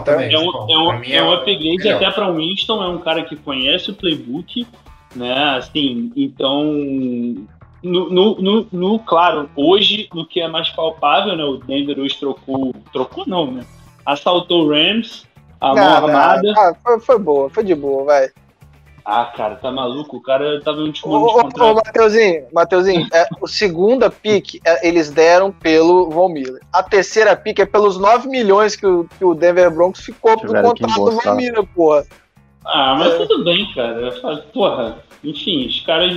[0.04, 0.32] Também.
[0.32, 1.96] É um, Bom, é um, é um o upgrade melhor.
[1.96, 4.66] até para o Winston, é um cara que conhece o playbook,
[5.14, 5.56] né?
[5.56, 6.64] Assim, então.
[7.82, 11.44] No, no, no, no- claro, hoje, no que é mais palpável, né?
[11.44, 12.74] O Denver hoje trocou.
[12.92, 13.64] Trocou não, né?
[14.04, 15.24] Assaltou o Rams,
[15.60, 16.54] a mão armada.
[16.56, 18.28] ah, foi, foi boa, foi de boa, vai.
[19.08, 20.16] Ah, cara, tá maluco?
[20.16, 21.74] O cara tava em um Ô, último ano ô, de ô, contrato.
[21.76, 26.60] Mateuzinho, Mateuzinho, é, o segunda pick é, eles deram pelo Von Miller.
[26.72, 30.60] A terceira pick é pelos 9 milhões que o, que o Denver Broncos ficou pro
[30.60, 31.12] contrato do.
[31.12, 32.04] Von Miller, porra.
[32.64, 34.10] Ah, mas tudo bem, cara.
[34.52, 36.12] Porra, enfim, os caras.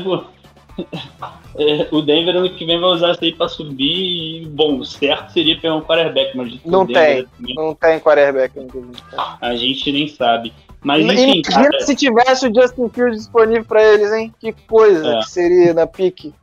[1.57, 4.85] É, o Denver ano que vem vai usar isso aí pra subir e, bom, o
[4.85, 8.59] certo seria pegar um quarterback, mas Não Denver também, Não tem quarterback.
[8.59, 8.97] inclusive.
[9.41, 10.53] a gente nem sabe.
[10.81, 14.33] Mas enfim, Imagina cara, se tivesse o Justin Fields disponível pra eles, hein?
[14.39, 15.19] Que coisa É.
[15.19, 16.33] que seria na pique.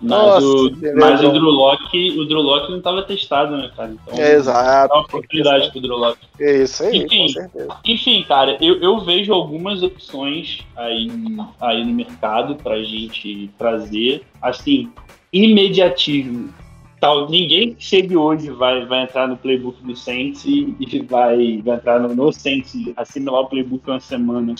[0.00, 1.30] Mas, Nossa, o, mas o.
[1.30, 3.92] Drew Locke, o Drew Locke não tava testado, né, cara?
[3.92, 4.88] Então, É, exato.
[4.88, 6.26] dá uma oportunidade pro Drew Locke.
[6.40, 7.18] É isso aí, Enfim.
[7.18, 7.76] com certeza.
[7.84, 11.08] Enfim, cara, eu, eu vejo algumas opções aí,
[11.60, 14.22] aí no mercado pra gente trazer.
[14.40, 14.90] Assim,
[15.32, 16.52] imediatismo.
[17.00, 21.60] Tal, ninguém que chegue hoje vai, vai entrar no playbook do Saints e, e vai,
[21.62, 24.54] vai entrar no, no Saints, assimilar o playbook uma semana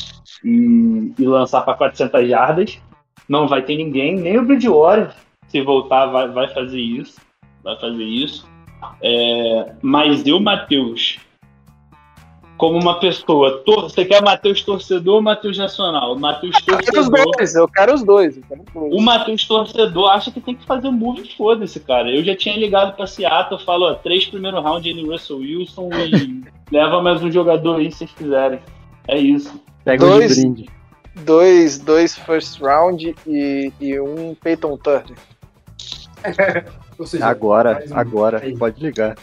[0.44, 2.78] e, e lançar para 400 jardas.
[3.28, 5.14] Não vai ter ninguém, nem o Bridgewater,
[5.48, 7.20] se voltar, vai, vai fazer isso.
[7.62, 8.46] Vai fazer isso.
[9.00, 11.18] É, mas eu, Matheus,
[12.56, 13.62] como uma pessoa.
[13.64, 16.14] Tor você quer Matheus torcedor ou Matheus nacional?
[16.14, 17.32] O Matheus Eu quero os torcedor.
[17.32, 18.36] dois, eu quero os dois.
[18.36, 18.94] eu quero os dois.
[18.94, 22.10] O Matheus torcedor acha que tem que fazer um move foda-se, cara.
[22.10, 26.44] Eu já tinha ligado pra Seattle, falo, ó, três primeiro round no Russell Wilson e
[26.70, 28.60] leva mais um jogador aí se vocês quiserem.
[29.08, 29.60] É isso.
[29.84, 30.32] Pega Dois.
[30.32, 30.73] o de brinde.
[31.16, 35.16] Dois, dois first round e, e um Peyton Turner.
[37.04, 37.96] Seja, Agora, um.
[37.98, 38.56] agora, Aí.
[38.56, 39.16] pode ligar.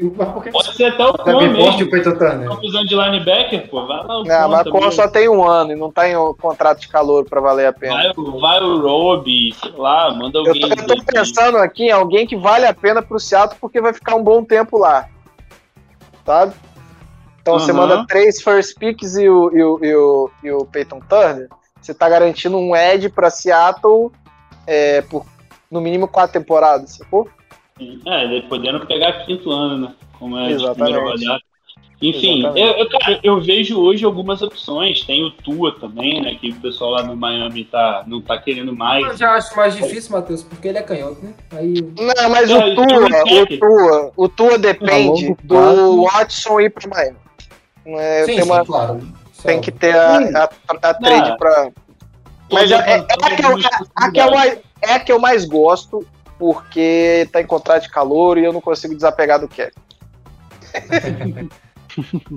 [0.00, 1.84] Mas por que Pode ser até o poste mesmo.
[1.86, 2.48] o Peyton Turner.
[2.86, 3.84] De linebacker, pô.
[3.86, 4.68] Vai lá o Não, mas.
[4.70, 7.72] Con só tem um ano e não tem um contrato de calor pra valer a
[7.72, 7.94] pena.
[7.94, 10.60] Vai, o- vai o Roby, sei lá, manda Eu alguém.
[10.68, 13.92] tô, eu tô pensando aqui em alguém que vale a pena pro Seattle porque vai
[13.92, 15.06] ficar um bom tempo lá.
[16.24, 16.54] Sabe?
[17.48, 17.80] Então você Aham.
[17.80, 21.48] manda três first picks e o, e o, e o, e o Peyton Turner.
[21.80, 24.10] Você tá garantindo um edge pra Seattle
[24.66, 25.24] é, por
[25.70, 27.28] no mínimo quatro temporadas, sacou?
[27.80, 29.94] É, ele podendo pegar quinto ano, né?
[30.18, 30.74] Como é de Exatamente.
[30.76, 31.48] primeira rodada.
[32.00, 35.02] Enfim, eu, eu, cara, eu vejo hoje algumas opções.
[35.04, 36.36] Tem o Tua também, né?
[36.40, 39.18] Que o pessoal lá no Miami tá, não tá querendo Eu mais.
[39.18, 41.34] já acho mais difícil, Matheus, porque ele é canhoto, né?
[41.50, 41.74] Aí.
[41.98, 43.58] Não, mas É, o Tua, o.
[43.58, 46.04] Tua, o Tua depende do.
[46.04, 47.16] Watson ir pro Miami.
[47.96, 49.08] É, sim, tem, uma- sim, claro.
[49.42, 51.36] tem que ter a, a, a trade Não.
[51.36, 51.70] pra.
[52.50, 53.56] Mas é, é, é a que eu,
[53.96, 56.06] a que eu mais, é a que eu mais gosto,
[56.38, 59.72] porque tá em contrato de calor e eu não consigo desapegar do Kevin.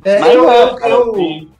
[0.05, 1.51] É, Mas eu, é, eu, cara, eu- tem-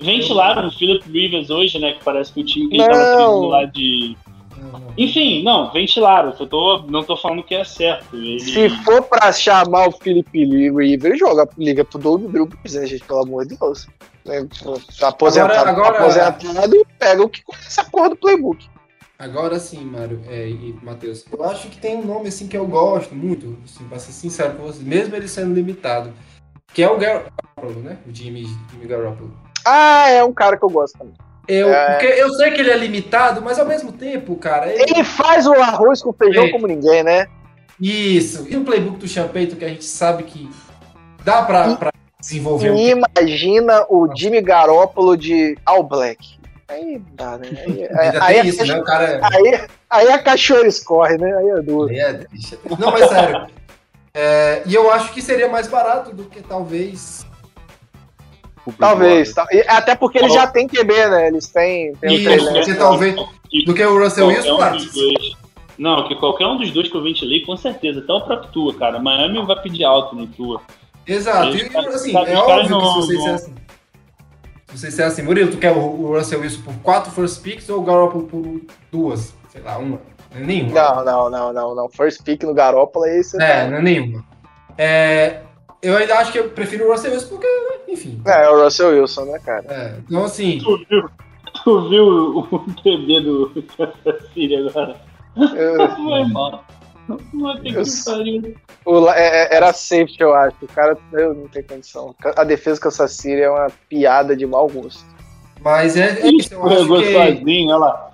[0.00, 1.92] Ventilaram o Philip Rivers hoje, né?
[1.94, 2.92] Que parece que o time que ele Não.
[2.92, 4.16] tava lá de.
[4.96, 6.34] Enfim, não, ventilaram.
[6.38, 8.16] Eu tô, não tô falando que é certo.
[8.16, 8.40] Ele...
[8.40, 13.04] Se for pra chamar o Felipe River, joga, liga pro Doug Drew né, gente?
[13.04, 13.86] Pelo amor de Deus.
[14.26, 18.66] É, pô, tá aposentado, Agora- agora- aposentado, pega o que conhece a porra do playbook.
[19.18, 21.24] Agora sim, Mário é, e Matheus.
[21.32, 24.54] Eu acho que tem um nome assim que eu gosto muito, assim, pra ser sincero
[24.54, 26.12] com vocês, mesmo ele sendo limitado,
[26.72, 27.98] que é o Garoppolo, né?
[28.06, 29.34] O Jimmy, Jimmy Garoppolo.
[29.66, 31.14] Ah, é um cara que eu gosto também.
[31.48, 31.92] Eu, É.
[31.92, 34.82] porque eu sei que ele é limitado, mas ao mesmo tempo, cara, ele...
[34.82, 36.50] Ele faz o arroz com feijão É.
[36.50, 37.26] como ninguém, né?
[37.80, 38.46] Isso.
[38.48, 40.50] E no playbook do Champeito, que a gente sabe que
[41.24, 46.38] dá pra, pra desenvolver um E imagina o Jimmy Garoppolo de All Black.
[46.68, 47.48] Aí dá, né?
[47.64, 48.78] Aí, Ainda aí, isso, né?
[48.78, 49.20] O cara é...
[49.22, 51.34] aí, aí a cachorra escorre, né?
[51.34, 51.90] Aí é duro.
[51.94, 52.20] É.
[52.78, 53.46] Não, mas sério.
[54.12, 57.24] É, e eu acho que seria mais barato do que talvez.
[58.78, 59.34] Talvez.
[59.52, 61.28] E Até porque eles já têm QB, né?
[61.28, 61.92] Eles têm.
[61.94, 63.14] têm um porque talvez.
[63.66, 65.38] Do que o Russell Wilson, um.
[65.78, 68.00] Não, que qualquer um dos dois que eu ventilei, com certeza.
[68.00, 68.98] Até o próprio Tua, cara.
[68.98, 70.60] Miami vai pedir alto no Tua.
[71.06, 71.56] Exato.
[71.56, 71.62] E,
[71.94, 73.54] assim, é óbvio não- que se você disser assim.
[74.66, 77.68] Se você disser assim, Murilo, tu quer o o Russell Wilson por quatro first picks
[77.70, 78.60] ou o Garoppolo por
[78.92, 79.32] duas?
[79.50, 79.98] Sei lá, uma.
[80.34, 80.72] Nenhuma.
[80.74, 81.88] Não, não, não, não, não.
[81.88, 84.24] First pick no Garoppolo aí você É, tá- não é nenhuma.
[84.76, 85.40] É,
[85.82, 87.46] eu ainda acho que eu prefiro o Russell Wilson porque,
[87.88, 88.20] enfim.
[88.26, 89.64] É, é o Russell Wilson, né, cara?
[89.68, 91.10] É, então, assim, Tu viu,
[91.64, 93.52] tu viu o, bebê do
[94.34, 94.96] Síria agora?
[95.36, 96.64] Eu- Foi mal.
[98.86, 100.56] Eu- é- é- era safety, eu acho.
[100.62, 102.14] O cara eu não tem condição.
[102.36, 105.04] A defesa Kansas City é uma piada de mau gosto.
[105.60, 106.52] mas é, é isso.
[106.54, 107.12] Eu acho que.
[107.12, 108.10] sozinho, olha lá.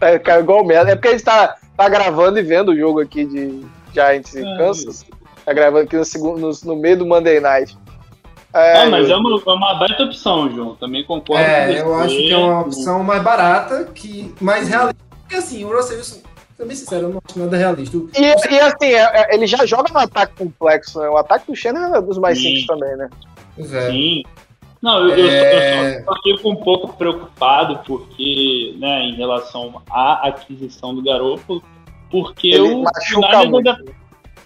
[0.00, 0.92] É, cara, igual merda.
[0.92, 4.42] É porque a gente tá, tá gravando e vendo o jogo aqui de Giants e
[4.44, 5.04] Ah, Kansas.
[5.46, 7.78] Tá gravando aqui no, segundo, no, no meio do Monday Night.
[8.52, 10.74] É, Ah, mas eu- é uma, é uma baita opção, João.
[10.74, 11.80] Também concordo com É, você.
[11.82, 14.96] eu acho que é uma opção mais barata, que mais realista.
[15.22, 16.20] Porque assim, o Russell Wilson,
[16.58, 17.96] bem sincero, eu não acho nada realista.
[17.96, 21.08] O- E, e assim, é- é- ele já joga no ataque complexo, né?
[21.08, 22.44] O ataque do Shannon é dos mais Sim.
[22.44, 23.08] simples também, né?
[23.58, 23.90] É.
[23.90, 24.22] Sim.
[24.82, 25.96] Não, eu, eu, É.
[25.98, 31.62] eu só, só fico um pouco preocupado porque, né, em relação à aquisição do Garoppolo,
[32.10, 33.68] porque Ele o, machuca muito.
[33.68, 33.84] ainda-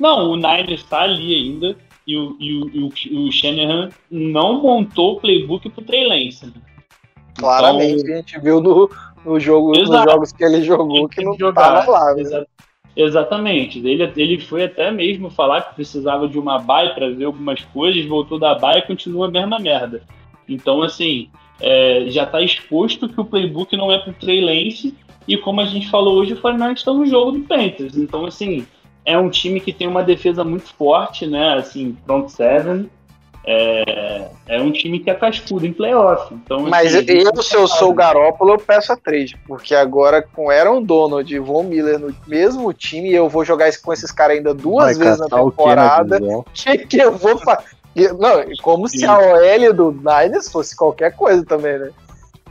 [0.01, 4.61] não, o Niners está ali ainda e o, e o, e o, o Shanahan não
[4.63, 6.47] montou o playbook pro Trey Lance.
[6.47, 6.53] né?
[7.39, 8.91] Claramente, Então, a gente viu no,
[9.25, 11.85] no jogo, nos jogos que ele jogou que tem não que jogar.
[11.87, 12.15] tava lá.
[12.15, 12.23] né?
[12.23, 12.47] Exa-
[12.97, 13.79] Exatamente.
[13.79, 18.05] Ele, ele foi até mesmo falar que precisava de uma bye para ver algumas coisas,
[18.05, 20.03] voltou da bye e continua a mesma merda.
[20.49, 24.95] Então, assim, é, já tá exposto que o playbook não é pro Trey Lance
[25.29, 27.97] e como a gente falou hoje, o 49 está no jogo do Panthers.
[27.97, 28.67] Então, assim,
[29.05, 31.55] é um time que tem uma defesa muito forte, né?
[31.55, 32.91] Assim, front seven.
[33.47, 36.33] É, é um time que é cascudo em playoff.
[36.35, 39.39] Então, Mas assim, eu, se eu sou o Garópolo, eu peço a trade.
[39.47, 43.93] Porque agora, com Aaron Donald e Von Miller no mesmo time, eu vou jogar com
[43.93, 46.21] esses caras ainda duas Vai vezes na temporada.
[46.23, 47.65] O que, que eu vou fazer?
[48.19, 51.91] Não, como se a OL do Niners fosse qualquer coisa também, né?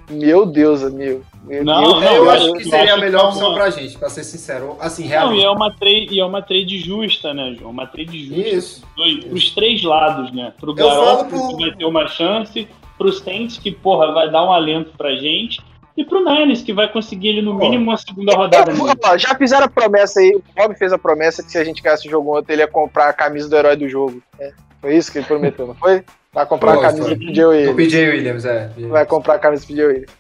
[0.09, 1.23] Meu Deus, amigo.
[1.43, 2.01] Meu Não, Deus.
[2.03, 4.09] não, eu eu acho que eu seria a melhor é opção uma- pra gente, pra
[4.09, 4.75] ser sincero.
[4.79, 7.71] Assim, Não, e é uma trade, e é uma trade justa, né, João?
[7.71, 8.49] Uma trade justa.
[8.49, 8.83] Isso.
[8.95, 10.53] Dois, pros três lados, né?
[10.59, 12.67] Pro Garoppolo, pro- que vai ter uma chance,
[12.97, 15.61] pro Saints, que, porra, vai dar um alento pra gente,
[15.95, 18.71] e pro Niners, que vai conseguir ele no mínimo uma segunda rodada.
[19.17, 20.31] já fizeram a promessa aí.
[20.35, 22.67] O Bob fez a promessa que se a gente ganhasse o jogo ontem, ele ia
[22.67, 24.21] comprar a camisa do herói do jogo.
[24.39, 26.03] É, foi isso que ele prometeu, não foi?
[26.33, 27.71] Vai comprar a camisa do PJ Williams.
[27.71, 28.69] O PJ Williams, é.
[28.89, 30.11] Vai comprar a camisa do PJ Williams.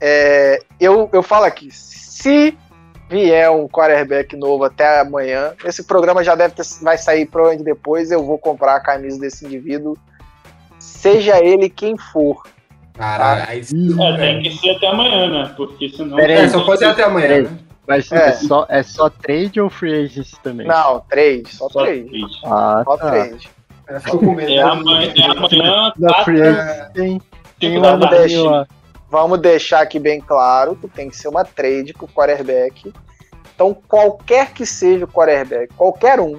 [0.00, 2.56] É, eu, eu falo aqui, se
[3.08, 8.10] vier um quarterback novo até amanhã, esse programa já deve ter, vai sair provavelmente depois,
[8.10, 9.96] eu vou comprar a camisa desse indivíduo,
[10.78, 12.42] seja ele quem for.
[12.94, 15.52] Caralho, aí É, tem que ser até amanhã, né?
[15.56, 16.16] Porque senão.
[16.16, 17.58] Pera aí, É, só pode ser até amanhã, né?
[17.86, 18.28] Mas É.
[18.28, 18.32] é.
[18.32, 20.66] só, é só trade ou free agency também?
[20.66, 22.06] Não, três, só Só três.
[22.08, 22.24] três.
[22.44, 23.10] Ah, Só tá.
[23.10, 23.55] três.
[23.88, 24.50] É, ficou com medo.
[24.50, 24.62] É né?
[24.62, 27.22] amanhã, é amanhã agency tem,
[27.58, 28.42] tem um vamos deixar.
[28.42, 28.66] lá.
[29.08, 32.92] Vamos deixar aqui bem claro que tem que ser uma trade pro quarterback.
[33.54, 36.38] Então, qualquer que seja o quarterback, qualquer um.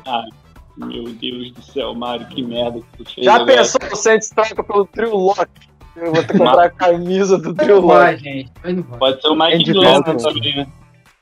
[0.77, 3.25] Meu Deus do céu, Mário, que merda que tu fez.
[3.25, 3.57] Já agora.
[3.57, 5.67] pensou o Saints troca pelo Drew Locke?
[5.95, 7.87] Eu vou ter que comprar a camisa do Locke.
[7.87, 8.51] vai, gente.
[8.99, 10.17] Pode ser o Mike Andy Glennon Dalton.
[10.17, 10.67] também, né?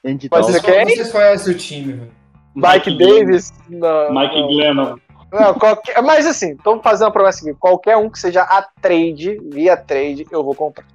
[0.03, 0.85] Andy Pode ser quem?
[0.85, 2.11] Vocês conhecem o time, velho.
[2.55, 3.53] Mike Davis?
[3.69, 4.47] Não, Mike não.
[4.47, 4.95] Glennon.
[5.39, 7.57] Não, qualquer- mas assim, tô fazendo uma promessa aqui.
[7.59, 10.85] Qualquer um que seja a trade, via trade, eu vou comprar.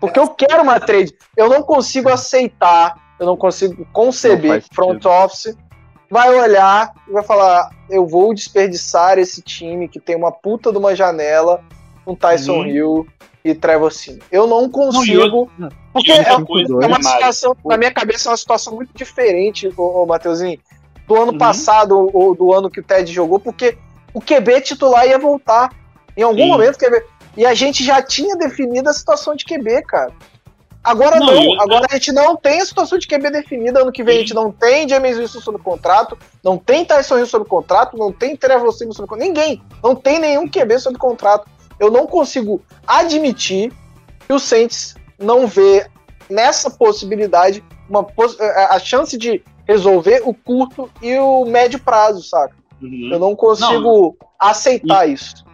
[0.00, 1.14] Porque eu quero uma trade.
[1.36, 5.56] Eu não consigo aceitar, eu não consigo Não conceber faz front office.
[6.10, 10.78] Vai olhar e vai falar: eu vou desperdiçar esse time que tem uma puta de
[10.78, 11.62] uma janela
[12.04, 12.66] com Tyson Uhum.
[12.66, 13.06] Hill
[13.44, 14.18] e Trevor Sim.
[14.30, 15.50] Eu não consigo.
[15.58, 19.72] Não, porque e é, é uma situação, na minha cabeça, é uma situação muito diferente,
[19.76, 20.58] ô, ô Mateuzinho,
[21.06, 21.38] do ano Uhum.
[21.38, 23.76] passado ou do ano que o Ted jogou, porque
[24.12, 25.70] o QB titular ia voltar.
[26.16, 26.48] Em algum Sim.
[26.48, 27.02] momento, QB.
[27.36, 30.12] E a gente já tinha definido a situação de QB, cara.
[30.84, 33.80] Agora Não, não, agora a gente não tem a situação de QB definida.
[33.80, 34.26] Ano que vem a Sim.
[34.26, 38.36] gente não tem James Wilson sob contrato, não tem Tyson Hill sob contrato, não tem
[38.36, 39.26] Trevor Simmons sob contrato.
[39.26, 39.62] Ninguém.
[39.82, 41.48] Não tem nenhum QB sob contrato.
[41.80, 43.72] Eu não consigo admitir
[44.26, 45.86] que o Saints não vê
[46.30, 48.06] nessa possibilidade uma
[48.40, 52.54] a a chance de resolver o curto e o médio prazo, saca?
[52.82, 53.10] Uhum.
[53.12, 55.44] Eu não consigo aceitar isso.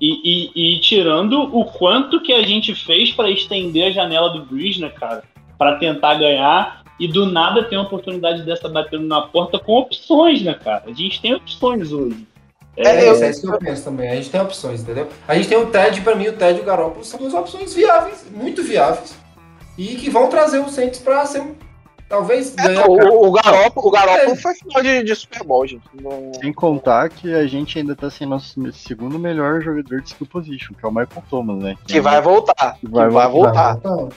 [0.00, 4.44] E, e- e tirando o quanto que a gente fez pra estender a janela do
[4.44, 5.22] Breeze, né, cara?
[5.56, 10.42] Pra tentar ganhar e do nada ter uma oportunidade dessa batendo na porta com opções,
[10.42, 10.82] né, cara?
[10.86, 12.26] A gente tem opções hoje.
[12.76, 14.10] É, É, eu- isso é isso que eu penso também.
[14.10, 15.08] A gente tem opções, entendeu?
[15.28, 17.72] A gente tem o TED, pra mim, o TED e o Garoppolo são duas opções
[17.72, 19.16] viáveis, muito viáveis.
[19.78, 21.42] E que vão trazer o Saints pra ser,
[22.08, 22.82] talvez, ganhar.
[22.82, 24.36] É, O, o Garoppolo, o Garoppolo É.
[24.36, 25.84] foi final de, de Super Bowl, gente.
[26.00, 30.26] Não- Sem contar que a gente ainda tá sem nosso segundo melhor jogador de skill
[30.26, 31.76] position, que é o Michael Thomas, né?
[31.86, 32.76] Que vai voltar.
[32.80, 33.76] Que vai, Vai voltar.
[33.78, 34.08] Então,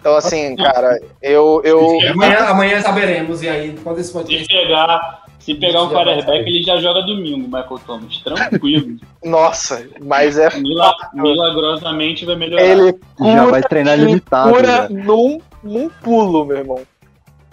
[0.00, 1.60] Então, assim, cara, eu.
[1.64, 4.46] eu amanhã, amanhã saberemos, e aí, quando esse Se podcast.
[4.48, 5.24] pegar,
[5.54, 8.18] se pegar um Já quarterback, ele já joga domingo, Michael Thomas.
[8.18, 8.96] Tranquilo.
[9.24, 10.50] nossa, mas é.
[10.58, 12.62] Mila- milagrosamente vai melhorar.
[12.62, 14.52] Ele Já cura, vai treinar ele limitado.
[14.52, 14.88] cura Já.
[14.88, 16.80] num, num pulo, meu irmão.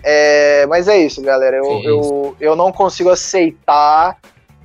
[0.03, 1.57] É, mas é isso, galera.
[1.57, 4.17] Eu, Sim, é eu, eu não consigo aceitar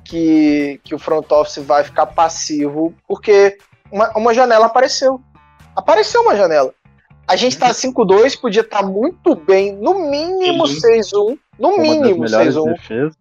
[0.03, 3.57] que, que o front office vai ficar passivo, porque
[3.91, 5.19] uma, uma janela apareceu.
[5.75, 6.73] Apareceu uma janela.
[7.27, 10.99] A gente tá 5-2, podia estar muito bem, no mínimo Sim.
[10.99, 11.39] 6-1.
[11.59, 12.65] No mínimo 6-1.
[12.73, 13.15] defesas.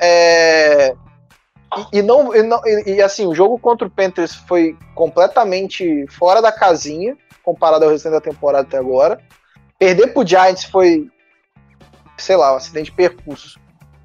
[0.00, 0.94] É,
[1.92, 6.06] E, e não, e, não- e- e, assim, o jogo contra o Panthers foi completamente
[6.08, 9.18] fora da casinha, comparado ao restante da temporada até agora.
[9.78, 11.08] Perder pro Giants foi,
[12.16, 13.58] sei lá, um acidente de percurso.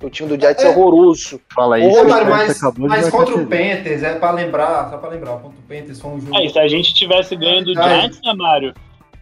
[0.03, 0.69] O time do Giants é, É.
[0.71, 1.39] horroroso.
[1.53, 3.45] Fala Giants mas, mas contra o.
[3.47, 6.35] Panthers, é pra lembrar, só pra lembrar, contra o Panthers foi um jogo.
[6.35, 7.89] É, e se a gente tivesse ganho do Ai.
[8.01, 8.73] Giants, né, Mário?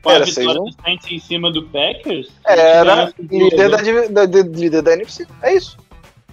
[0.03, 0.63] Com a Era vitória 6-1.
[0.65, 2.29] do Saints em cima do Packers.
[2.45, 3.37] a Era ganhasse o jogo.
[3.37, 3.77] líder da,
[4.07, 5.27] da, da- líder da NFC.
[5.41, 5.77] É isso.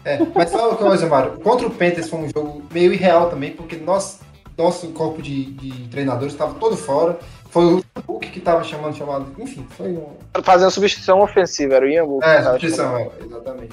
[0.05, 1.33] É, mas só uma coisa, Mário.
[1.41, 4.21] Contra o Panthers foi um jogo meio irreal também, porque nós,
[4.57, 7.19] nosso corpo de, de treinadores estava todo fora.
[7.51, 9.27] Foi o Hulk que estava chamando, chamado.
[9.39, 10.11] Enfim, foi um.
[10.45, 12.25] Fazendo substituição ofensiva, era o Ian Book.
[12.25, 13.73] É, substituição, é, exatamente.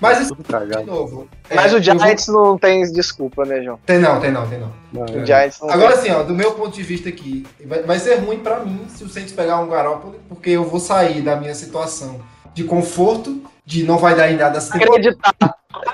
[0.00, 1.28] Mas isso, de novo.
[1.54, 3.76] Mas é, o Giants não tem desculpa, né, João?
[3.76, 4.72] eu- Tem não, tem não, tem não.
[4.92, 6.10] Não, O Giants não Agora tem.
[6.10, 9.04] sim, ó, do meu ponto de vista aqui, vai, vai ser ruim pra mim se
[9.04, 12.20] o Saints pegar um Garoppolo, porque eu vou sair da minha situação
[12.54, 14.90] de conforto, de não vai dar em nada temporada.
[14.90, 15.34] Acreditar.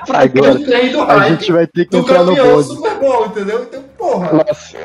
[0.09, 2.69] Agora, Eu a hype gente vai ter que do entrar no campeão bonde.
[2.69, 3.62] Super Bowl, entendeu?
[3.62, 4.33] Então, porra.
[4.33, 4.77] Nossa.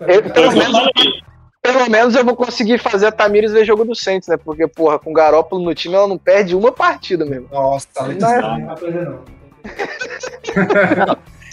[0.00, 1.22] Eu- pelo, Eu menos, falei,
[1.62, 4.36] pelo menos eu vou conseguir fazer a Tamires ver jogo do Saints, né?
[4.36, 7.46] Porque, porra, com o Garópolo no time, ela não perde uma partida mesmo.
[7.52, 9.22] Nossa, tá Não não é- uma coisa não.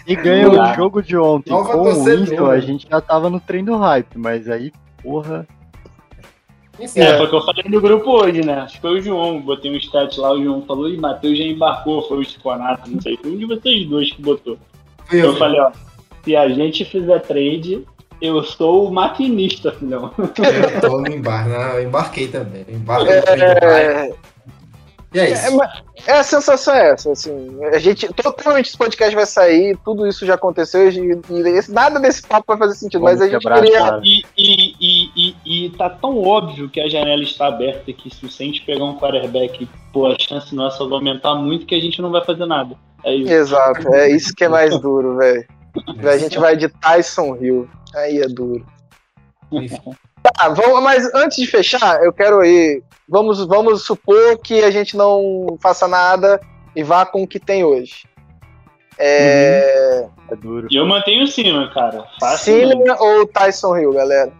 [0.07, 2.17] E ganha o jogo de ontem Nova com o torcedora.
[2.17, 4.71] Winston, a gente já tava no trem do hype, mas aí,
[5.03, 5.47] porra.
[6.95, 8.53] É, foi o que eu falei no grupo hoje, né?
[8.61, 11.43] Acho que foi o João, botei um stat lá, o João falou, e Matheus já
[11.43, 14.57] embarcou, foi o Chiconato, não sei, foi um de vocês dois que botou.
[15.11, 15.35] eu.
[15.35, 15.71] falei, ó,
[16.23, 17.85] se a gente fizer trade,
[18.21, 20.11] eu sou o maquinista, filhão.
[20.17, 21.71] Eu tô no embar, né?
[21.75, 22.65] Eu embarquei também.
[22.67, 23.65] Embarquei no trem do hype.
[23.65, 24.13] É,
[25.11, 25.57] E é é, isso.
[25.57, 27.57] mas- é, a sensação é essa, assim.
[27.73, 31.99] A gente, totalmente esse podcast vai sair, tudo isso já aconteceu, e, e esse- nada
[31.99, 33.99] desse papo vai fazer sentido, mas a Vamos gente quebrar queria.
[34.03, 38.23] E, e, e, e, e tá tão óbvio que a janela está aberta que se
[38.23, 41.99] o Saints pegar um quarterback, pô, a chance nossa vai aumentar muito que a gente
[42.03, 42.75] não vai fazer nada.
[43.03, 43.31] É isso.
[43.33, 45.43] Exato, é isso que é mais duro, velho.
[46.07, 47.67] A gente vai de Tyson Hill.
[47.95, 48.65] Aí é duro.
[49.51, 49.77] Enfim.
[50.21, 52.83] Tá, vamos, mas antes de fechar, eu quero aí.
[53.07, 56.39] Vamos, vamos supor que a gente não faça nada
[56.75, 58.03] e vá com o que tem hoje.
[58.97, 60.07] É.
[60.29, 60.67] É duro.
[60.69, 62.05] E eu mantenho cima, cara.
[62.37, 64.31] Cine ou Tyson Hill, galera?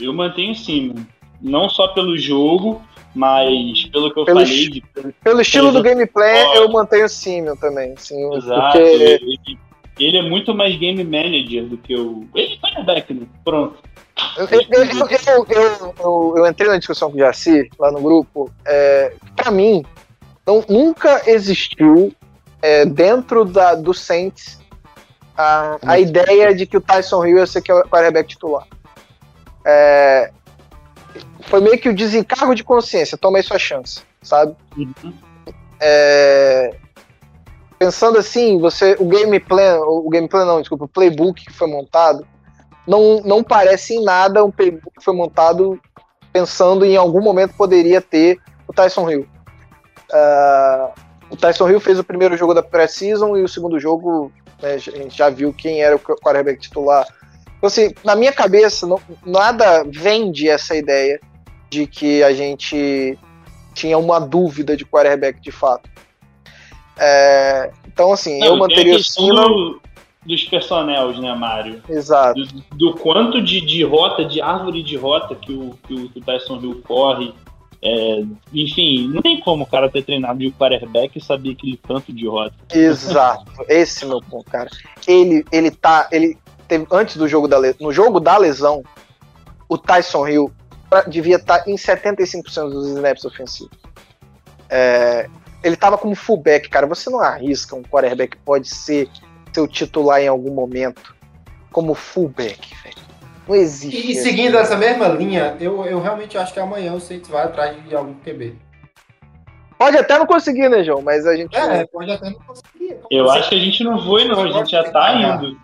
[0.00, 0.94] Eu mantenho cima.
[1.40, 2.82] Não só pelo jogo,
[3.14, 4.68] mas pelo que eu Pelo falei.
[4.68, 4.84] De,
[5.22, 6.54] Pelo estilo do gameplay, Ó.
[6.56, 7.94] eu mantenho o Simeon também.
[7.96, 8.78] Sim, Exato.
[8.78, 9.58] porque Ele,
[9.98, 12.26] ele é muito mais game manager do que o.
[12.34, 13.26] Ele é quarterback, né?
[13.44, 13.78] Pronto.
[14.36, 15.46] eu, eu,
[16.00, 18.50] eu, eu, entrei na discussão com o Jaci lá no grupo.
[18.64, 19.84] É, pra mim,
[20.46, 22.12] não, nunca existiu
[22.60, 24.60] é, dentro da, do Saints
[25.36, 28.66] a, a ideia de que o Tyson Hill ia ser que é o quarterback titular.
[29.64, 30.30] É,
[31.42, 34.54] foi meio que o desencargo de consciência, toma aí sua chance, sabe?
[34.76, 35.14] Uhum.
[35.80, 36.74] É,
[37.78, 41.68] pensando assim, você o game plan, o game plan não, desculpa, o playbook que foi
[41.68, 42.26] montado
[42.86, 45.80] não, não parece em nada um playbook que foi montado
[46.32, 49.26] pensando em algum momento poderia ter o Tyson Hill.
[50.12, 50.90] Ah,
[51.30, 54.30] o Tyson Hill fez o primeiro jogo da pré-season e o segundo jogo
[54.60, 57.06] né, a gente já viu quem era o quarterback titular.
[57.56, 61.18] Então, assim, na minha cabeça, não- nada vende essa ideia
[61.70, 63.18] de que a gente
[63.74, 65.88] tinha uma dúvida de quarterback de fato.
[66.98, 69.80] É, então, assim, eu Não, tem manteria o do-
[70.24, 71.82] dos personels, né, Mário?
[71.88, 72.40] Exato.
[72.40, 76.18] Do, do quanto de, de rota, de árvore de rota que o, que o, que
[76.18, 77.34] o Tyson Hill corre.
[77.86, 78.22] É,
[78.54, 82.26] enfim, não tem como o cara ter treinado de quarterback e saber aquele tanto de
[82.26, 82.54] rota.
[82.72, 83.44] Exato.
[83.68, 84.70] Esse é meu ponto, cara.
[85.06, 86.08] Ele, ele tá.
[86.10, 88.82] Ele teve, antes do jogo da le- No jogo da lesão,
[89.68, 90.50] o Tyson Hill
[91.08, 93.76] devia estar em 75% dos snaps ofensivos.
[94.70, 95.28] É,
[95.64, 96.86] ele tava como fullback, cara.
[96.86, 99.08] Você não arrisca um quarterback que pode ser
[99.52, 101.14] seu titular em algum momento
[101.72, 102.96] como fullback, velho.
[103.48, 103.96] Não existe.
[103.96, 107.44] E, e seguindo essa mesma linha, eu, eu realmente acho que amanhã o Saints vai
[107.44, 108.56] atrás de algum QB.
[109.78, 111.02] Pode até não conseguir, né, João?
[111.02, 111.56] Mas a gente.
[111.56, 112.96] É, pode até não conseguir.
[113.10, 114.42] Eu acho que a gente não foi, não.
[114.42, 115.58] A gente já tá indo.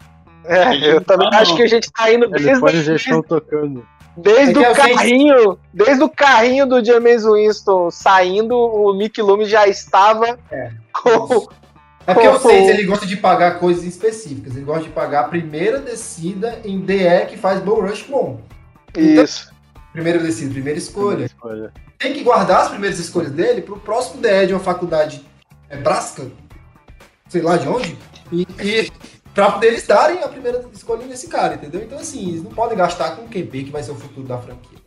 [0.45, 1.39] É, eu também não.
[1.39, 3.87] acho que a gente tá indo Telefones já estão tocando.
[4.17, 9.21] Desde É o eu sei- carrinho, desde o carrinho do James Winston saindo, o Mick
[9.23, 10.71] Loomis já estava É.
[10.93, 11.49] com
[12.07, 12.39] É porque o Oh.
[12.41, 14.57] Saints ele gosta de pagar coisas específicas.
[14.57, 18.41] Ele gosta de pagar a primeira descida em DE que faz bull rush bom.
[18.97, 19.53] isso.
[19.93, 21.29] Primeira descida, primeira escolha.
[21.43, 25.25] Olha, Tem que guardar as primeiras escolhas dele pro próximo DE de uma faculdade
[25.69, 26.27] Nebraska,
[27.29, 27.97] sei lá de onde,
[28.33, 28.91] e, e
[29.35, 31.83] pra poder eles darem a primeira escolha nesse cara, entendeu?
[31.83, 34.39] Então, assim, eles não podem gastar com o QB que vai ser o futuro da
[34.39, 34.79] franquia.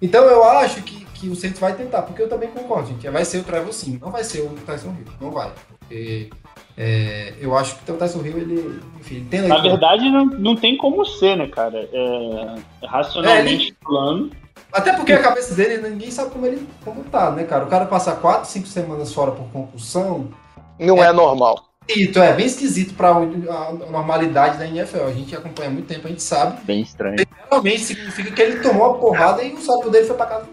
[0.00, 3.08] Então, eu acho que, que o Saints vai tentar, porque eu também concordo, gente.
[3.08, 5.50] Vai ser o Trevor Sim, não vai ser o Tyson Hill, não vai.
[5.68, 6.30] Porque
[6.76, 10.56] é, eu acho que o Tyson Hill, ele, enfim, ele tem Na verdade, não, não
[10.56, 11.88] tem como ser, né, cara?
[11.92, 14.30] É, racionalmente falando.
[14.72, 17.64] Até porque a cabeça dele, ninguém sabe como ele como tá, né, cara?
[17.64, 20.28] O cara passar 4, 5 semanas fora por concussão,
[20.78, 21.66] Não é, normal.
[21.88, 25.04] Esquisito, é bem esquisito pra a normalidade da NFL.
[25.04, 26.64] A gente acompanha há muito tempo, a gente sabe.
[26.64, 27.16] Bem estranho.
[27.50, 30.46] Realmente significa que ele tomou a porrada e o salto dele foi pra casa.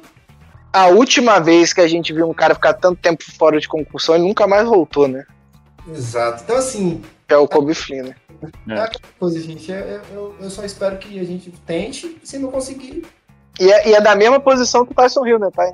[0.72, 4.16] A última vez que a gente viu um cara ficar tanto tempo fora de concussão,
[4.16, 5.26] ele nunca mais voltou, né?
[5.88, 6.44] Exato.
[6.44, 8.16] Então, assim, É o Kobe Flynn, né?
[8.70, 9.72] é aquela coisa, gente.
[9.72, 12.18] Eu, eu, eu só espero que a gente tente.
[12.24, 13.06] Se não conseguir,
[13.60, 15.74] E é, e é da mesma posição que o Tyson Hill, né, tá?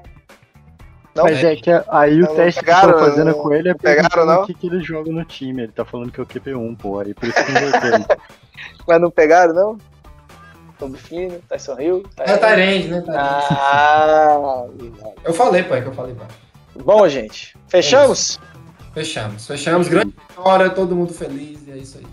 [1.20, 3.70] Não, Mas é que aí o Não teste que pegaram, estão fazendo não com ele
[3.70, 5.64] é pegaram, o que, que ele joga no time.
[5.64, 7.00] Ele tá falando que é o QP1, pô.
[7.00, 8.18] Aí por isso que inverteu
[8.88, 9.78] mas não pegaram, não?
[10.80, 12.04] Kobe Flynn, Tyson Hill.
[12.20, 13.02] é Tyrande, né?
[13.02, 13.46] Tyrande.
[13.52, 14.66] Ah,
[15.26, 16.28] Eu falei, pai, que eu falei, pai.
[16.86, 17.58] bom, gente.
[17.68, 18.40] Fechamos?
[18.94, 19.90] Fechamos, fechamos.
[19.90, 22.08] Grande vitória, todo mundo feliz e é isso aí.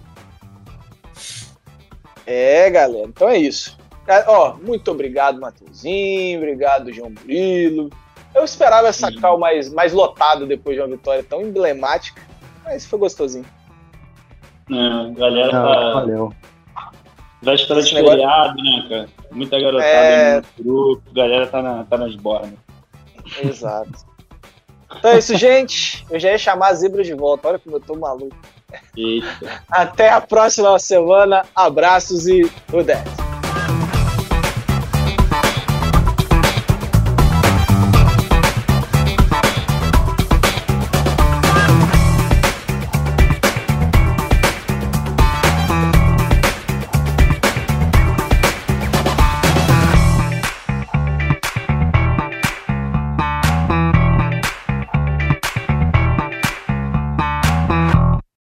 [2.27, 3.07] É, galera.
[3.07, 3.79] Então é isso.
[4.09, 6.39] É, Ó, muito obrigado, Matheusinho.
[6.39, 7.91] Obrigado, João Murilo.
[8.37, 9.19] Eu esperava essa Sim.
[9.19, 12.21] cal mais, mais lotado depois de uma vitória tão emblemática.
[12.63, 13.47] Mas foi gostosinho.
[14.71, 15.93] É, a galera tá.
[15.95, 16.33] valeu.
[17.41, 19.09] Véspera de negócio- feriado, né, cara?
[19.31, 20.43] Muita garotada É.
[20.59, 22.53] no grupo, a galera tá, na, tá nas bordas.
[23.43, 24.05] Exato.
[24.99, 26.07] Então é isso, gente.
[26.11, 27.49] Eu já ia chamar a zebra de volta.
[27.49, 28.37] Olha como eu tô maluco.
[28.97, 29.63] Eita.
[29.71, 31.43] Até a próxima semana.
[31.55, 32.43] Abraços e
[32.73, 33.01] o 10.